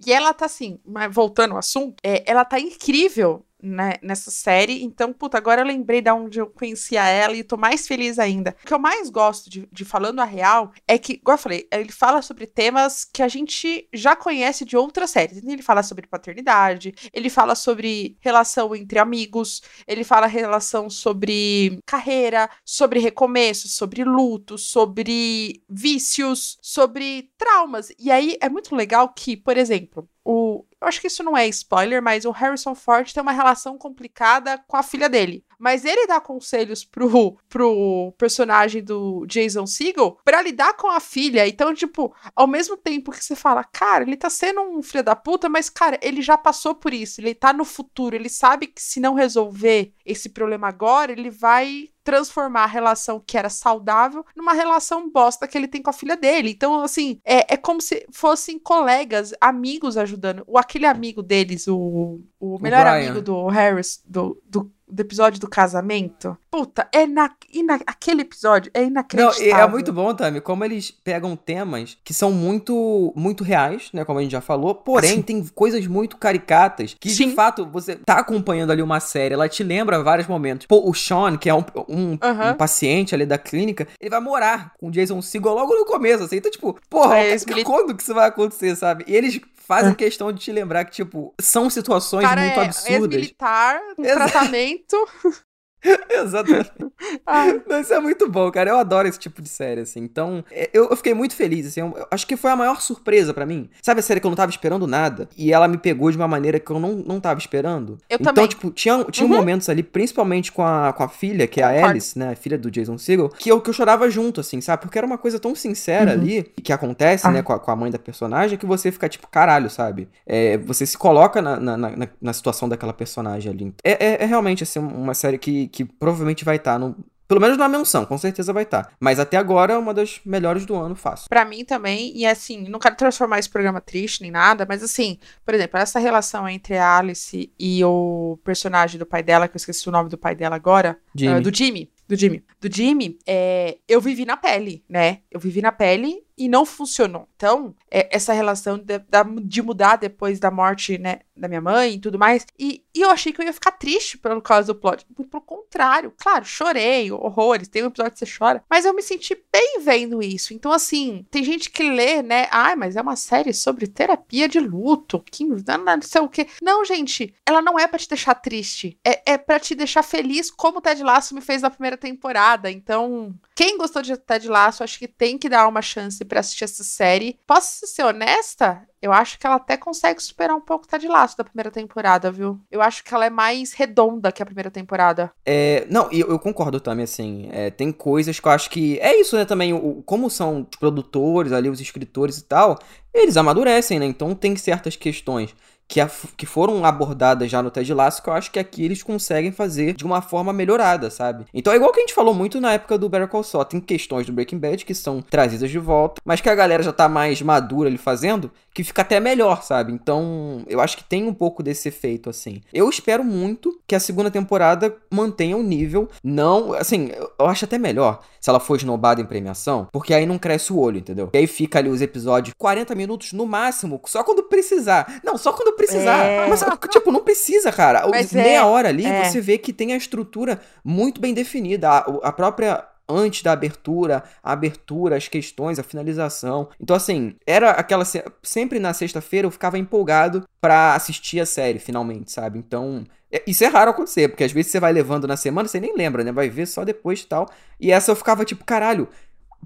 E 0.05 0.11
ela 0.13 0.33
tá 0.33 0.45
assim, 0.45 0.79
mas 0.85 1.13
voltando 1.13 1.51
ao 1.53 1.57
assunto, 1.57 1.95
é, 2.03 2.23
ela 2.29 2.45
tá 2.45 2.59
incrível 2.59 3.44
né, 3.65 3.93
nessa 4.01 4.31
série. 4.31 4.83
Então, 4.83 5.11
puta, 5.11 5.37
agora 5.37 5.61
eu 5.61 5.65
lembrei 5.65 6.01
de 6.01 6.11
onde 6.11 6.39
eu 6.39 6.47
conhecia 6.47 7.05
ela 7.07 7.35
e 7.35 7.43
tô 7.43 7.57
mais 7.57 7.87
feliz 7.87 8.19
ainda. 8.19 8.55
O 8.63 8.67
que 8.67 8.73
eu 8.73 8.79
mais 8.79 9.09
gosto 9.09 9.49
de, 9.49 9.67
de 9.71 9.83
Falando 9.83 10.19
a 10.19 10.25
Real 10.25 10.71
é 10.87 10.97
que, 10.97 11.13
igual 11.13 11.35
eu 11.35 11.41
falei, 11.41 11.67
ele 11.71 11.91
fala 11.91 12.21
sobre 12.21 12.45
temas 12.45 13.03
que 13.03 13.21
a 13.21 13.27
gente 13.27 13.87
já 13.93 14.15
conhece 14.15 14.63
de 14.63 14.77
outras 14.77 15.09
séries. 15.09 15.43
Ele 15.43 15.61
fala 15.61 15.83
sobre 15.83 16.07
paternidade, 16.07 16.93
ele 17.11 17.29
fala 17.29 17.55
sobre 17.55 18.17
relação 18.19 18.75
entre 18.75 18.99
amigos, 18.99 19.61
ele 19.87 20.03
fala 20.03 20.27
relação 20.27 20.89
sobre 20.89 21.79
carreira, 21.85 22.49
sobre 22.63 22.99
recomeço, 22.99 23.67
sobre 23.67 24.03
luto, 24.03 24.57
sobre 24.57 25.63
vícios, 25.69 26.57
sobre 26.61 27.31
traumas. 27.37 27.91
E 27.97 28.11
aí 28.11 28.37
é 28.41 28.49
muito 28.49 28.75
legal 28.75 29.09
que, 29.09 29.35
por 29.35 29.57
exemplo, 29.57 30.07
o. 30.25 30.65
Eu 30.81 30.87
acho 30.87 30.99
que 30.99 31.07
isso 31.07 31.23
não 31.23 31.37
é 31.37 31.47
spoiler, 31.47 32.01
mas 32.01 32.25
o 32.25 32.31
Harrison 32.31 32.75
Ford 32.75 33.11
tem 33.11 33.21
uma 33.21 33.31
relação 33.31 33.77
complicada 33.77 34.57
com 34.67 34.75
a 34.75 34.83
filha 34.83 35.07
dele. 35.07 35.45
Mas 35.59 35.85
ele 35.85 36.07
dá 36.07 36.19
conselhos 36.19 36.83
pro, 36.83 37.37
pro 37.49 38.13
personagem 38.17 38.83
do 38.83 39.25
Jason 39.27 39.65
Segel 39.65 40.17
pra 40.23 40.41
lidar 40.41 40.73
com 40.73 40.89
a 40.89 40.99
filha. 40.99 41.47
Então, 41.47 41.73
tipo, 41.73 42.13
ao 42.35 42.47
mesmo 42.47 42.77
tempo 42.77 43.11
que 43.11 43.23
você 43.23 43.35
fala, 43.35 43.63
cara, 43.63 44.03
ele 44.03 44.17
tá 44.17 44.29
sendo 44.29 44.61
um 44.61 44.81
filho 44.81 45.03
da 45.03 45.15
puta, 45.15 45.49
mas, 45.49 45.69
cara, 45.69 45.99
ele 46.01 46.21
já 46.21 46.37
passou 46.37 46.75
por 46.75 46.93
isso, 46.93 47.21
ele 47.21 47.33
tá 47.33 47.53
no 47.53 47.65
futuro, 47.65 48.15
ele 48.15 48.29
sabe 48.29 48.67
que 48.67 48.81
se 48.81 48.99
não 48.99 49.13
resolver 49.13 49.93
esse 50.05 50.29
problema 50.29 50.67
agora, 50.67 51.11
ele 51.11 51.29
vai 51.29 51.89
transformar 52.05 52.63
a 52.63 52.67
relação 52.67 53.19
que 53.19 53.35
era 53.35 53.49
saudável 53.49 54.23
numa 54.35 54.53
relação 54.53 55.09
bosta 55.09 55.47
que 55.47 55.57
ele 55.57 55.67
tem 55.67 55.81
com 55.81 55.89
a 55.89 55.93
filha 55.93 56.15
dele. 56.15 56.51
Então, 56.51 56.83
assim, 56.83 57.19
é, 57.25 57.55
é 57.55 57.57
como 57.57 57.81
se 57.81 58.05
fossem 58.11 58.59
colegas, 58.59 59.33
amigos 59.41 59.97
ajudando. 59.97 60.43
O, 60.45 60.59
aquele 60.59 60.85
amigo 60.85 61.23
deles, 61.23 61.67
o, 61.67 62.21
o 62.39 62.59
melhor 62.59 62.85
Brian. 62.85 63.09
amigo 63.09 63.21
do 63.21 63.47
Harris, 63.47 64.03
do, 64.05 64.39
do, 64.45 64.71
do 64.95 65.01
episódio 65.01 65.39
do 65.39 65.47
casamento. 65.49 66.37
Puta, 66.49 66.87
é 66.93 67.05
na, 67.05 67.29
ina, 67.53 67.79
aquele 67.85 68.21
episódio 68.21 68.71
é 68.73 68.81
Não, 68.81 68.87
inacreditável. 68.87 69.45
e 69.45 69.51
é 69.51 69.67
muito 69.67 69.91
bom, 69.91 70.13
Tami, 70.13 70.39
como 70.39 70.63
eles 70.63 70.89
pegam 70.89 71.35
temas 71.35 71.97
que 72.03 72.13
são 72.13 72.31
muito 72.31 73.11
muito 73.15 73.43
reais, 73.43 73.89
né, 73.93 74.05
como 74.05 74.19
a 74.19 74.21
gente 74.21 74.31
já 74.31 74.41
falou, 74.41 74.73
porém 74.73 75.15
Sim. 75.17 75.21
tem 75.21 75.45
coisas 75.47 75.85
muito 75.85 76.17
caricatas 76.17 76.95
que 76.99 77.09
Sim. 77.09 77.29
de 77.29 77.35
fato 77.35 77.65
você 77.65 77.95
tá 77.97 78.19
acompanhando 78.19 78.71
ali 78.71 78.81
uma 78.81 78.99
série, 78.99 79.33
ela 79.33 79.49
te 79.49 79.63
lembra 79.63 80.01
vários 80.01 80.27
momentos. 80.27 80.65
Pô, 80.65 80.89
o 80.89 80.93
Sean, 80.93 81.37
que 81.37 81.49
é 81.49 81.53
um, 81.53 81.63
um, 81.89 82.17
Aham. 82.21 82.51
um 82.51 82.53
paciente 82.55 83.13
ali 83.13 83.25
da 83.25 83.37
clínica, 83.37 83.87
ele 83.99 84.09
vai 84.09 84.21
morar 84.21 84.71
com 84.79 84.87
o 84.87 84.91
Jason 84.91 85.21
Segel 85.21 85.53
logo 85.53 85.75
no 85.75 85.85
começo, 85.85 86.23
assim, 86.23 86.37
então 86.37 86.51
tipo, 86.51 86.79
porra, 86.89 87.17
É, 87.19 87.35
quando 87.65 87.95
que 87.95 88.01
isso 88.03 88.13
vai 88.13 88.27
acontecer, 88.29 88.75
sabe? 88.75 89.03
E 89.07 89.15
eles 89.15 89.41
fazem 89.65 89.93
questão 89.93 90.31
de 90.31 90.39
te 90.39 90.51
lembrar 90.51 90.85
que, 90.85 90.91
tipo, 90.91 91.33
são 91.41 91.69
situações 91.69 92.25
cara 92.27 92.41
muito 92.41 92.59
é 92.59 92.65
absurdas. 92.65 92.91
ex-militar, 93.01 93.81
um 93.97 94.03
Exato. 94.05 94.31
tratamento. 94.31 94.95
Exatamente. 96.09 96.71
Ah, 97.27 97.45
Não, 97.67 97.79
isso 97.81 97.93
é 97.93 97.99
muito 97.99 98.29
bom, 98.29 98.49
cara. 98.51 98.69
Eu 98.69 98.77
adoro 98.77 99.07
esse 99.07 99.19
tipo 99.19 99.41
de 99.41 99.49
série, 99.49 99.81
assim. 99.81 99.99
Então, 99.99 100.43
é, 100.51 100.69
eu, 100.73 100.89
eu 100.89 100.95
fiquei 100.95 101.13
muito 101.13 101.35
feliz, 101.35 101.67
assim. 101.67 101.81
Eu, 101.81 101.93
eu 101.97 102.07
acho 102.09 102.25
que 102.25 102.35
foi 102.37 102.51
a 102.51 102.55
maior 102.55 102.81
surpresa 102.81 103.33
pra 103.33 103.45
mim. 103.45 103.69
Sabe 103.81 103.99
a 103.99 104.03
série 104.03 104.19
que 104.19 104.25
eu 104.25 104.29
não 104.31 104.35
tava 104.35 104.49
esperando 104.51 104.87
nada? 104.87 105.27
E 105.37 105.51
ela 105.51 105.67
me 105.67 105.77
pegou 105.77 106.09
de 106.09 106.17
uma 106.17 106.27
maneira 106.27 106.59
que 106.59 106.71
eu 106.71 106.79
não, 106.79 106.93
não 106.95 107.19
tava 107.19 107.39
esperando? 107.39 107.97
Eu 108.09 108.17
então, 108.19 108.33
também. 108.33 108.47
tipo, 108.49 108.71
tinha, 108.71 109.03
tinha 109.05 109.27
Uhum. 109.27 109.35
momentos 109.35 109.69
ali, 109.69 109.83
principalmente 109.83 110.51
com 110.51 110.63
a, 110.65 110.93
com 110.93 111.03
a 111.03 111.09
filha, 111.09 111.47
que 111.47 111.61
é 111.61 111.63
a. 111.63 111.87
Alice, 111.89 112.17
né? 112.17 112.31
A 112.31 112.35
filha 112.35 112.57
do 112.57 112.71
Jason 112.71 112.97
Segel, 112.97 113.29
que 113.29 113.51
eu, 113.51 113.59
que 113.61 113.69
eu 113.69 113.73
chorava 113.73 114.09
junto, 114.09 114.39
assim, 114.41 114.61
sabe? 114.61 114.81
Porque 114.83 114.97
era 114.97 115.05
uma 115.05 115.17
coisa 115.17 115.39
tão 115.39 115.53
sincera 115.55 116.11
Uhum. 116.13 116.21
ali, 116.21 116.43
que 116.43 116.71
acontece, 116.73 117.27
Ah. 117.27 117.31
né, 117.31 117.41
com 117.43 117.53
a, 117.53 117.59
com 117.59 117.71
a 117.71 117.75
mãe 117.75 117.91
da 117.91 117.99
personagem, 117.99 118.57
que 118.57 118.65
você 118.65 118.91
fica, 118.91 119.07
tipo, 119.09 119.27
caralho, 119.27 119.69
sabe? 119.69 120.07
É, 120.25 120.57
você 120.57 120.85
se 120.85 120.97
coloca 120.97 121.41
na, 121.41 121.59
na, 121.59 121.77
na, 121.77 122.07
na 122.21 122.33
situação 122.33 122.67
daquela 122.69 122.93
personagem 122.93 123.51
ali. 123.51 123.73
É, 123.83 124.05
é, 124.05 124.23
é 124.23 124.25
realmente, 124.25 124.63
assim, 124.63 124.79
uma 124.79 125.13
série 125.13 125.37
que, 125.37 125.67
que 125.75 125.83
provavelmente 125.85 126.45
vai 126.45 126.55
estar 126.55 126.79
no. 126.79 126.95
Pelo 127.27 127.41
menos 127.41 127.57
na 127.57 127.67
menção, 127.67 128.05
com 128.05 128.17
certeza 128.19 128.53
vai 128.53 128.63
estar. 128.63 128.93
Mas 128.99 129.19
até 129.19 129.35
agora 129.35 129.73
é 129.73 129.77
uma 129.77 129.95
das 129.95 130.21
melhores 130.23 130.63
do 130.63 130.75
ano, 130.75 130.95
fácil. 130.95 131.27
Pra 131.27 131.43
mim 131.43 131.65
também, 131.65 132.15
e 132.15 132.23
assim, 132.23 132.69
não 132.69 132.77
quero 132.77 132.95
transformar 132.95 133.39
esse 133.39 133.49
programa 133.49 133.81
triste 133.81 134.21
nem 134.21 134.29
nada, 134.29 134.63
mas 134.69 134.83
assim, 134.83 135.17
por 135.43 135.55
exemplo, 135.55 135.79
essa 135.79 135.97
relação 135.97 136.47
entre 136.47 136.77
a 136.77 136.97
Alice 136.97 137.51
e 137.59 137.83
o 137.83 138.37
personagem 138.43 138.99
do 138.99 139.07
pai 139.07 139.23
dela, 139.23 139.47
que 139.47 139.55
eu 139.55 139.57
esqueci 139.57 139.89
o 139.89 139.91
nome 139.91 140.07
do 140.07 140.19
pai 140.19 140.35
dela 140.35 140.55
agora, 140.55 140.99
Jimmy. 141.15 141.33
ah, 141.33 141.39
do 141.39 141.55
Jimmy. 141.55 141.91
Do 142.07 142.15
Jimmy. 142.15 142.43
Do 142.61 142.71
Jimmy, 142.71 143.17
é, 143.25 143.79
eu 143.87 143.99
vivi 143.99 144.25
na 144.25 144.37
pele, 144.37 144.83
né? 144.87 145.21
Eu 145.31 145.39
vivi 145.39 145.59
na 145.59 145.71
pele 145.71 146.23
e 146.37 146.47
não 146.47 146.65
funcionou. 146.65 147.27
Então, 147.35 147.73
é, 147.89 148.15
essa 148.15 148.33
relação 148.33 148.77
de, 148.77 149.01
de 149.43 149.61
mudar 149.61 149.95
depois 149.95 150.39
da 150.39 150.51
morte, 150.51 150.97
né, 150.97 151.21
da 151.35 151.47
minha 151.47 151.61
mãe 151.61 151.93
e 151.93 151.99
tudo 151.99 152.17
mais. 152.17 152.45
E, 152.57 152.83
e 152.93 153.01
eu 153.01 153.09
achei 153.09 153.33
que 153.33 153.41
eu 153.41 153.45
ia 153.45 153.53
ficar 153.53 153.71
triste 153.71 154.17
pelo 154.17 154.41
causa 154.41 154.73
do 154.73 154.79
plot. 154.79 155.05
Muito 155.17 155.29
pelo 155.29 155.43
contrário. 155.43 156.13
Claro, 156.17 156.45
chorei, 156.45 157.11
horrores. 157.11 157.67
Tem 157.67 157.83
um 157.83 157.87
episódio 157.87 158.13
que 158.13 158.19
você 158.19 158.37
chora. 158.37 158.63
Mas 158.69 158.85
eu 158.85 158.93
me 158.93 159.01
senti 159.01 159.35
bem 159.51 159.79
vendo 159.81 160.21
isso. 160.21 160.53
Então, 160.53 160.71
assim, 160.71 161.25
tem 161.29 161.43
gente 161.43 161.69
que 161.69 161.89
lê, 161.89 162.21
né? 162.21 162.47
Ai, 162.51 162.75
mas 162.75 162.95
é 162.95 163.01
uma 163.01 163.15
série 163.15 163.53
sobre 163.53 163.87
terapia 163.87 164.47
de 164.47 164.59
luto. 164.59 165.19
Que 165.19 165.43
não 165.45 165.57
sei 166.01 166.21
o 166.21 166.29
quê. 166.29 166.47
Não, 166.61 166.85
gente, 166.85 167.33
ela 167.45 167.61
não 167.61 167.77
é 167.77 167.87
pra 167.87 167.99
te 167.99 168.07
deixar 168.07 168.35
triste. 168.35 168.97
É, 169.03 169.33
é 169.33 169.37
para 169.37 169.59
te 169.59 169.75
deixar 169.75 170.03
feliz, 170.03 170.49
como 170.49 170.77
o 170.77 170.81
Ted 170.81 171.03
Lasso 171.03 171.35
me 171.35 171.41
fez 171.41 171.61
na 171.61 171.69
primeira 171.69 171.97
temporada. 171.97 172.71
Então, 172.71 173.35
quem 173.55 173.77
gostou 173.77 174.01
de 174.01 174.15
Ted 174.17 174.47
Lasso, 174.47 174.83
acho 174.83 174.97
que 174.97 175.07
tem 175.07 175.37
que 175.37 175.49
dar 175.49 175.67
uma 175.67 175.81
chance 175.81 176.23
pra 176.23 176.39
assistir 176.39 176.63
essa 176.63 176.83
série. 176.83 177.39
Posso 177.45 177.85
ser 177.87 178.03
honesta? 178.03 178.87
Eu 179.05 179.13
acho 179.13 179.37
que 179.37 179.45
ela 179.45 179.57
até 179.57 179.77
consegue 179.77 180.19
superar 180.21 180.55
um 180.57 180.59
pouco 180.61 180.87
Ted 180.87 181.07
Lasso 181.07 181.37
da 181.37 181.43
primeira 181.43 181.69
temporada, 181.69 182.31
viu? 182.31 182.59
Eu 182.71 182.81
acho 182.81 183.03
que 183.03 183.13
ela 183.13 183.23
é 183.23 183.29
mais 183.29 183.71
redonda 183.73 184.31
que 184.31 184.41
a 184.41 184.45
primeira 184.45 184.71
temporada. 184.71 185.31
É, 185.45 185.85
não, 185.91 186.11
eu, 186.11 186.27
eu 186.29 186.39
concordo 186.39 186.79
também, 186.79 187.03
assim. 187.03 187.47
é, 187.51 187.69
tem 187.69 187.91
coisas 187.91 188.39
que 188.39 188.47
eu 188.47 188.51
acho 188.51 188.67
que. 188.67 188.97
É 188.99 189.15
isso, 189.21 189.35
né, 189.35 189.45
também. 189.45 189.73
o- 189.73 190.01
como 190.03 190.27
são 190.27 190.61
os 190.71 190.79
produtores 190.79 191.51
ali, 191.51 191.69
os 191.69 191.79
escritores 191.79 192.39
e 192.39 192.43
tal, 192.45 192.79
eles 193.13 193.37
amadurecem, 193.37 193.99
né? 193.99 194.05
Então 194.07 194.33
tem 194.33 194.55
certas 194.55 194.95
questões 194.95 195.53
que, 195.87 196.01
a- 196.01 196.09
que 196.35 196.47
foram 196.47 196.83
abordadas 196.83 197.49
já 197.51 197.61
no 197.61 197.69
Ted 197.69 197.93
Lasso 197.93 198.23
que 198.23 198.27
eu 198.29 198.33
acho 198.33 198.49
que 198.51 198.57
aqui 198.57 198.83
eles 198.83 199.03
conseguem 199.03 199.51
fazer 199.51 199.93
de 199.93 200.03
uma 200.03 200.19
forma 200.19 200.51
melhorada, 200.51 201.11
sabe? 201.11 201.45
Então 201.53 201.71
é 201.71 201.75
igual 201.75 201.91
que 201.91 201.99
a 201.99 202.01
gente 202.01 202.13
falou 202.15 202.33
muito 202.33 202.59
na 202.59 202.73
época 202.73 202.97
do 202.97 203.07
Better 203.07 203.27
Call 203.27 203.43
Saul. 203.43 203.65
Tem 203.65 203.79
questões 203.79 204.25
do 204.25 204.33
Breaking 204.33 204.57
Bad 204.57 204.83
que 204.83 204.95
são 204.95 205.21
trazidas 205.21 205.69
de 205.69 205.77
volta, 205.77 206.19
mas 206.25 206.41
que 206.41 206.49
a 206.49 206.55
galera 206.55 206.81
já 206.81 206.91
tá 206.91 207.07
mais 207.07 207.39
madura 207.43 207.87
ali 207.87 207.99
fazendo, 207.99 208.51
que 208.75 208.83
fica 208.83 209.03
até 209.03 209.21
melhor, 209.21 209.63
sabe? 209.63 209.93
Então 209.93 210.61
eu 210.67 210.81
acho 210.81 210.97
que 210.97 211.03
tem 211.03 211.23
um 211.25 211.33
pouco 211.33 211.63
desse 211.63 211.87
efeito, 211.87 212.29
assim. 212.29 212.61
Eu 212.73 212.89
espero 212.89 213.23
muito 213.23 213.79
que 213.87 213.95
a 213.95 213.99
segunda 214.01 214.29
temporada 214.29 214.93
mantenha 215.09 215.55
o 215.55 215.63
nível. 215.63 216.09
Não, 216.21 216.73
assim, 216.73 217.09
eu- 217.39 217.47
acho 217.47 217.63
até 217.63 217.77
melhor 217.77 218.19
se 218.41 218.49
ela 218.49 218.59
for 218.59 218.75
esnobada 218.75 219.21
em 219.21 219.25
premiação, 219.25 219.87
porque 219.93 220.13
aí 220.13 220.25
não 220.25 220.37
cresce 220.37 220.73
o 220.73 220.77
olho, 220.77 220.99
entendeu? 220.99 221.29
E 221.33 221.37
aí 221.37 221.47
fica 221.47 221.79
ali 221.79 221.87
os 221.89 222.01
episódios 222.01 222.53
40 222.57 222.93
minutos 222.93 223.31
no 223.31 223.45
máximo, 223.45 224.01
só 224.05 224.23
quando 224.25 224.43
precisar. 224.43 225.21
Não, 225.23 225.37
só 225.37 225.53
quando 225.53 225.73
precisar. 225.77 226.25
É. 226.25 226.47
Mas, 226.47 226.63
tipo, 226.91 227.13
não 227.13 227.21
precisa, 227.21 227.71
cara. 227.71 228.05
Mas 228.09 228.33
Meia 228.33 228.57
é, 228.59 228.63
hora 228.63 228.89
ali, 228.89 229.05
é. 229.05 229.23
você 229.23 229.39
vê 229.39 229.57
que 229.57 229.71
tem 229.71 229.93
a 229.93 229.97
estrutura 229.97 230.59
muito 230.83 231.21
bem 231.21 231.33
definida. 231.33 231.89
A, 231.89 231.97
a 232.23 232.31
própria 232.31 232.83
antes 233.07 233.41
da 233.43 233.51
abertura, 233.51 234.23
a 234.43 234.51
abertura, 234.53 235.15
as 235.17 235.27
questões, 235.27 235.77
a 235.79 235.83
finalização. 235.83 236.69
Então, 236.79 236.95
assim, 236.95 237.35
era 237.45 237.71
aquela. 237.71 238.05
se- 238.05 238.23
Sempre 238.43 238.79
na 238.79 238.93
sexta-feira 238.93 239.45
eu 239.47 239.51
ficava 239.51 239.77
empolgado 239.77 240.43
pra 240.61 240.95
assistir 240.95 241.39
a 241.39 241.45
série, 241.45 241.79
finalmente, 241.79 242.31
sabe? 242.31 242.57
Então. 242.59 243.03
é- 243.31 243.43
Isso 243.47 243.63
é 243.63 243.67
raro 243.67 243.91
acontecer, 243.91 244.29
porque 244.29 244.43
às 244.43 244.51
vezes 244.51 244.71
você 244.71 244.79
vai 244.79 244.93
levando 244.93 245.27
na 245.27 245.35
semana, 245.37 245.67
você 245.67 245.79
nem 245.79 245.95
lembra, 245.95 246.23
né? 246.23 246.31
Vai 246.31 246.49
ver 246.49 246.65
só 246.65 246.83
depois 246.85 247.21
e 247.21 247.27
tal. 247.27 247.47
E 247.79 247.91
essa 247.91 248.11
eu 248.11 248.15
ficava 248.15 248.45
tipo, 248.45 248.63
caralho, 248.63 249.07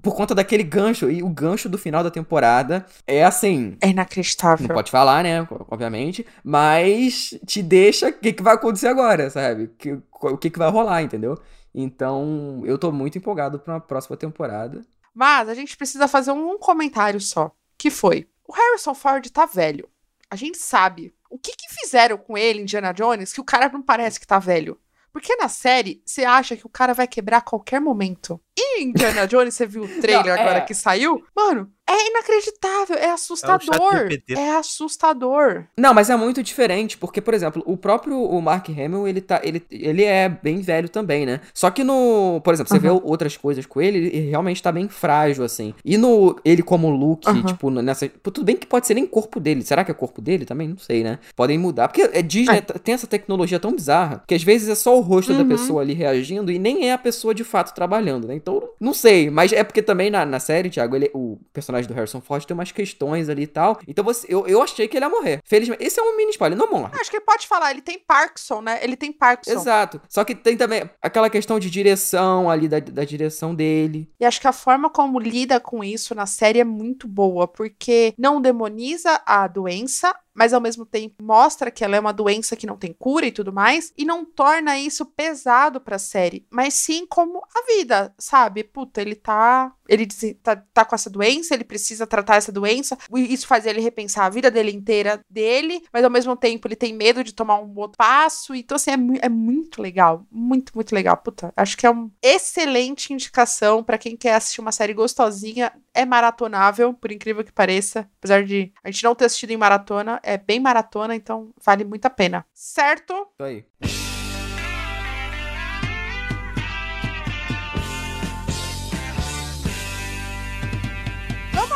por 0.02 0.14
conta 0.16 0.34
daquele 0.34 0.62
gancho. 0.62 1.10
E 1.10 1.22
o 1.22 1.28
gancho 1.28 1.68
do 1.68 1.76
final 1.78 2.02
da 2.02 2.10
temporada 2.10 2.84
é 3.06 3.22
assim. 3.24 3.76
É 3.80 3.88
inacreditável. 3.90 4.66
Não 4.66 4.74
pode 4.74 4.90
falar, 4.90 5.22
né? 5.22 5.46
Obviamente. 5.70 6.26
Mas 6.42 7.38
te 7.46 7.62
deixa 7.62 8.08
o 8.08 8.12
que, 8.12 8.32
que 8.32 8.42
vai 8.42 8.54
acontecer 8.54 8.88
agora, 8.88 9.30
sabe? 9.30 9.70
Que- 9.78 9.98
O 10.22 10.36
que, 10.36 10.50
que 10.50 10.58
vai 10.58 10.70
rolar, 10.70 11.02
entendeu? 11.02 11.38
Então, 11.74 12.62
eu 12.64 12.76
tô 12.78 12.90
muito 12.90 13.18
empolgado 13.18 13.58
pra 13.58 13.74
uma 13.74 13.80
próxima 13.80 14.16
temporada. 14.16 14.84
Mas 15.14 15.48
a 15.48 15.54
gente 15.54 15.76
precisa 15.76 16.08
fazer 16.08 16.32
um 16.32 16.58
comentário 16.58 17.20
só. 17.20 17.52
Que 17.78 17.90
foi: 17.90 18.28
o 18.46 18.52
Harrison 18.52 18.94
Ford 18.94 19.28
tá 19.30 19.46
velho. 19.46 19.88
A 20.30 20.36
gente 20.36 20.58
sabe. 20.58 21.14
O 21.28 21.38
que, 21.38 21.52
que 21.52 21.74
fizeram 21.80 22.18
com 22.18 22.36
ele, 22.36 22.62
Indiana 22.62 22.92
Jones, 22.92 23.32
que 23.32 23.40
o 23.40 23.44
cara 23.44 23.68
não 23.68 23.82
parece 23.82 24.18
que 24.18 24.26
tá 24.26 24.38
velho? 24.38 24.78
Porque 25.12 25.34
na 25.36 25.48
série, 25.48 26.02
você 26.04 26.24
acha 26.24 26.56
que 26.56 26.66
o 26.66 26.70
cara 26.70 26.92
vai 26.92 27.06
quebrar 27.06 27.38
a 27.38 27.42
qualquer 27.42 27.80
momento. 27.80 28.40
E 28.62 28.82
Indiana 28.82 29.26
Jones, 29.26 29.54
você 29.54 29.66
viu 29.66 29.84
o 29.84 29.88
trailer 30.00 30.26
Não, 30.34 30.42
agora 30.42 30.58
é. 30.58 30.60
que 30.60 30.74
saiu? 30.74 31.22
Mano, 31.34 31.70
é 31.88 32.08
inacreditável, 32.10 32.96
é 32.96 33.10
assustador. 33.10 34.08
GPT. 34.08 34.34
É 34.34 34.56
assustador. 34.56 35.64
Não, 35.78 35.94
mas 35.94 36.10
é 36.10 36.16
muito 36.16 36.42
diferente, 36.42 36.98
porque, 36.98 37.20
por 37.20 37.32
exemplo, 37.34 37.62
o 37.66 37.76
próprio 37.76 38.20
o 38.22 38.40
Mark 38.42 38.68
Hamill, 38.68 39.08
ele, 39.08 39.20
tá, 39.20 39.40
ele, 39.42 39.62
ele 39.70 40.04
é 40.04 40.28
bem 40.28 40.60
velho 40.60 40.88
também, 40.88 41.24
né? 41.24 41.40
Só 41.54 41.70
que 41.70 41.82
no. 41.82 42.40
Por 42.44 42.52
exemplo, 42.54 42.70
você 42.72 42.78
vê 42.78 42.88
Aham. 42.88 43.00
outras 43.02 43.36
coisas 43.36 43.64
com 43.66 43.80
ele, 43.80 43.98
ele 43.98 44.30
realmente 44.30 44.62
tá 44.62 44.70
bem 44.70 44.88
frágil, 44.88 45.42
assim. 45.44 45.74
E 45.84 45.96
no. 45.96 46.36
Ele 46.44 46.62
como 46.62 46.90
Luke, 46.90 47.28
Aham. 47.28 47.42
tipo, 47.44 47.70
nessa. 47.70 48.08
Tudo 48.08 48.44
bem 48.44 48.56
que 48.56 48.66
pode 48.66 48.86
ser 48.86 48.94
nem 48.94 49.06
corpo 49.06 49.40
dele. 49.40 49.62
Será 49.62 49.82
que 49.84 49.90
é 49.90 49.94
corpo 49.94 50.20
dele 50.20 50.44
também? 50.44 50.68
Não 50.68 50.78
sei, 50.78 51.02
né? 51.02 51.18
Podem 51.34 51.58
mudar. 51.58 51.88
Porque 51.88 52.02
é 52.12 52.22
Disney 52.22 52.58
É. 52.58 52.60
t- 52.60 52.78
tem 52.78 52.94
essa 52.94 53.06
tecnologia 53.06 53.58
tão 53.58 53.72
bizarra 53.72 54.22
que 54.26 54.34
às 54.34 54.42
vezes 54.42 54.68
é 54.68 54.74
só 54.74 54.96
o 54.96 55.00
rosto 55.00 55.32
da 55.32 55.40
Uhum. 55.42 55.48
pessoa 55.48 55.82
ali 55.82 55.94
reagindo 55.94 56.50
e 56.52 56.58
nem 56.58 56.88
é 56.88 56.92
a 56.92 56.98
pessoa 56.98 57.34
de 57.34 57.42
fato 57.44 57.74
trabalhando, 57.74 58.28
né? 58.28 58.34
Então, 58.34 58.49
não 58.80 58.94
sei. 58.94 59.30
Mas 59.30 59.52
é 59.52 59.62
porque 59.62 59.82
também 59.82 60.10
na, 60.10 60.24
na 60.24 60.40
série, 60.40 60.70
Thiago, 60.70 60.96
ele, 60.96 61.10
o 61.14 61.38
personagem 61.52 61.88
do 61.88 61.94
Harrison 61.94 62.20
Ford 62.20 62.44
tem 62.44 62.54
umas 62.54 62.72
questões 62.72 63.28
ali 63.28 63.42
e 63.42 63.46
tal. 63.46 63.78
Então 63.86 64.04
você, 64.04 64.26
eu, 64.28 64.46
eu 64.46 64.62
achei 64.62 64.88
que 64.88 64.96
ele 64.96 65.04
ia 65.04 65.10
morrer. 65.10 65.40
Felizmente. 65.44 65.84
Esse 65.84 66.00
é 66.00 66.02
um 66.02 66.16
mini 66.16 66.30
spoiler, 66.30 66.58
não 66.58 66.70
morre. 66.70 66.92
Acho 67.00 67.10
que 67.10 67.16
ele 67.16 67.24
pode 67.24 67.46
falar, 67.46 67.70
ele 67.70 67.82
tem 67.82 67.98
Parkinson, 67.98 68.60
né? 68.60 68.80
Ele 68.82 68.96
tem 68.96 69.12
Parkinson. 69.12 69.58
Exato. 69.58 70.00
Só 70.08 70.24
que 70.24 70.34
tem 70.34 70.56
também 70.56 70.88
aquela 71.02 71.30
questão 71.30 71.58
de 71.58 71.70
direção 71.70 72.50
ali, 72.50 72.68
da, 72.68 72.80
da 72.80 73.04
direção 73.04 73.54
dele. 73.54 74.10
E 74.18 74.24
acho 74.24 74.40
que 74.40 74.48
a 74.48 74.52
forma 74.52 74.90
como 74.90 75.18
lida 75.18 75.60
com 75.60 75.84
isso 75.84 76.14
na 76.14 76.26
série 76.26 76.60
é 76.60 76.64
muito 76.64 77.06
boa, 77.06 77.46
porque 77.46 78.14
não 78.18 78.40
demoniza 78.40 79.20
a 79.26 79.46
doença, 79.46 80.14
mas 80.34 80.52
ao 80.52 80.60
mesmo 80.60 80.86
tempo 80.86 81.22
mostra 81.22 81.70
que 81.70 81.84
ela 81.84 81.96
é 81.96 82.00
uma 82.00 82.12
doença 82.12 82.56
que 82.56 82.66
não 82.66 82.76
tem 82.76 82.92
cura 82.92 83.26
e 83.26 83.32
tudo 83.32 83.52
mais, 83.52 83.92
e 83.96 84.04
não 84.04 84.24
torna 84.24 84.78
isso 84.78 85.04
pesado 85.06 85.80
pra 85.80 85.98
série, 85.98 86.46
mas 86.50 86.74
sim 86.74 87.06
como 87.06 87.38
a 87.38 87.66
vida, 87.76 88.14
sabe? 88.18 88.64
Puta, 88.64 89.00
ele 89.00 89.14
tá. 89.14 89.72
Ele 89.90 90.06
tá, 90.40 90.54
tá 90.72 90.84
com 90.84 90.94
essa 90.94 91.10
doença, 91.10 91.52
ele 91.52 91.64
precisa 91.64 92.06
tratar 92.06 92.36
essa 92.36 92.52
doença, 92.52 92.96
isso 93.12 93.44
faz 93.46 93.66
ele 93.66 93.80
repensar 93.80 94.26
a 94.26 94.30
vida 94.30 94.48
dele 94.48 94.70
inteira 94.70 95.20
dele, 95.28 95.82
mas 95.92 96.04
ao 96.04 96.10
mesmo 96.10 96.36
tempo 96.36 96.68
ele 96.68 96.76
tem 96.76 96.94
medo 96.94 97.24
de 97.24 97.34
tomar 97.34 97.58
um 97.58 97.76
outro 97.76 97.98
passo, 97.98 98.54
então 98.54 98.76
assim, 98.76 98.92
é, 98.92 99.26
é 99.26 99.28
muito 99.28 99.82
legal, 99.82 100.24
muito, 100.30 100.72
muito 100.76 100.94
legal. 100.94 101.16
Puta, 101.16 101.52
acho 101.56 101.76
que 101.76 101.84
é 101.84 101.90
uma 101.90 102.08
excelente 102.22 103.12
indicação 103.12 103.82
pra 103.82 103.98
quem 103.98 104.16
quer 104.16 104.34
assistir 104.34 104.60
uma 104.60 104.70
série 104.70 104.94
gostosinha, 104.94 105.72
é 105.92 106.04
maratonável, 106.04 106.94
por 106.94 107.10
incrível 107.10 107.42
que 107.42 107.50
pareça, 107.50 108.08
apesar 108.18 108.44
de 108.44 108.72
a 108.84 108.90
gente 108.92 109.02
não 109.02 109.14
ter 109.14 109.24
assistido 109.24 109.50
em 109.50 109.56
maratona, 109.56 110.20
é 110.22 110.38
bem 110.38 110.60
maratona, 110.60 111.16
então 111.16 111.50
vale 111.64 111.84
muito 111.84 112.06
a 112.06 112.10
pena. 112.10 112.46
Certo? 112.54 113.12
Isso 113.12 113.42
aí. 113.42 113.64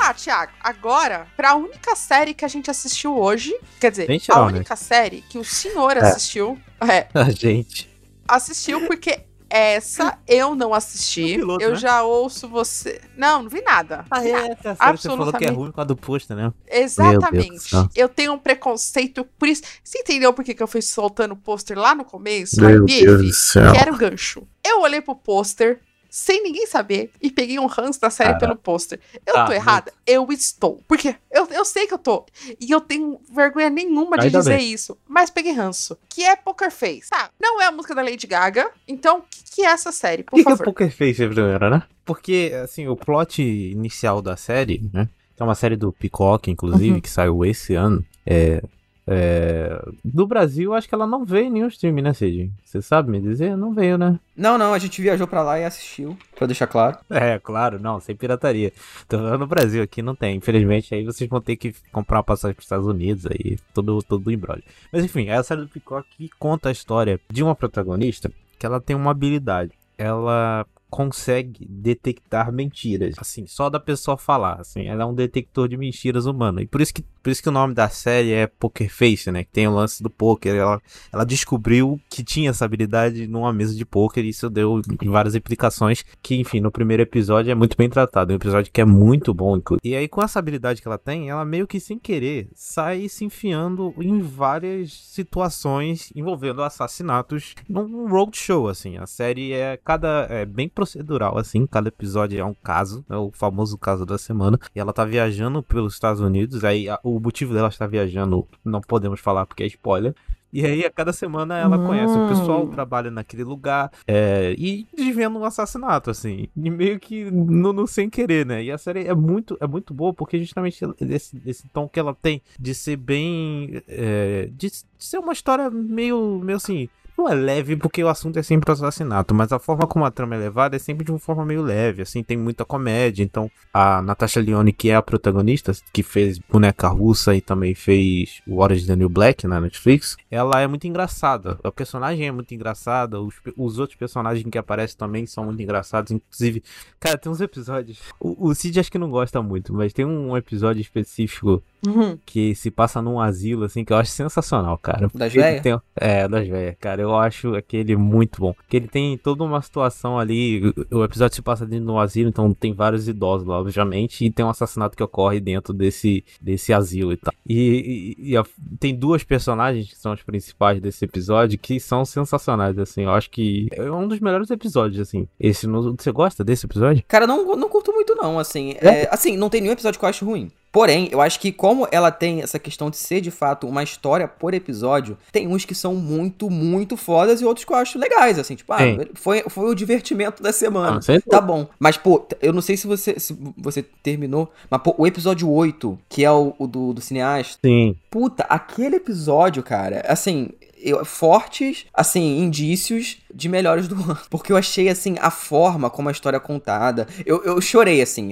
Lá, 0.05 0.15
Thiago. 0.15 0.53
Agora, 0.61 1.27
pra 1.37 1.55
única 1.55 1.97
série 1.97 2.35
que 2.35 2.45
a 2.45 2.49
gente 2.49 2.71
assistiu 2.71 3.19
hoje, 3.19 3.55
quer 3.81 3.91
dizer, 3.91 4.07
Gente, 4.07 4.31
a 4.31 4.37
não, 4.37 4.47
né? 4.47 4.57
única 4.59 4.77
série 4.77 5.23
que 5.23 5.39
o 5.39 5.45
senhor 5.45 5.97
assistiu, 5.97 6.59
é, 6.81 7.07
A 7.15 7.31
gente. 7.31 7.91
assistiu 8.29 8.87
porque 8.87 9.21
essa 9.49 10.19
eu 10.27 10.55
não 10.55 10.75
assisti. 10.75 11.35
É 11.35 11.37
piloto, 11.37 11.63
eu 11.65 11.71
né? 11.71 11.77
já 11.77 12.03
ouço 12.03 12.49
você. 12.49 13.01
Não, 13.17 13.45
não 13.45 13.49
vi 13.49 13.63
nada. 13.63 14.05
Ah, 14.11 14.21
nada. 14.21 14.27
é, 14.27 14.57
série 14.57 14.57
você 14.57 14.63
falou 14.65 14.75
que 14.75 14.83
é 14.83 14.89
Absolutamente. 14.89 15.53
ruim 15.53 15.71
com 15.71 15.81
a 15.81 15.85
do 15.85 15.97
pôster, 15.97 16.37
né? 16.37 16.53
Exatamente. 16.67 17.71
Eu 17.95 18.09
tenho 18.09 18.33
um 18.33 18.39
preconceito 18.39 19.25
por 19.39 19.47
isso. 19.49 19.63
Você 19.83 19.99
entendeu 19.99 20.33
por 20.33 20.45
que, 20.45 20.55
que 20.55 20.63
eu 20.63 20.67
fui 20.67 20.83
soltando 20.83 21.33
o 21.33 21.37
pôster 21.37 21.79
lá 21.79 21.95
no 21.95 22.05
começo? 22.05 22.61
Meu? 22.61 22.85
Deus 22.85 23.23
do 23.23 23.33
céu. 23.33 23.73
Que 23.73 23.79
era 23.79 23.93
o 23.93 23.97
gancho. 23.97 24.43
Eu 24.65 24.81
olhei 24.81 25.01
pro 25.01 25.15
pôster. 25.15 25.81
Sem 26.17 26.45
ninguém 26.45 26.65
saber, 26.65 27.11
e 27.21 27.29
peguei 27.29 27.59
um 27.59 27.67
ranço 27.67 28.01
da 28.01 28.09
série 28.09 28.35
Ah. 28.35 28.39
pelo 28.39 28.55
pôster. 28.55 29.01
Eu 29.27 29.37
Ah, 29.37 29.47
tô 29.47 29.53
errada? 29.53 29.93
Eu 30.07 30.31
estou. 30.31 30.81
Porque 30.87 31.17
eu, 31.29 31.49
eu 31.51 31.65
sei 31.65 31.89
que 31.89 31.95
eu 31.95 31.99
tô. 31.99 32.25
E 32.61 32.71
eu 32.71 32.81
tenho 32.81 33.21
vergonha 33.35 33.69
nenhuma 33.69 34.17
de 34.17 34.27
Ainda 34.27 34.39
dizer 34.39 34.59
bem. 34.59 34.73
isso. 34.73 34.97
Mas 35.09 35.29
peguei 35.29 35.51
ranço. 35.51 35.99
Que 36.09 36.23
é 36.23 36.37
Poker 36.37 36.71
Face. 36.71 37.11
Tá, 37.11 37.31
não 37.41 37.61
é 37.61 37.65
a 37.67 37.73
música 37.73 37.97
da 37.97 38.03
Lady 38.03 38.29
Gaga. 38.29 38.71
Então, 38.87 39.19
o 39.19 39.23
que, 39.29 39.43
que 39.57 39.63
é 39.63 39.71
essa 39.71 39.91
série? 39.91 40.23
Por 40.23 40.37
que, 40.37 40.45
que 40.45 40.49
é 40.49 40.53
favor. 40.53 40.67
Poker 40.67 40.89
Face 40.97 41.27
primeiro, 41.27 41.69
né? 41.69 41.83
Porque, 42.05 42.53
assim, 42.63 42.87
o 42.87 42.95
plot 42.95 43.43
inicial 43.43 44.23
da 44.23 44.37
série, 44.37 44.89
né? 44.93 45.09
Que 45.35 45.43
é 45.43 45.45
uma 45.45 45.57
série 45.57 45.75
do 45.75 45.93
Peacock, 45.93 46.49
inclusive, 46.49 46.93
Uhum. 46.95 47.01
que 47.01 47.11
saiu 47.11 47.45
esse 47.45 47.75
ano. 47.75 48.05
É. 48.25 48.63
é... 49.07 49.83
Do 50.05 50.27
Brasil, 50.27 50.73
acho 50.75 50.89
que 50.89 50.95
ela 50.95 51.07
não 51.07 51.25
veio 51.25 51.47
em 51.47 51.51
nenhum 51.51 51.69
stream, 51.69 51.95
né, 51.97 52.13
Cid? 52.13 52.51
Você 52.65 52.81
sabe 52.81 53.11
me 53.11 53.21
dizer? 53.21 53.57
Não 53.57 53.73
veio, 53.73 53.99
né? 53.99 54.19
Não, 54.37 54.57
não, 54.57 54.73
a 54.73 54.79
gente 54.79 55.01
viajou 55.01 55.27
pra 55.27 55.43
lá 55.43 55.59
e 55.59 55.65
assistiu, 55.65 56.17
pra 56.35 56.47
deixar 56.47 56.67
claro. 56.67 56.99
É, 57.11 57.39
claro, 57.39 57.79
não, 57.79 58.01
sem 58.01 58.17
pirataria. 58.17 58.73
Tô 59.09 59.19
falando 59.19 59.41
no 59.41 59.47
Brasil 59.47 59.83
aqui, 59.83 60.03
não 60.03 60.15
tem. 60.15 60.37
Infelizmente, 60.37 60.95
aí 60.95 61.05
vocês 61.05 61.29
vão 61.29 61.41
ter 61.41 61.57
que 61.57 61.75
comprar 61.93 62.19
uma 62.19 62.25
passagem 62.25 62.55
pros 62.55 62.67
Estados 62.67 62.87
Unidos, 62.87 63.27
aí 63.27 63.59
tudo, 63.73 64.03
tudo 64.03 64.33
embrolho. 64.33 64.63
Mas 64.93 65.05
enfim, 65.05 65.27
é 65.27 65.35
a 65.35 65.43
série 65.43 65.61
do 65.61 65.69
Peacock 65.69 66.09
que 66.17 66.29
conta 66.39 66.69
a 66.69 66.73
história 66.73 67.21
de 67.31 67.43
uma 67.43 67.55
protagonista 67.55 68.31
que 68.59 68.67
ela 68.67 68.81
tem 68.81 68.97
uma 68.97 69.11
habilidade. 69.11 69.73
Ela 69.97 70.67
consegue 70.95 71.67
detectar 71.69 72.53
mentiras, 72.53 73.17
assim, 73.19 73.49
só 73.49 73.69
da 73.69 73.81
pessoa 73.81 74.17
falar, 74.17 74.61
assim, 74.61 74.87
ela 74.87 75.03
é 75.03 75.07
um 75.07 75.13
detector 75.13 75.69
de 75.69 75.77
mentiras 75.77 76.25
humano. 76.25 76.61
E 76.61 76.67
por 76.69 76.81
isso 76.81 76.95
que, 76.95 77.05
por 77.25 77.31
isso 77.31 77.43
que 77.43 77.49
o 77.49 77.53
nome 77.53 77.75
da 77.75 77.89
série 77.89 78.33
é 78.33 78.47
Poker 78.47 78.89
Face, 78.93 79.31
né, 79.33 79.43
que 79.45 79.51
tem 79.51 79.67
o 79.67 79.75
lance 79.75 80.03
do 80.03 80.11
poker, 80.11 80.55
ela, 80.55 80.81
ela 81.13 81.25
descobriu 81.25 81.99
que 82.11 82.23
tinha 82.23 82.51
essa 82.51 82.65
habilidade 82.65 83.27
numa 83.27 83.53
mesa 83.53 83.75
de 83.75 83.85
poker 83.85 84.25
e 84.25 84.29
isso 84.29 84.49
deu 84.51 84.81
várias 85.07 85.35
implicações 85.35 86.05
que, 86.23 86.37
enfim, 86.37 86.61
no 86.61 86.71
primeiro 86.71 87.03
episódio 87.03 87.51
é 87.51 87.55
muito 87.55 87.77
bem 87.77 87.89
tratado, 87.89 88.31
é 88.31 88.35
um 88.35 88.37
episódio 88.37 88.71
que 88.71 88.81
é 88.81 88.85
muito 88.85 89.33
bom, 89.33 89.57
inclusive. 89.57 89.81
E 89.89 89.97
aí 89.97 90.07
com 90.07 90.23
essa 90.23 90.39
habilidade 90.39 90.83
que 90.83 90.87
ela 90.87 90.99
tem, 90.99 91.31
ela 91.31 91.45
meio 91.45 91.67
que 91.67 91.81
sem 91.81 91.99
querer 91.99 92.49
sai 92.55 93.09
se 93.09 93.25
enfiando 93.25 93.95
em 93.99 94.21
várias 94.21 94.93
situações 94.93 96.13
envolvendo 96.15 96.63
assassinatos 96.63 97.55
num 97.69 98.09
roadshow, 98.09 98.69
assim. 98.69 98.97
A 98.99 99.07
série 99.07 99.53
é 99.53 99.77
cada 99.77 100.27
é 100.29 100.45
bem 100.45 100.69
procedural, 100.69 101.39
assim, 101.39 101.67
cada 101.67 101.89
episódio 101.89 102.39
é 102.39 102.45
um 102.45 102.55
caso, 102.55 103.05
é 103.09 103.17
o 103.17 103.31
famoso 103.33 103.77
caso 103.79 104.05
da 104.05 104.19
semana. 104.19 104.59
E 104.75 104.81
ela 104.81 104.93
tá 104.93 105.05
viajando 105.05 105.63
pelos 105.63 105.95
Estados 105.95 106.21
Unidos, 106.21 106.65
aí 106.65 106.89
a- 106.89 107.01
o 107.03 107.14
motivo 107.21 107.55
dela 107.55 107.69
estar 107.69 107.87
viajando 107.87 108.47
não 108.65 108.81
podemos 108.81 109.21
falar 109.21 109.47
porque 109.47 109.63
é 109.63 109.67
spoiler. 109.67 110.15
E 110.55 110.65
aí, 110.65 110.85
a 110.85 110.91
cada 110.91 111.13
semana, 111.13 111.59
ela 111.59 111.77
conhece 111.85 112.17
o 112.17 112.29
pessoal, 112.29 112.69
trabalha 112.69 113.11
naquele 113.11 113.43
lugar, 113.43 113.91
é, 114.07 114.55
e 114.57 114.87
desvendo 114.97 115.37
um 115.37 115.45
assassinato, 115.45 116.11
assim. 116.11 116.47
E 116.57 116.71
meio 116.71 117.01
que 117.01 117.29
no, 117.29 117.73
no 117.73 117.89
sem 117.89 118.09
querer, 118.09 118.47
né? 118.47 118.63
E 118.63 118.71
a 118.71 118.79
série 118.79 119.05
é 119.05 119.15
muito, 119.17 119.59
é 119.61 119.67
muito 119.67 119.93
boa, 119.93 120.15
porque 120.15 120.39
justamente 120.39 120.79
esse, 121.11 121.43
esse 121.45 121.69
tom 121.71 121.89
que 121.89 121.99
ela 121.99 122.15
tem 122.15 122.41
de 122.57 122.73
ser 122.73 122.97
bem. 122.97 123.83
é, 123.89 124.49
de, 124.53 124.71
de 124.71 124.85
ser 124.97 125.19
uma 125.19 125.33
história 125.33 125.69
meio, 125.69 126.39
meio 126.39 126.57
assim. 126.57 126.89
Não 127.17 127.29
é 127.29 127.35
leve 127.35 127.77
porque 127.77 128.03
o 128.03 128.09
assunto 128.09 128.39
é 128.39 128.43
sempre 128.43 128.71
assassinato, 128.73 129.35
mas 129.35 129.53
a 129.53 129.59
forma 129.59 129.87
como 129.87 130.05
a 130.05 130.11
trama 130.11 130.35
é 130.35 130.39
levada 130.39 130.75
é 130.77 130.79
sempre 130.79 131.05
de 131.05 131.13
uma 131.13 131.19
forma 131.19 131.45
meio 131.45 131.63
leve, 131.63 132.03
assim, 132.03 132.23
tem 132.23 132.37
muita 132.37 132.65
comédia. 132.65 133.23
Então, 133.23 133.51
a 133.73 134.03
Natasha 134.03 134.41
Lyonne, 134.41 134.73
que 134.73 134.91
é 134.91 134.97
a 134.97 135.03
protagonista, 135.03 135.73
que 135.93 136.03
fez 136.03 136.39
Boneca 136.39 136.89
Russa 136.89 137.35
e 137.35 137.41
também 137.41 137.75
fez 137.75 138.41
o 138.47 138.61
Orange 138.61 138.87
the 138.87 138.97
New 138.97 139.09
Black 139.09 139.47
na 139.47 139.61
Netflix, 139.61 140.17
ela 140.31 140.61
é 140.61 140.67
muito 140.67 140.87
engraçada. 140.87 141.59
A 141.63 141.71
personagem 141.71 142.27
é 142.27 142.33
muito 142.33 142.53
engraçada, 142.55 143.21
os, 143.21 143.35
os 143.57 143.79
outros 143.79 143.97
personagens 143.99 144.45
que 144.51 144.59
aparecem 144.59 144.97
também 144.99 145.25
são 145.25 145.45
muito 145.45 145.63
engraçados. 145.63 146.11
Inclusive, 146.11 146.63
cara, 146.99 147.17
tem 147.17 147.31
uns 147.31 147.41
episódios. 147.41 148.01
O, 148.21 148.49
o 148.49 148.55
Cid 148.55 148.81
acho 148.81 148.91
que 148.91 148.99
não 148.99 149.11
gosta 149.11 149.41
muito, 149.41 149.73
mas 149.73 149.93
tem 149.93 150.05
um 150.05 150.37
episódio 150.37 150.81
específico 150.81 151.63
Uhum. 151.87 152.19
que 152.25 152.55
se 152.55 152.71
passa 152.71 153.03
num 153.03 153.21
asilo, 153.21 153.65
assim, 153.65 153.85
que 153.85 153.93
eu 153.93 153.99
acho 153.99 154.11
sensacional, 154.11 154.79
cara. 154.79 155.07
Das 155.13 155.31
tem- 155.61 155.79
É, 155.95 156.27
das 156.27 156.49
velhas, 156.49 156.77
cara. 156.81 157.03
Eu 157.05 157.17
acho 157.17 157.55
aquele 157.55 157.97
muito 157.97 158.41
bom. 158.41 158.53
Porque 158.55 158.77
ele 158.77 158.89
tem 158.89 159.17
toda 159.19 159.45
uma 159.45 159.61
situação 159.63 160.19
ali. 160.19 160.63
O 160.91 161.05
episódio 161.05 161.35
se 161.37 161.43
passa 161.43 161.65
dentro 161.67 161.87
do 161.87 161.99
asilo, 161.99 162.29
então 162.29 162.53
tem 162.53 162.73
vários 162.73 163.07
idosos 163.09 163.47
lá, 163.47 163.59
obviamente. 163.61 164.25
E 164.25 164.31
tem 164.31 164.45
um 164.45 164.49
assassinato 164.51 164.97
que 164.97 165.03
ocorre 165.03 165.41
dentro 165.41 165.73
desse, 165.73 166.25
desse 166.41 166.73
asilo 166.73 167.13
e 167.13 167.17
tal. 167.17 167.33
E, 167.47 168.15
e- 168.19 168.31
e 168.31 168.37
a- 168.37 168.45
tem 168.81 168.95
duas 168.95 169.23
personagens 169.23 169.89
que 169.89 169.97
são 169.97 170.13
as 170.13 170.23
principais 170.23 170.81
desse 170.81 171.05
episódio 171.05 171.59
que 171.59 171.79
são 171.79 172.05
sensacionais, 172.05 172.79
assim. 172.79 173.03
Eu 173.03 173.11
acho 173.11 173.31
que 173.31 173.69
é 173.73 173.91
um 173.91 174.09
dos 174.09 174.21
melhores 174.21 174.51
episódios, 174.51 175.01
assim. 175.01 175.29
Esse, 175.39 175.67
você 175.67 176.11
gosta 176.13 176.43
desse 176.43 176.67
episódio? 176.67 177.05
Cara, 177.07 177.27
não, 177.27 177.57
não 177.57 177.69
curto 177.69 177.93
muito 177.93 178.15
não, 178.15 178.39
assim. 178.39 178.75
É, 178.81 179.09
assim, 179.13 179.37
não 179.37 179.51
tem 179.51 179.61
nenhum 179.61 179.73
episódio 179.75 179.99
que 179.99 180.05
eu 180.05 180.09
acho 180.09 180.25
ruim. 180.25 180.51
Porém, 180.75 181.09
eu 181.13 181.21
acho 181.21 181.39
que 181.39 181.53
como 181.53 181.87
ela 181.93 182.11
tem 182.11 182.43
essa 182.43 182.59
questão 182.59 182.91
de 182.91 182.97
ser 182.97 183.21
de 183.21 183.31
fato 183.31 183.65
uma 183.69 183.85
história 183.85 184.27
por 184.27 184.53
episódio, 184.53 185.17
tem 185.31 185.47
uns 185.47 185.65
que 185.65 185.73
são 185.73 185.95
muito, 185.95 186.51
muito 186.51 186.97
fodas 186.97 187.41
e 187.41 187.45
outros 187.45 187.65
que 187.65 187.73
eu 187.73 187.77
acho 187.77 187.97
legais, 187.97 188.41
assim, 188.41 188.57
tipo, 188.57 188.73
ah, 188.73 188.79
Sim. 188.79 188.99
foi, 189.15 189.45
foi 189.49 189.71
o 189.71 189.75
divertimento 189.75 190.43
da 190.43 190.53
semana. 190.53 190.99
Ah, 190.99 191.21
Tá 191.31 191.41
bom. 191.41 191.69
Mas, 191.79 191.97
pô, 191.97 192.27
eu 192.43 192.53
não 192.53 192.61
sei 192.61 192.77
se 192.77 192.89
você, 192.89 193.21
se 193.21 193.39
você 193.57 193.85
terminou, 194.03 194.51
mas, 194.69 194.83
pô, 194.83 194.93
o 194.99 195.07
episódio 195.07 195.49
8, 195.49 195.97
que 196.09 196.25
é 196.25 196.33
o, 196.33 196.53
o 196.59 196.67
do, 196.67 196.93
do 196.93 197.01
cineasta, 197.01 197.61
Sim. 197.65 197.95
puta, 198.11 198.43
aquele 198.49 198.97
episódio, 198.97 199.63
cara, 199.63 200.05
assim. 200.09 200.49
Eu, 200.87 201.03
fortes, 201.05 201.87
assim, 201.95 202.39
indícios 202.41 203.17
de 203.35 203.49
melhores 203.49 203.89
do 203.89 203.95
ano. 203.95 204.19
Porque 204.29 204.53
eu 204.53 204.57
achei, 204.57 204.89
assim, 204.91 205.17
a 205.21 205.31
forma 205.31 205.89
como 205.89 206.09
a 206.11 206.13
história 206.13 206.37
é 206.37 206.41
contada. 206.41 207.07
Eu, 207.25 207.43
eu 207.43 207.61
chorei, 207.61 208.03
assim. 208.03 208.31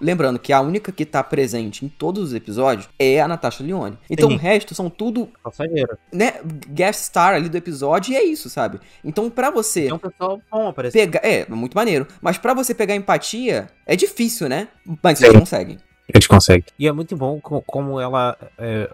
Lembrando 0.00 0.38
que 0.38 0.52
a 0.52 0.60
única 0.62 0.90
que 0.90 1.04
tá 1.04 1.22
presente 1.22 1.84
em 1.84 1.88
todos 1.88 2.22
os 2.28 2.34
episódios 2.34 2.88
é 2.98 3.20
a 3.20 3.28
Natasha 3.28 3.62
Lyonne. 3.62 3.98
Então 4.08 4.28
Sim. 4.30 4.36
o 4.36 4.38
resto 4.38 4.74
são 4.74 4.88
tudo, 4.88 5.28
Passageiro. 5.44 5.98
né, 6.12 6.34
guest 6.68 7.00
star 7.04 7.34
ali 7.34 7.48
do 7.48 7.56
episódio 7.56 8.12
e 8.12 8.16
é 8.16 8.24
isso, 8.24 8.48
sabe? 8.48 8.80
Então 9.04 9.28
pra 9.28 9.50
você 9.50 9.82
Tem 9.82 9.92
um 9.92 9.98
pessoal 9.98 10.40
bom 10.50 10.68
aparecendo. 10.68 11.00
pegar. 11.02 11.20
É, 11.22 11.46
muito 11.48 11.74
maneiro. 11.74 12.06
Mas 12.22 12.38
pra 12.38 12.54
você 12.54 12.74
pegar 12.74 12.96
empatia, 12.96 13.68
é 13.86 13.94
difícil, 13.94 14.48
né? 14.48 14.68
Mas 15.02 15.20
eles 15.20 15.38
conseguem. 15.38 15.78
Eles 16.12 16.26
conseguem. 16.26 16.64
E 16.78 16.88
é 16.88 16.92
muito 16.92 17.14
bom 17.16 17.38
co- 17.40 17.62
como 17.62 18.00
ela. 18.00 18.36
É, 18.58 18.90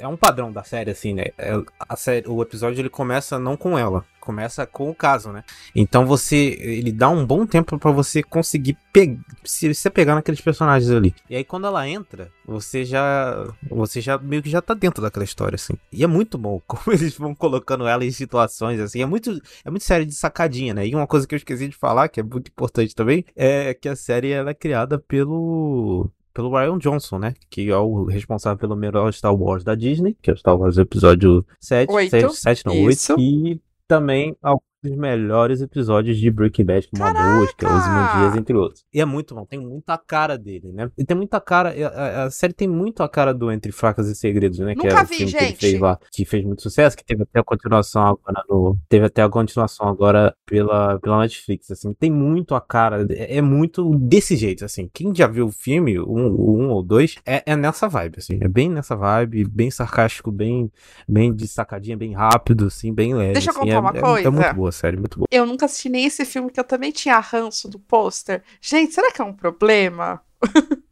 é 0.00 0.08
um 0.08 0.16
padrão 0.16 0.50
da 0.50 0.64
série, 0.64 0.90
assim, 0.90 1.12
né? 1.12 1.26
É, 1.36 1.52
a 1.78 1.94
série, 1.94 2.26
o 2.26 2.40
episódio 2.42 2.80
ele 2.80 2.88
começa 2.88 3.38
não 3.38 3.54
com 3.54 3.78
ela, 3.78 4.04
começa 4.18 4.66
com 4.66 4.88
o 4.88 4.94
caso, 4.94 5.30
né? 5.30 5.44
Então 5.76 6.06
você. 6.06 6.56
Ele 6.58 6.90
dá 6.90 7.10
um 7.10 7.24
bom 7.24 7.46
tempo 7.46 7.78
pra 7.78 7.90
você 7.90 8.22
conseguir 8.22 8.78
pe 8.92 9.18
se, 9.44 9.72
se 9.74 9.90
pegar 9.90 10.14
naqueles 10.14 10.40
personagens 10.40 10.90
ali. 10.90 11.14
E 11.28 11.36
aí 11.36 11.44
quando 11.44 11.66
ela 11.66 11.86
entra, 11.86 12.32
você 12.46 12.84
já. 12.84 13.46
Você 13.68 14.00
já 14.00 14.16
meio 14.16 14.42
que 14.42 14.48
já 14.48 14.62
tá 14.62 14.72
dentro 14.72 15.02
daquela 15.02 15.24
história, 15.24 15.56
assim. 15.56 15.74
E 15.92 16.02
é 16.02 16.06
muito 16.06 16.38
bom 16.38 16.60
como 16.66 16.96
eles 16.96 17.14
vão 17.16 17.34
colocando 17.34 17.86
ela 17.86 18.04
em 18.04 18.10
situações, 18.10 18.80
assim. 18.80 19.02
É 19.02 19.06
muito, 19.06 19.30
é 19.64 19.70
muito 19.70 19.84
série 19.84 20.06
de 20.06 20.14
sacadinha, 20.14 20.72
né? 20.72 20.86
E 20.86 20.94
uma 20.94 21.06
coisa 21.06 21.26
que 21.26 21.34
eu 21.34 21.38
esqueci 21.38 21.68
de 21.68 21.76
falar, 21.76 22.08
que 22.08 22.20
é 22.20 22.22
muito 22.22 22.48
importante 22.48 22.94
também, 22.94 23.24
é 23.36 23.74
que 23.74 23.88
a 23.88 23.94
série 23.94 24.30
ela 24.30 24.50
é 24.50 24.54
criada 24.54 24.98
pelo 24.98 26.10
pelo 26.32 26.50
Ryan 26.50 26.78
Johnson, 26.78 27.18
né? 27.18 27.34
Que 27.48 27.70
é 27.70 27.76
o 27.76 28.04
responsável 28.04 28.58
pelo 28.58 28.76
melhor 28.76 29.12
Star 29.12 29.34
Wars 29.34 29.64
da 29.64 29.74
Disney, 29.74 30.16
que 30.20 30.30
é 30.30 30.34
o 30.34 30.36
Star 30.36 30.56
Wars 30.56 30.78
episódio 30.78 31.44
7, 31.60 31.92
Oito. 31.92 32.10
7, 32.10 32.36
7 32.36 32.66
não, 32.66 32.84
8, 32.84 32.90
Isso. 32.90 33.16
e 33.18 33.60
também 33.86 34.36
dos 34.82 34.96
melhores 34.96 35.60
episódios 35.60 36.16
de 36.18 36.30
Breaking 36.30 36.64
Bad, 36.64 36.88
como 36.88 37.04
a 37.04 37.12
Mosca, 37.12 37.66
Os 37.66 38.18
Dias, 38.20 38.36
entre 38.36 38.56
outros. 38.56 38.84
E 38.92 39.00
é 39.00 39.04
muito 39.04 39.34
bom, 39.34 39.44
tem 39.44 39.58
muita 39.60 39.98
cara 39.98 40.38
dele, 40.38 40.72
né? 40.72 40.90
E 40.96 41.04
tem 41.04 41.16
muita 41.16 41.40
cara, 41.40 41.74
a, 41.94 42.24
a- 42.24 42.30
série 42.30 42.52
tem 42.54 42.66
muito 42.68 43.02
a 43.02 43.08
cara 43.08 43.34
do 43.34 43.50
Entre 43.52 43.72
Fracas 43.72 44.08
e 44.08 44.14
Segredos, 44.14 44.58
né? 44.58 44.72
que 44.74 44.78
Nunca 44.82 44.90
era 44.96 45.02
o 45.04 45.06
vi, 45.06 45.16
filme 45.16 45.32
que 45.32 45.36
ele 45.38 45.46
gente. 45.48 45.58
fez 45.60 45.80
lá, 45.80 45.98
que 46.12 46.24
fez 46.24 46.44
muito 46.44 46.62
sucesso, 46.62 46.96
que 46.96 47.04
teve 47.04 47.22
até 47.22 47.40
a 47.40 47.44
continuação 47.44 48.02
agora 48.02 48.42
no... 48.48 48.76
Teve 48.88 49.06
até 49.06 49.22
a 49.22 49.28
continuação 49.28 49.86
agora 49.88 50.34
pela, 50.46 50.98
pela 50.98 51.18
Netflix, 51.20 51.70
assim. 51.70 51.92
Tem 51.92 52.10
muito 52.10 52.54
a 52.54 52.60
cara, 52.60 53.06
é, 53.10 53.36
é 53.36 53.42
muito 53.42 53.94
desse 53.98 54.34
jeito, 54.36 54.64
assim. 54.64 54.88
Quem 54.92 55.14
já 55.14 55.26
viu 55.26 55.46
o 55.46 55.52
filme, 55.52 55.98
um, 56.00 56.28
o 56.32 56.58
um 56.58 56.70
ou 56.70 56.82
dois, 56.82 57.16
é, 57.26 57.42
é 57.44 57.54
nessa 57.56 57.88
vibe, 57.88 58.16
assim. 58.18 58.38
É 58.40 58.48
bem 58.48 58.70
nessa 58.70 58.96
vibe, 58.96 59.44
bem 59.44 59.70
sarcástico, 59.70 60.30
bem, 60.32 60.70
bem 61.06 61.34
de 61.34 61.46
sacadinha, 61.46 61.96
bem 61.96 62.14
rápido, 62.14 62.66
assim, 62.66 62.92
bem 62.94 63.14
leve. 63.14 63.34
Deixa 63.34 63.50
eu 63.50 63.52
assim. 63.52 63.60
contar 63.60 63.74
é, 63.74 63.78
uma 63.78 63.90
é- 63.94 63.98
é 63.98 64.00
coisa. 64.00 64.30
muito 64.30 64.54
boa 64.54 64.69
a 64.70 64.72
série, 64.72 64.96
muito 64.96 65.18
boa. 65.18 65.26
Eu 65.30 65.44
nunca 65.46 65.66
assisti 65.66 65.88
nem 65.88 66.06
esse 66.06 66.24
filme, 66.24 66.50
que 66.50 66.58
eu 66.58 66.64
também 66.64 66.90
tinha 66.90 67.18
ranço 67.18 67.68
do 67.68 67.78
pôster. 67.78 68.42
Gente, 68.60 68.94
será 68.94 69.12
que 69.12 69.20
é 69.20 69.24
um 69.24 69.32
problema? 69.34 70.20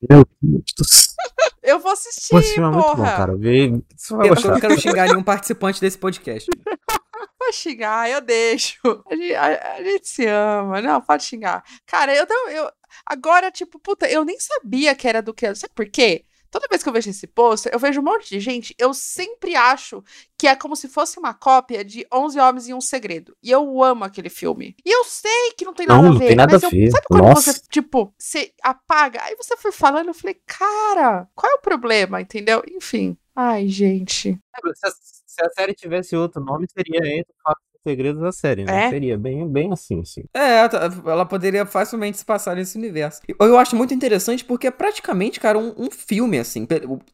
Meu 0.09 0.24
Deus 0.43 0.62
do 0.76 0.85
céu. 0.85 1.09
Eu 1.62 1.79
vou 1.81 1.93
assistir, 1.93 2.31
Pô, 2.31 2.39
esse 2.39 2.55
filme 2.55 2.68
é 2.68 2.72
muito 2.72 2.97
bom, 2.97 3.03
cara. 3.03 3.37
Vê, 3.37 3.70
você 3.95 4.16
vai 4.16 4.26
Eu 4.29 4.35
gostar. 4.35 4.53
não 4.53 4.61
quero 4.61 4.81
xingar 4.81 5.07
nenhum 5.09 5.22
participante 5.22 5.81
desse 5.81 5.99
podcast. 5.99 6.49
Pode 7.39 7.57
xingar, 7.57 8.09
eu 8.11 8.20
deixo. 8.22 8.79
A 9.11 9.14
gente, 9.14 9.35
a- 9.35 9.74
a 9.76 9.83
gente 9.83 10.09
se 10.09 10.26
ama. 10.26 10.81
Não, 10.81 11.01
pode 11.01 11.24
xingar. 11.24 11.62
Cara, 11.87 12.14
eu, 12.14 12.26
não- 12.29 12.49
eu 12.51 12.70
agora, 13.07 13.51
tipo, 13.51 13.79
puta, 13.79 14.09
eu 14.09 14.24
nem 14.24 14.39
sabia 14.41 14.95
que 14.95 15.07
era 15.07 15.20
do 15.20 15.35
que. 15.35 15.55
Sabe 15.55 15.72
por 15.74 15.87
quê? 15.91 16.24
Toda 16.51 16.66
vez 16.68 16.82
que 16.82 16.88
eu 16.88 16.92
vejo 16.92 17.11
esse 17.11 17.26
pôster, 17.26 17.72
eu 17.72 17.78
vejo 17.78 18.01
um 18.01 18.05
monte 18.05 18.28
de 18.30 18.40
gente, 18.40 18.74
eu 18.78 18.94
sempre 18.94 19.55
acho 19.55 20.03
que 20.38 20.46
é 20.49 20.57
como 20.57 20.74
se 20.74 20.88
fosse 20.88 21.18
uma 21.18 21.34
cópia 21.34 21.84
de 21.84 22.07
11 22.12 22.38
Homens 22.40 22.68
e 22.68 22.74
um 22.74 22.80
Segredo. 22.80 23.36
E 23.42 23.51
eu 23.51 23.82
amo 23.82 24.05
aquele 24.05 24.28
filme. 24.30 24.74
E 24.84 24.90
eu 24.90 25.05
sei 25.05 25.53
que 25.57 25.64
não 25.64 25.74
tem 25.74 25.86
nada 25.86 26.01
Não, 26.03 26.09
a 26.09 26.12
não 26.12 26.18
ver. 26.18 26.26
tem 26.28 26.36
nada 26.36 26.53
mas 26.55 26.64
a 26.64 26.66
eu- 26.66 26.70
ver. 26.70 26.90
Sabe 26.90 27.07
quando 27.07 27.22
Nossa. 27.24 27.53
você, 27.53 27.61
tipo, 27.70 28.14
você 28.18 28.53
apaga? 28.62 29.22
Aí 29.24 29.36
você 29.36 29.57
foi 29.57 29.72
falando, 29.72 30.09
eu 30.09 30.14
falei, 30.14 30.40
cara, 30.46 31.28
qual 31.34 31.53
é 31.53 31.57
o 31.57 31.61
problema? 31.61 32.20
Entendeu? 32.20 32.62
Enfim. 32.70 33.16
Ai, 33.36 33.68
gente. 33.68 34.38
Se 34.74 34.86
a, 34.86 34.90
se 34.90 35.42
a 35.44 35.51
série 35.51 35.74
tivesse 35.74 36.16
outro 36.16 36.42
nome, 36.42 36.66
seria 36.72 36.99
Entre 37.18 37.32
Fatos 37.42 37.62
Segredos 37.87 38.20
da 38.20 38.33
série, 38.33 38.64
né? 38.64 38.87
É? 38.87 38.91
Seria 38.91 39.16
bem, 39.16 39.47
bem 39.49 39.72
assim, 39.72 40.01
assim. 40.01 40.24
É, 40.35 40.66
tá- 40.68 40.91
ela 41.07 41.24
poderia 41.24 41.64
facilmente 41.64 42.18
se 42.18 42.24
passar 42.24 42.57
nesse 42.57 42.76
universo. 42.76 43.20
Eu, 43.39 43.57
acho 43.57 43.76
muito 43.76 43.95
interessante 43.95 44.45
porque 44.45 44.66
é 44.66 44.70
praticamente, 44.70 45.39
cara, 45.39 45.57
um, 45.57 45.72
um 45.79 45.91
filme, 45.91 46.39
assim. 46.39 46.66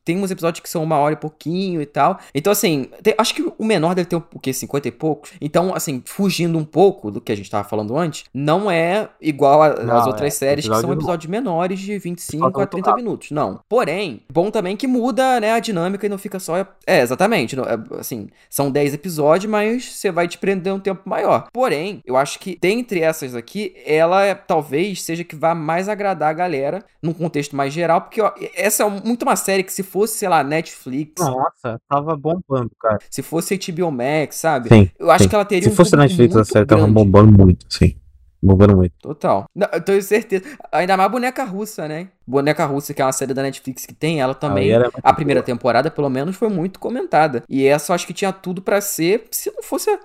Tem 0.04 0.16
uns 0.16 0.30
episódios 0.30 0.60
que 0.62 0.68
são 0.68 0.82
uma 0.82 0.96
hora 0.98 1.12
e 1.12 1.16
pouquinho 1.16 1.82
e 1.82 1.86
tal. 1.86 2.18
Então, 2.34 2.50
assim, 2.50 2.88
tem- 3.02 3.14
acho 3.18 3.34
que 3.34 3.42
o 3.58 3.64
menor 3.64 3.94
deve 3.94 4.08
ter 4.08 4.16
o 4.16 4.22
quê? 4.40 4.52
50 4.52 4.88
e 4.88 4.90
poucos. 4.90 5.32
Então, 5.40 5.74
assim, 5.74 6.02
fugindo 6.06 6.56
um 6.58 6.64
pouco 6.64 7.10
do 7.10 7.20
que 7.20 7.30
a 7.30 7.36
gente 7.36 7.50
tava 7.50 7.68
falando 7.68 7.96
antes, 7.96 8.24
não 8.32 8.70
é 8.70 9.10
igual 9.20 9.62
a- 9.62 9.74
Não, 9.84 9.96
às 9.98 10.06
é, 10.06 10.08
outras 10.08 10.34
séries 10.34 10.64
que 10.64 10.70
são 10.70 10.78
episódio 10.78 10.94
episódios 11.04 11.30
menores 11.30 11.78
de 11.78 11.98
25 11.98 12.40
Falta 12.40 12.56
a 12.56 12.60
muito 12.60 12.70
30 12.70 12.94
minutos. 12.96 13.30
Não. 13.30 13.60
Porém, 13.68 14.22
bom 14.32 14.50
também 14.50 14.76
que 14.76 14.86
muda, 14.86 15.38
né, 15.40 15.52
a 15.52 15.58
dinâmica 15.58 16.06
e 16.06 16.08
não 16.08 16.16
fica 16.18 16.38
só. 16.38 16.56
É, 16.86 17.00
exatamente. 17.02 17.54
é, 17.58 18.00
assim, 18.00 18.28
são 18.48 18.70
10 18.70 18.94
episódios, 18.94 19.50
mas 19.50 19.84
você 19.84 20.10
vai 20.10 20.26
te 20.26 20.38
prender 20.38 20.53
um 20.72 20.80
tempo 20.80 21.02
maior. 21.08 21.48
Porém, 21.52 22.00
eu 22.04 22.16
acho 22.16 22.38
que 22.38 22.58
dentre 22.60 23.00
essas 23.00 23.34
aqui, 23.34 23.74
ela 23.86 24.24
é- 24.24 24.34
talvez 24.34 25.02
seja 25.02 25.24
que 25.24 25.36
vá 25.36 25.54
mais 25.54 25.88
agradar 25.88 26.30
a 26.30 26.32
galera 26.32 26.84
num 27.02 27.12
contexto 27.12 27.54
mais 27.56 27.72
geral, 27.72 28.00
porque 28.02 28.20
ó, 28.20 28.32
essa 28.54 28.84
é 28.84 28.88
muito 28.88 29.22
uma 29.22 29.36
série 29.36 29.62
que 29.62 29.72
se 29.72 29.82
fosse, 29.82 30.18
sei 30.18 30.28
lá, 30.28 30.42
Netflix, 30.42 31.14
Nossa, 31.22 31.80
tava 31.88 32.16
bombando, 32.16 32.70
cara. 32.80 32.98
se 33.10 33.22
fosse 33.22 33.56
HBO 33.58 33.90
Max, 33.90 34.36
sabe? 34.36 34.68
Sim. 34.68 34.90
Eu 34.98 35.10
acho 35.10 35.24
sim. 35.24 35.28
que 35.28 35.34
ela 35.34 35.44
teria 35.44 35.64
Se 35.64 35.70
um 35.70 35.76
fosse 35.76 35.96
Netflix, 35.96 36.36
a 36.36 36.44
série 36.44 36.66
tava 36.66 36.82
grande. 36.82 36.94
bombando 36.94 37.32
muito, 37.32 37.66
sim. 37.68 37.96
Bombando 38.42 38.76
muito. 38.76 38.92
Total. 39.00 39.46
Não, 39.54 39.66
eu 39.72 39.80
tenho 39.80 40.02
certeza. 40.02 40.44
Ainda 40.70 40.98
mais 40.98 41.10
Boneca 41.10 41.44
Russa, 41.44 41.88
né? 41.88 42.08
Boneca 42.26 42.66
Russa, 42.66 42.92
que 42.92 43.00
é 43.00 43.04
uma 43.06 43.10
série 43.12 43.32
da 43.32 43.42
Netflix 43.42 43.86
que 43.86 43.94
tem, 43.94 44.20
ela 44.20 44.34
também. 44.34 44.70
A 45.02 45.14
primeira 45.14 45.40
boa. 45.40 45.46
temporada, 45.46 45.90
pelo 45.90 46.10
menos, 46.10 46.36
foi 46.36 46.50
muito 46.50 46.78
comentada. 46.78 47.42
E 47.48 47.66
essa 47.66 47.90
eu 47.90 47.94
acho 47.94 48.06
que 48.06 48.12
tinha 48.12 48.34
tudo 48.34 48.60
pra 48.60 48.82
ser, 48.82 49.24
se 49.30 49.50
não 49.50 49.62
fosse 49.62 49.98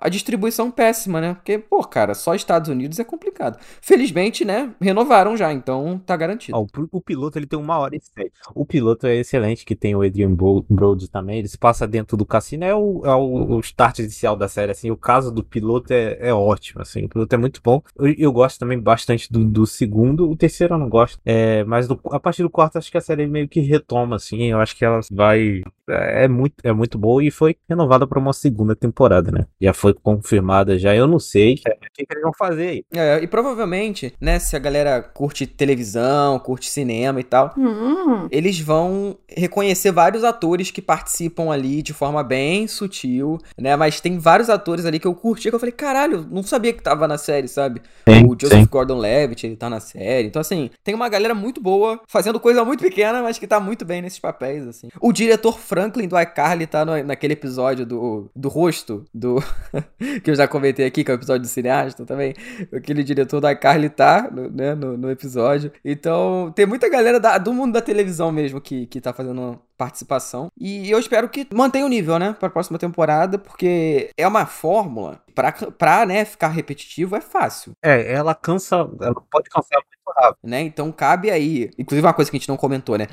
a, 0.00 0.08
distribuição 0.08 0.70
péssima, 0.70 1.20
né? 1.20 1.34
Porque, 1.34 1.58
pô, 1.58 1.82
cara, 1.84 2.14
só 2.14 2.34
Estados 2.34 2.68
Unidos 2.68 2.98
é 2.98 3.04
complicado. 3.04 3.58
Felizmente, 3.80 4.44
né? 4.44 4.72
Renovaram 4.80 5.36
já, 5.36 5.52
então 5.52 6.00
tá 6.04 6.16
garantido. 6.16 6.56
Ó, 6.56 6.62
o, 6.62 6.66
pi- 6.66 6.88
o 6.90 7.00
piloto 7.00 7.38
ele 7.38 7.46
tem 7.46 7.58
uma 7.58 7.78
hora 7.78 7.96
e 7.96 8.00
sete. 8.00 8.32
O 8.54 8.64
piloto 8.64 9.06
é 9.06 9.16
excelente, 9.16 9.64
que 9.64 9.74
tem 9.76 9.94
o 9.94 10.02
Adrian 10.02 10.32
Bro- 10.34 10.64
Brody 10.68 11.08
também. 11.08 11.38
Ele 11.38 11.48
se 11.48 11.58
passa 11.58 11.86
dentro 11.86 12.16
do 12.16 12.24
cassino. 12.26 12.64
É 12.64 12.74
o, 12.74 13.02
é 13.04 13.14
o, 13.14 13.56
o 13.56 13.60
start 13.60 13.98
inicial 14.00 14.36
da 14.36 14.48
série. 14.48 14.72
Assim, 14.72 14.90
o 14.90 14.96
caso 14.96 15.30
do 15.32 15.42
piloto 15.44 15.92
é, 15.92 16.16
é 16.28 16.34
ótimo. 16.34 16.82
Assim, 16.82 17.04
o 17.04 17.08
piloto 17.08 17.34
é 17.34 17.38
muito 17.38 17.60
bom. 17.62 17.82
Eu, 17.96 18.12
eu 18.18 18.32
gosto 18.32 18.58
também 18.58 18.78
bastante 18.78 19.30
do, 19.32 19.44
do 19.44 19.66
segundo. 19.66 20.30
O 20.30 20.36
terceiro 20.36 20.74
eu 20.74 20.78
não 20.78 20.88
gosto. 20.88 21.18
É, 21.24 21.64
mas 21.64 21.86
do- 21.88 22.00
a 22.10 22.18
partir 22.20 22.42
do 22.42 22.50
quarto, 22.50 22.78
acho 22.78 22.90
que 22.90 22.98
a 22.98 23.00
série 23.00 23.26
meio 23.26 23.48
que 23.48 23.60
retoma. 23.60 24.16
Assim, 24.16 24.44
eu 24.44 24.58
acho 24.60 24.76
que 24.76 24.84
ela 24.84 25.00
vai. 25.10 25.62
É 25.88 26.26
muito, 26.28 26.54
é 26.62 26.72
muito 26.72 26.98
boa 26.98 27.22
e 27.22 27.30
foi 27.30 27.56
renovada 27.68 28.06
para 28.06 28.18
uma 28.18 28.32
segunda 28.32 28.74
temporada, 28.74 29.30
né? 29.30 29.46
Já 29.60 29.72
foi 29.72 29.94
confirmada 29.94 30.78
já. 30.78 30.94
Eu 30.94 31.06
não 31.06 31.18
sei 31.18 31.54
o 31.54 31.56
que, 31.92 32.04
que 32.04 32.12
eles 32.12 32.22
vão 32.22 32.32
fazer 32.36 32.68
aí. 32.68 32.84
É, 32.94 33.22
e 33.22 33.26
provavelmente, 33.26 34.12
né, 34.20 34.38
se 34.38 34.56
a 34.56 34.58
galera 34.58 35.02
curte 35.02 35.46
televisão, 35.46 36.38
curte 36.38 36.68
cinema 36.70 37.20
e 37.20 37.24
tal, 37.24 37.54
Hum, 37.56 38.28
eles 38.30 38.58
vão 38.60 39.16
reconhecer 39.28 39.90
vários 39.90 40.24
atores 40.24 40.70
que 40.70 40.82
participam 40.82 41.50
ali 41.50 41.82
de 41.82 41.92
forma 41.92 42.22
bem 42.22 42.66
sutil, 42.66 43.38
né? 43.58 43.76
Mas 43.76 44.00
tem 44.00 44.18
vários 44.18 44.50
atores 44.50 44.84
ali 44.84 44.98
que 44.98 45.06
eu 45.06 45.14
curti 45.14 45.48
que 45.48 45.54
eu 45.54 45.58
falei, 45.58 45.72
caralho, 45.72 46.26
não 46.30 46.42
sabia 46.42 46.72
que 46.72 46.82
tava 46.82 47.06
na 47.06 47.18
série, 47.18 47.48
sabe? 47.48 47.80
Sim, 48.08 48.26
o 48.26 48.36
Joseph. 48.40 48.68
Gordon-Levitt, 48.68 49.46
ele 49.46 49.56
tá 49.56 49.70
na 49.70 49.80
série. 49.80 50.28
Então, 50.28 50.40
assim, 50.40 50.70
tem 50.84 50.94
uma 50.94 51.08
galera 51.08 51.34
muito 51.34 51.60
boa, 51.60 52.00
fazendo 52.06 52.38
coisa 52.40 52.64
muito 52.64 52.82
pequena, 52.82 53.22
mas 53.22 53.38
que 53.38 53.46
tá 53.46 53.60
muito 53.60 53.84
bem 53.84 54.02
nesses 54.02 54.18
papéis, 54.18 54.66
assim. 54.66 54.88
O 55.00 55.12
diretor 55.12 55.58
Franklin 55.76 56.08
do 56.08 56.18
iCarly 56.18 56.66
tá 56.66 56.86
no- 56.86 57.02
naquele 57.04 57.34
episódio 57.34 57.84
do, 57.84 58.30
do 58.34 58.48
rosto, 58.48 59.04
do... 59.12 59.36
que 60.24 60.30
eu 60.30 60.34
já 60.34 60.48
comentei 60.48 60.86
aqui, 60.86 61.04
que 61.04 61.10
é 61.10 61.14
o 61.14 61.18
episódio 61.18 61.42
do 61.42 61.48
cineasta 61.48 62.06
também. 62.06 62.32
Aquele 62.72 63.04
diretor 63.04 63.42
do 63.42 63.50
iCarly 63.50 63.90
tá 63.90 64.30
no, 64.32 64.48
né, 64.50 64.74
no, 64.74 64.96
no 64.96 65.10
episódio. 65.10 65.70
Então, 65.84 66.50
tem 66.56 66.64
muita 66.64 66.88
galera 66.88 67.20
da- 67.20 67.36
do 67.36 67.52
mundo 67.52 67.74
da 67.74 67.82
televisão 67.82 68.32
mesmo 68.32 68.58
que, 68.58 68.86
que 68.86 69.02
tá 69.02 69.12
fazendo 69.12 69.58
participação. 69.76 70.48
E 70.58 70.90
eu 70.90 70.98
espero 70.98 71.28
que 71.28 71.46
mantenha 71.52 71.86
o 71.86 71.88
nível, 71.88 72.18
né, 72.18 72.34
pra 72.38 72.50
próxima 72.50 72.78
temporada, 72.78 73.38
porque 73.38 74.10
é 74.16 74.26
uma 74.26 74.46
fórmula 74.46 75.20
pra, 75.34 75.52
pra 75.52 76.06
né, 76.06 76.24
ficar 76.24 76.48
repetitivo 76.48 77.16
é 77.16 77.20
fácil. 77.20 77.72
É, 77.82 78.12
ela 78.12 78.34
cansa, 78.34 78.76
ela 79.00 79.14
pode 79.30 79.48
cansar 79.50 79.78
muito 79.80 80.18
rápido. 80.18 80.38
né? 80.48 80.60
Então 80.62 80.90
cabe 80.92 81.30
aí. 81.30 81.70
Inclusive, 81.78 82.06
uma 82.06 82.14
coisa 82.14 82.30
que 82.30 82.36
a 82.36 82.40
gente 82.40 82.48
não 82.48 82.56
comentou, 82.56 82.96
né? 82.96 83.06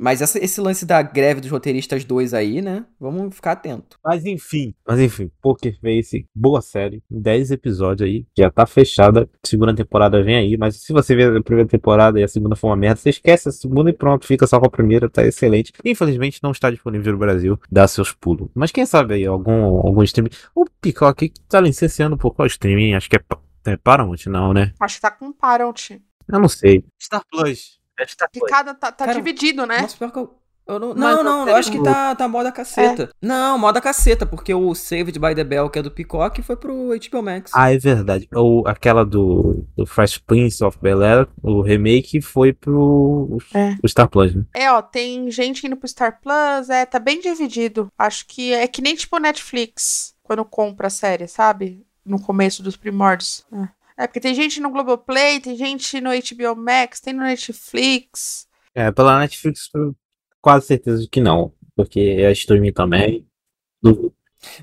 Mas 0.00 0.22
essa- 0.22 0.42
esse 0.42 0.60
lance 0.62 0.86
da 0.86 1.02
greve 1.02 1.42
dos 1.42 1.50
roteiristas 1.50 2.04
dois 2.06 2.32
aí, 2.32 2.62
né? 2.62 2.86
Vamos 2.98 3.34
ficar 3.34 3.52
atento. 3.52 3.98
Mas 4.02 4.24
enfim, 4.24 4.74
mas 4.86 4.98
enfim, 4.98 5.30
Poker 5.42 5.78
Face, 5.78 6.26
boa 6.34 6.62
série, 6.62 7.02
10 7.10 7.50
episódios 7.50 8.08
aí, 8.08 8.24
já 8.38 8.50
tá 8.50 8.64
fechada, 8.64 9.28
segunda 9.44 9.74
temporada 9.74 10.22
vem 10.22 10.36
aí, 10.36 10.56
mas 10.56 10.76
se 10.76 10.90
você 10.90 11.14
ver 11.14 11.36
a 11.36 11.42
primeira 11.42 11.68
temporada 11.68 12.18
e 12.18 12.22
a 12.24 12.28
segunda 12.28 12.56
for 12.56 12.68
uma 12.68 12.76
merda, 12.76 12.96
você 12.96 13.10
esquece 13.10 13.50
a 13.50 13.52
segunda 13.52 13.90
e 13.90 13.92
pronto, 13.92 14.26
fica 14.26 14.46
só 14.46 14.58
com 14.58 14.64
a 14.66 14.70
primeira, 14.70 15.10
tá 15.10 15.22
excelente. 15.22 15.70
Infelizmente 16.04 16.42
não 16.42 16.50
está 16.50 16.70
disponível 16.70 17.12
no 17.12 17.18
Brasil, 17.18 17.58
dá 17.70 17.86
seus 17.88 18.12
pulos. 18.12 18.48
Mas 18.54 18.70
quem 18.70 18.86
sabe 18.86 19.14
aí, 19.14 19.26
algum, 19.26 19.64
algum 19.86 20.02
streaming, 20.02 20.30
o 20.54 20.64
Peacock 20.80 21.32
tá 21.48 21.60
licenciando 21.60 22.16
por 22.16 22.34
qual 22.34 22.46
streaming, 22.46 22.94
acho 22.94 23.08
que 23.08 23.16
é, 23.16 23.20
é 23.66 23.76
Paramount, 23.76 24.26
não, 24.26 24.52
né? 24.52 24.72
Acho 24.80 24.96
que 24.96 25.00
tá 25.00 25.10
com 25.10 25.32
Paramount. 25.32 26.00
Eu 26.28 26.40
não 26.40 26.48
sei. 26.48 26.84
Star 27.00 27.22
Plus. 27.30 27.80
É 27.98 28.06
Star 28.06 28.28
Que 28.30 28.40
cada 28.40 28.74
tá, 28.74 28.90
tá 28.90 29.06
Cara, 29.06 29.18
dividido, 29.18 29.66
né? 29.66 29.82
Nossa, 29.82 29.96
pior 29.96 30.10
que 30.10 30.18
eu. 30.18 30.38
Eu 30.66 30.78
não, 30.78 30.94
Mas 30.94 31.16
não, 31.16 31.22
não, 31.22 31.48
eu 31.48 31.56
acho 31.56 31.70
que 31.70 31.82
tá, 31.82 32.14
tá 32.14 32.26
moda 32.26 32.50
caceta. 32.50 33.10
Não, 33.20 33.58
moda 33.58 33.80
caceta, 33.80 34.24
porque 34.24 34.54
o 34.54 34.74
Saved 34.74 35.18
by 35.18 35.34
the 35.34 35.44
Bell, 35.44 35.68
que 35.68 35.78
é 35.78 35.82
do 35.82 35.90
Peacock, 35.90 36.40
foi 36.42 36.56
pro 36.56 36.88
HBO 36.88 37.22
Max. 37.22 37.50
Ah, 37.54 37.72
é 37.72 37.78
verdade. 37.78 38.28
Ou 38.34 38.66
aquela 38.66 39.04
do, 39.04 39.66
do 39.76 39.84
Fresh 39.84 40.18
Prince 40.18 40.64
of 40.64 40.78
Bel-Air, 40.80 41.28
o 41.42 41.60
remake 41.60 42.22
foi 42.22 42.52
pro 42.52 43.38
É. 43.52 43.76
o 43.82 43.88
Star 43.88 44.08
Plus, 44.08 44.34
né? 44.34 44.44
É, 44.54 44.70
ó, 44.70 44.80
tem 44.80 45.30
gente 45.30 45.66
indo 45.66 45.76
pro 45.76 45.88
Star 45.88 46.18
Plus, 46.20 46.70
é, 46.70 46.86
tá 46.86 46.98
bem 46.98 47.20
dividido. 47.20 47.92
Acho 47.98 48.26
que 48.26 48.52
é 48.52 48.66
que 48.66 48.80
nem 48.80 48.96
tipo 48.96 49.18
Netflix, 49.18 50.14
quando 50.22 50.44
compra 50.44 50.86
a 50.86 50.90
série, 50.90 51.28
sabe? 51.28 51.84
No 52.04 52.18
começo 52.20 52.62
dos 52.62 52.76
primórdios. 52.76 53.44
É. 53.52 53.84
É, 53.96 54.06
porque 54.06 54.20
tem 54.20 54.34
gente 54.34 54.60
no 54.60 54.70
Globoplay, 54.70 55.40
tem 55.40 55.56
gente 55.56 56.00
no 56.00 56.10
HBO 56.10 56.56
Max, 56.56 57.00
tem 57.00 57.14
no 57.14 57.22
Netflix. 57.22 58.48
É, 58.74 58.90
pela 58.90 59.20
Netflix, 59.20 59.70
quase 60.44 60.66
certeza 60.66 61.00
de 61.00 61.08
que 61.08 61.22
não. 61.22 61.54
Porque 61.74 61.98
é 61.98 62.30
streaming 62.32 62.72
também. 62.72 63.26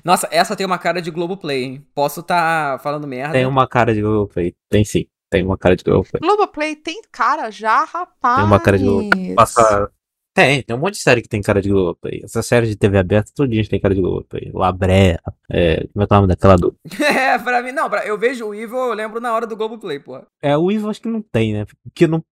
Nossa, 0.04 0.28
essa 0.30 0.54
tem 0.54 0.64
uma 0.64 0.78
cara 0.78 1.02
de 1.02 1.10
Globoplay, 1.10 1.64
hein? 1.64 1.86
Posso 1.92 2.20
estar 2.20 2.80
falando 2.80 3.04
merda. 3.04 3.32
Tem 3.32 3.44
uma 3.44 3.66
cara 3.66 3.92
de 3.92 4.00
Globoplay. 4.00 4.54
Tem 4.70 4.84
sim. 4.84 5.06
Tem 5.28 5.44
uma 5.44 5.58
cara 5.58 5.74
de 5.74 5.82
Globoplay. 5.82 6.20
Globoplay 6.20 6.76
tem 6.76 7.02
cara 7.10 7.50
já, 7.50 7.82
rapaz. 7.82 8.36
Tem 8.36 8.44
uma 8.44 8.60
cara 8.60 8.78
de 8.78 8.84
Globoplay. 8.84 9.34
Passa... 9.34 9.90
Tem, 10.34 10.62
tem 10.62 10.74
um 10.74 10.78
monte 10.78 10.94
de 10.94 11.00
série 11.00 11.20
que 11.20 11.28
tem 11.28 11.42
cara 11.42 11.60
de 11.60 11.68
Globoplay. 11.68 12.22
Essa 12.24 12.42
série 12.42 12.66
de 12.66 12.74
TV 12.74 12.98
aberta, 12.98 13.30
todo 13.34 13.50
dia 13.50 13.62
tem 13.68 13.80
cara 13.80 13.94
de 13.94 14.00
Globoplay. 14.00 14.50
Labré, 14.54 15.18
é... 15.50 15.86
Como 15.92 16.02
é 16.02 16.06
que 16.06 16.12
é 16.12 16.16
o 16.16 16.20
nome 16.20 16.28
daquela 16.28 16.56
do... 16.56 16.74
é, 17.04 17.38
pra 17.38 17.62
mim, 17.62 17.72
não, 17.72 17.90
pra, 17.90 18.06
eu 18.06 18.16
vejo 18.18 18.46
o 18.46 18.54
Evil, 18.54 18.78
eu 18.78 18.94
lembro 18.94 19.20
na 19.20 19.34
hora 19.34 19.46
do 19.46 19.56
Globoplay, 19.56 19.98
porra. 19.98 20.26
É, 20.40 20.56
o 20.56 20.70
Ivo 20.70 20.88
acho 20.88 21.02
que 21.02 21.08
não 21.08 21.20
tem, 21.20 21.52
né? 21.52 21.66
Porque 21.84 22.06
não, 22.06 22.24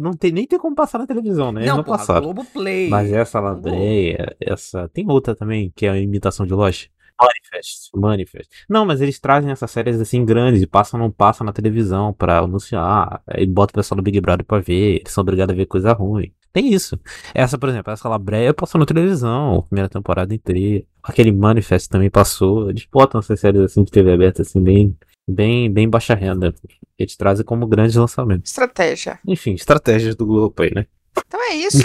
não 0.00 0.12
tem, 0.12 0.30
nem 0.30 0.46
tem 0.46 0.58
como 0.58 0.76
passar 0.76 0.98
na 0.98 1.06
televisão, 1.06 1.50
né? 1.50 1.66
Não, 1.66 1.78
não 1.78 1.84
porra, 1.84 1.98
passaram. 1.98 2.22
Globoplay. 2.22 2.88
Mas 2.88 3.12
essa 3.12 3.40
Labreia, 3.40 4.36
essa. 4.40 4.88
Tem 4.88 5.10
outra 5.10 5.34
também, 5.34 5.72
que 5.74 5.86
é 5.86 5.90
a 5.90 5.98
imitação 5.98 6.46
de 6.46 6.54
Lost. 6.54 6.88
Manifest. 7.20 7.90
Manifest. 7.94 8.50
Não, 8.68 8.86
mas 8.86 9.00
eles 9.00 9.18
trazem 9.18 9.50
essas 9.50 9.70
séries 9.70 10.00
assim 10.00 10.24
grandes 10.24 10.62
e 10.62 10.66
passam 10.66 11.00
não 11.00 11.10
passam 11.10 11.44
na 11.44 11.52
televisão 11.52 12.12
pra 12.12 12.38
anunciar. 12.38 13.20
Aí 13.26 13.44
bota 13.44 13.72
o 13.72 13.74
pessoal 13.74 13.96
do 13.96 14.02
Big 14.02 14.20
Brother 14.20 14.46
pra 14.46 14.60
ver. 14.60 15.00
Eles 15.00 15.12
são 15.12 15.22
obrigados 15.22 15.52
a 15.52 15.56
ver 15.56 15.66
coisa 15.66 15.92
ruim. 15.92 16.32
Tem 16.52 16.72
isso. 16.72 16.98
Essa, 17.34 17.58
por 17.58 17.68
exemplo, 17.68 17.92
essa 17.92 18.08
Labreia 18.08 18.54
passou 18.54 18.78
na 18.78 18.86
televisão, 18.86 19.62
primeira 19.68 19.88
temporada 19.88 20.34
inteira. 20.34 20.84
Aquele 21.02 21.32
Manifest 21.32 21.88
também 21.88 22.10
passou. 22.10 22.70
Eles 22.70 22.86
botam 22.90 23.20
essas 23.20 23.40
séries 23.40 23.60
assim 23.60 23.84
de 23.84 23.90
TV 23.90 24.12
aberta, 24.12 24.42
assim, 24.42 24.62
bem, 24.62 24.96
bem, 25.28 25.70
bem 25.70 25.88
baixa 25.88 26.14
renda. 26.14 26.54
Eles 26.98 27.16
trazem 27.16 27.44
como 27.44 27.66
grandes 27.66 27.96
lançamentos. 27.96 28.50
Estratégia. 28.50 29.18
Enfim, 29.26 29.54
estratégias 29.54 30.16
do 30.16 30.26
Globoplay, 30.26 30.72
né? 30.74 30.86
Então 31.26 31.40
é 31.50 31.54
isso. 31.56 31.82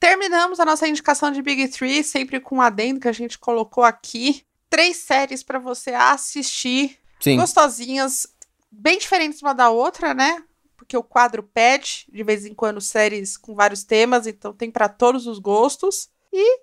Terminamos 0.00 0.60
a 0.60 0.64
nossa 0.64 0.86
indicação 0.86 1.32
de 1.32 1.42
Big 1.42 1.68
Three, 1.68 2.04
sempre 2.04 2.40
com 2.40 2.56
um 2.56 2.62
adendo 2.62 3.00
que 3.00 3.08
a 3.08 3.12
gente 3.12 3.38
colocou 3.38 3.82
aqui. 3.82 4.42
Três 4.70 4.98
séries 4.98 5.42
pra 5.42 5.58
você 5.58 5.90
assistir, 5.90 6.96
Sim. 7.18 7.36
gostosinhas, 7.36 8.26
bem 8.70 8.98
diferentes 8.98 9.42
uma 9.42 9.54
da 9.54 9.70
outra, 9.70 10.14
né? 10.14 10.42
Porque 10.88 10.96
o 10.96 11.02
quadro 11.02 11.42
pede, 11.42 12.06
de 12.10 12.24
vez 12.24 12.46
em 12.46 12.54
quando, 12.54 12.80
séries 12.80 13.36
com 13.36 13.54
vários 13.54 13.84
temas, 13.84 14.26
então 14.26 14.54
tem 14.54 14.70
pra 14.70 14.88
todos 14.88 15.26
os 15.26 15.38
gostos. 15.38 16.08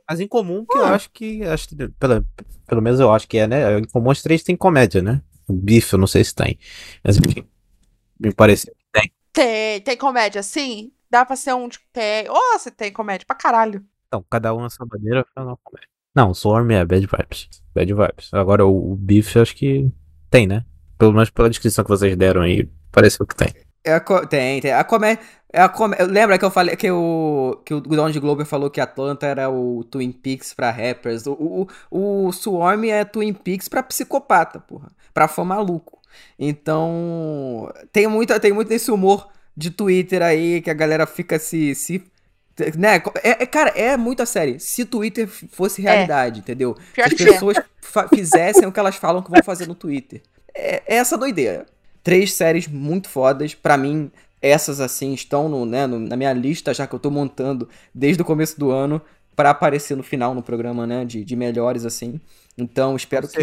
Mas 0.10 0.20
em 0.20 0.28
comum, 0.28 0.66
que 0.66 0.76
eu 0.76 0.84
acho 0.84 1.12
que. 1.12 1.44
Acho, 1.44 1.68
pelo, 2.00 2.26
pelo 2.66 2.82
menos 2.82 3.00
eu 3.00 3.14
acho 3.14 3.28
que 3.28 3.38
é, 3.38 3.46
né? 3.46 3.78
Em 3.78 3.84
comum 3.84 4.10
as 4.10 4.24
três 4.24 4.42
tem 4.42 4.56
comédia, 4.56 5.00
né? 5.00 5.22
O 5.48 5.54
bife, 5.54 5.94
eu 5.94 6.00
não 6.00 6.08
sei 6.08 6.24
se 6.24 6.34
tem. 6.34 6.58
Mas 7.04 7.18
enfim. 7.18 7.48
Me 8.20 8.34
parece 8.34 8.66
que 8.66 8.74
tem. 8.92 9.12
Tem, 9.32 9.82
tem 9.82 9.96
comédia, 9.96 10.42
sim. 10.42 10.92
Dá 11.08 11.24
pra 11.24 11.36
ser 11.36 11.54
um 11.54 11.68
de 11.68 11.78
tem. 11.94 12.28
Ô, 12.28 12.58
você 12.58 12.72
tem 12.72 12.92
comédia 12.92 13.28
pra 13.28 13.36
caralho. 13.36 13.86
Então, 14.08 14.26
cada 14.28 14.56
um 14.56 14.62
na 14.62 14.72
sua 14.72 14.88
maneira 14.88 15.24
faz 15.36 15.46
uma 15.46 15.58
comédia. 15.58 15.90
Não, 16.16 16.32
o 16.32 16.34
Swarm 16.34 16.72
é 16.72 16.84
Bad 16.84 17.06
Vibes. 17.06 17.48
Bad 17.76 17.94
Vibes. 17.94 18.34
Agora 18.34 18.66
o, 18.66 18.94
o 18.94 18.96
bife 18.96 19.38
acho 19.38 19.56
que 19.56 19.88
tem, 20.32 20.48
né? 20.48 20.66
Pelo 20.98 21.14
menos 21.14 21.30
pela 21.30 21.50
descrição 21.50 21.84
que 21.84 21.92
vocês 21.92 22.18
deram 22.18 22.42
aí, 22.42 22.68
pareceu 22.92 23.28
que 23.28 23.36
tem. 23.36 23.54
É 23.86 23.94
a 23.94 24.00
co- 24.00 24.26
tem, 24.26 24.60
tem. 24.62 24.72
A 24.74 24.84
comédia. 24.84 25.24
É 25.54 25.62
a 25.62 25.70
comé... 25.70 25.96
Lembra 26.02 26.38
que 26.38 26.44
eu 26.44 26.52
falei 26.52 26.76
que 26.76 26.92
o, 26.92 27.62
que 27.64 27.74
o 27.74 27.80
Donald 27.80 28.20
Glover 28.20 28.46
falou 28.46 28.70
que 28.70 28.82
Atlanta 28.82 29.26
era 29.26 29.50
o 29.50 29.86
Twin 29.86 30.12
Peaks 30.12 30.54
pra 30.54 30.70
rappers? 30.70 31.26
O, 31.28 31.68
o, 31.90 32.26
o 32.28 32.32
Swarm 32.34 32.84
é 32.86 33.06
Twin 33.06 33.32
Peaks 33.34 33.70
pra 33.70 33.82
psicopata, 33.82 34.60
porra. 34.60 34.92
Pra 35.14 35.30
fã 35.30 35.46
maluco. 35.46 35.98
Então. 36.38 37.72
Tem 37.92 38.08
muito, 38.08 38.38
tem 38.40 38.52
muito 38.54 38.68
desse 38.70 38.92
humor 38.92 39.28
de 39.56 39.70
Twitter 39.72 40.22
aí 40.22 40.62
que 40.62 40.70
a 40.70 40.74
galera 40.74 41.06
fica 41.06 41.40
se. 41.40 41.74
se 41.76 42.04
né? 42.78 43.02
É, 43.24 43.44
é- 43.44 43.46
cara, 43.46 43.70
é 43.72 43.96
muita 43.98 44.26
série. 44.26 44.60
Se 44.60 44.86
Twitter 44.86 45.28
fosse 45.28 45.82
realidade, 45.82 46.40
entendeu? 46.40 46.76
Pior 46.94 47.08
Se 47.10 47.16
as 47.16 47.22
é. 47.22 47.26
pessoas 47.34 47.58
fa- 47.82 48.08
fizessem 48.08 48.66
o 48.68 48.72
que 48.72 48.80
elas 48.80 48.96
falam 48.96 49.22
que 49.22 49.30
vão 49.32 49.44
fazer 49.44 49.68
no 49.68 49.76
Twitter. 49.76 50.22
É, 50.54 50.84
é 50.88 50.96
essa 50.98 51.18
doideira. 51.18 51.66
Três 52.06 52.34
séries 52.34 52.70
muito 52.70 53.10
fodas. 53.10 53.56
Pra 53.56 53.78
mim, 53.78 54.12
essas 54.42 54.80
assim 54.80 55.14
estão 55.14 55.50
no, 55.50 55.66
né, 55.66 55.88
no- 55.88 56.00
na 56.00 56.16
minha 56.16 56.34
lista, 56.34 56.74
já 56.74 56.88
que 56.88 56.96
eu 56.96 57.00
tô 57.00 57.12
montando 57.12 57.68
desde 57.94 58.22
o 58.22 58.26
começo 58.26 58.60
do 58.60 58.72
ano, 58.72 59.02
pra 59.36 59.50
aparecer 59.50 59.98
no 59.98 60.04
final 60.04 60.34
no 60.36 60.44
programa, 60.44 60.88
né? 60.88 61.04
De, 61.06 61.26
de 61.26 61.36
melhores, 61.36 61.86
assim. 61.86 62.22
Então, 62.58 62.96
espero 62.96 63.28
que, 63.28 63.36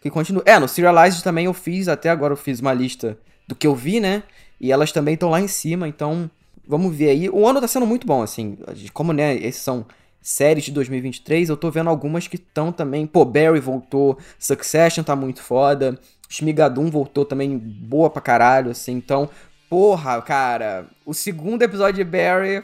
que 0.00 0.10
continue. 0.10 0.42
É, 0.46 0.58
no 0.58 0.68
Serialized 0.68 1.22
também 1.24 1.46
eu 1.46 1.54
fiz, 1.54 1.88
até 1.88 2.10
agora 2.10 2.34
eu 2.34 2.38
fiz 2.38 2.60
uma 2.60 2.74
lista 2.74 3.18
do 3.46 3.54
que 3.54 3.66
eu 3.66 3.74
vi, 3.76 4.00
né? 4.00 4.22
E 4.60 4.72
elas 4.72 4.92
também 4.92 5.14
estão 5.14 5.30
lá 5.30 5.40
em 5.40 5.48
cima, 5.48 5.88
então 5.88 6.30
vamos 6.66 6.94
ver 6.94 7.10
aí. 7.10 7.30
O 7.30 7.46
ano 7.46 7.60
tá 7.60 7.68
sendo 7.68 7.86
muito 7.86 8.06
bom, 8.06 8.22
assim. 8.22 8.58
Como, 8.92 9.12
né, 9.12 9.36
esses 9.36 9.62
são 9.62 9.86
séries 10.20 10.64
de 10.64 10.72
2023, 10.72 11.48
eu 11.48 11.56
tô 11.56 11.70
vendo 11.70 11.88
algumas 11.88 12.26
que 12.28 12.36
estão 12.36 12.72
também. 12.72 13.06
Pô, 13.06 13.24
Barry 13.24 13.60
voltou, 13.60 14.18
Succession 14.38 15.02
tá 15.04 15.16
muito 15.16 15.42
foda, 15.42 15.98
Shmigadum 16.28 16.90
voltou 16.90 17.24
também 17.24 17.56
boa 17.56 18.10
pra 18.10 18.20
caralho, 18.20 18.70
assim. 18.70 18.92
Então, 18.92 19.30
porra, 19.68 20.20
cara, 20.22 20.86
o 21.04 21.14
segundo 21.14 21.62
episódio 21.62 22.04
de 22.04 22.10
Barry. 22.10 22.62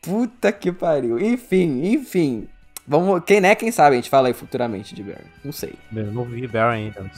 Puta 0.00 0.50
que 0.50 0.72
pariu. 0.72 1.18
Enfim, 1.18 1.84
enfim. 1.92 2.48
Vamos, 2.86 3.22
quem 3.24 3.40
né, 3.40 3.54
quem 3.54 3.70
sabe 3.70 3.94
a 3.94 3.96
gente 3.96 4.08
fala 4.08 4.28
aí 4.28 4.34
futuramente 4.34 4.94
de 4.94 5.02
Barry. 5.02 5.26
Não 5.44 5.52
sei. 5.52 5.74
Eu 5.94 6.06
não 6.06 6.24
vi 6.24 6.46
Barry 6.46 6.76
ainda. 6.76 7.10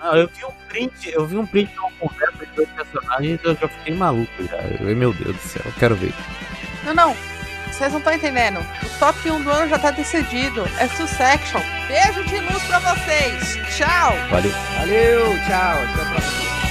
Ah, 0.00 0.16
eu 0.16 0.28
vi 0.28 0.44
um 0.44 0.68
print, 0.68 1.10
eu 1.10 1.26
vi 1.26 1.36
um 1.36 1.46
print 1.46 1.70
de 1.70 1.78
uma 1.78 1.90
conversa 1.92 2.46
de 2.46 2.52
dois 2.52 2.68
personagens 2.70 3.40
e 3.42 3.46
eu 3.46 3.54
já 3.54 3.68
fiquei 3.68 3.94
maluco 3.94 4.44
já. 4.44 4.56
Eu, 4.56 4.96
meu 4.96 5.12
Deus 5.12 5.36
do 5.36 5.42
céu, 5.42 5.62
eu 5.66 5.72
quero 5.72 5.94
ver. 5.96 6.14
Não, 6.84 6.94
não. 6.94 7.37
Vocês 7.78 7.92
não 7.92 8.00
estão 8.00 8.12
entendendo. 8.12 8.58
O 8.58 8.98
top 8.98 9.30
1 9.30 9.40
do 9.40 9.50
ano 9.50 9.68
já 9.68 9.78
tá 9.78 9.92
decidido. 9.92 10.68
É 10.78 10.88
Succession. 10.88 11.60
Beijo 11.86 12.24
de 12.24 12.40
luz 12.40 12.60
pra 12.64 12.80
vocês. 12.80 13.56
Tchau. 13.76 14.14
Valeu. 14.30 14.52
Valeu, 14.78 15.38
tchau, 15.46 15.82
até 15.84 16.02
a 16.02 16.10
próxima. 16.10 16.67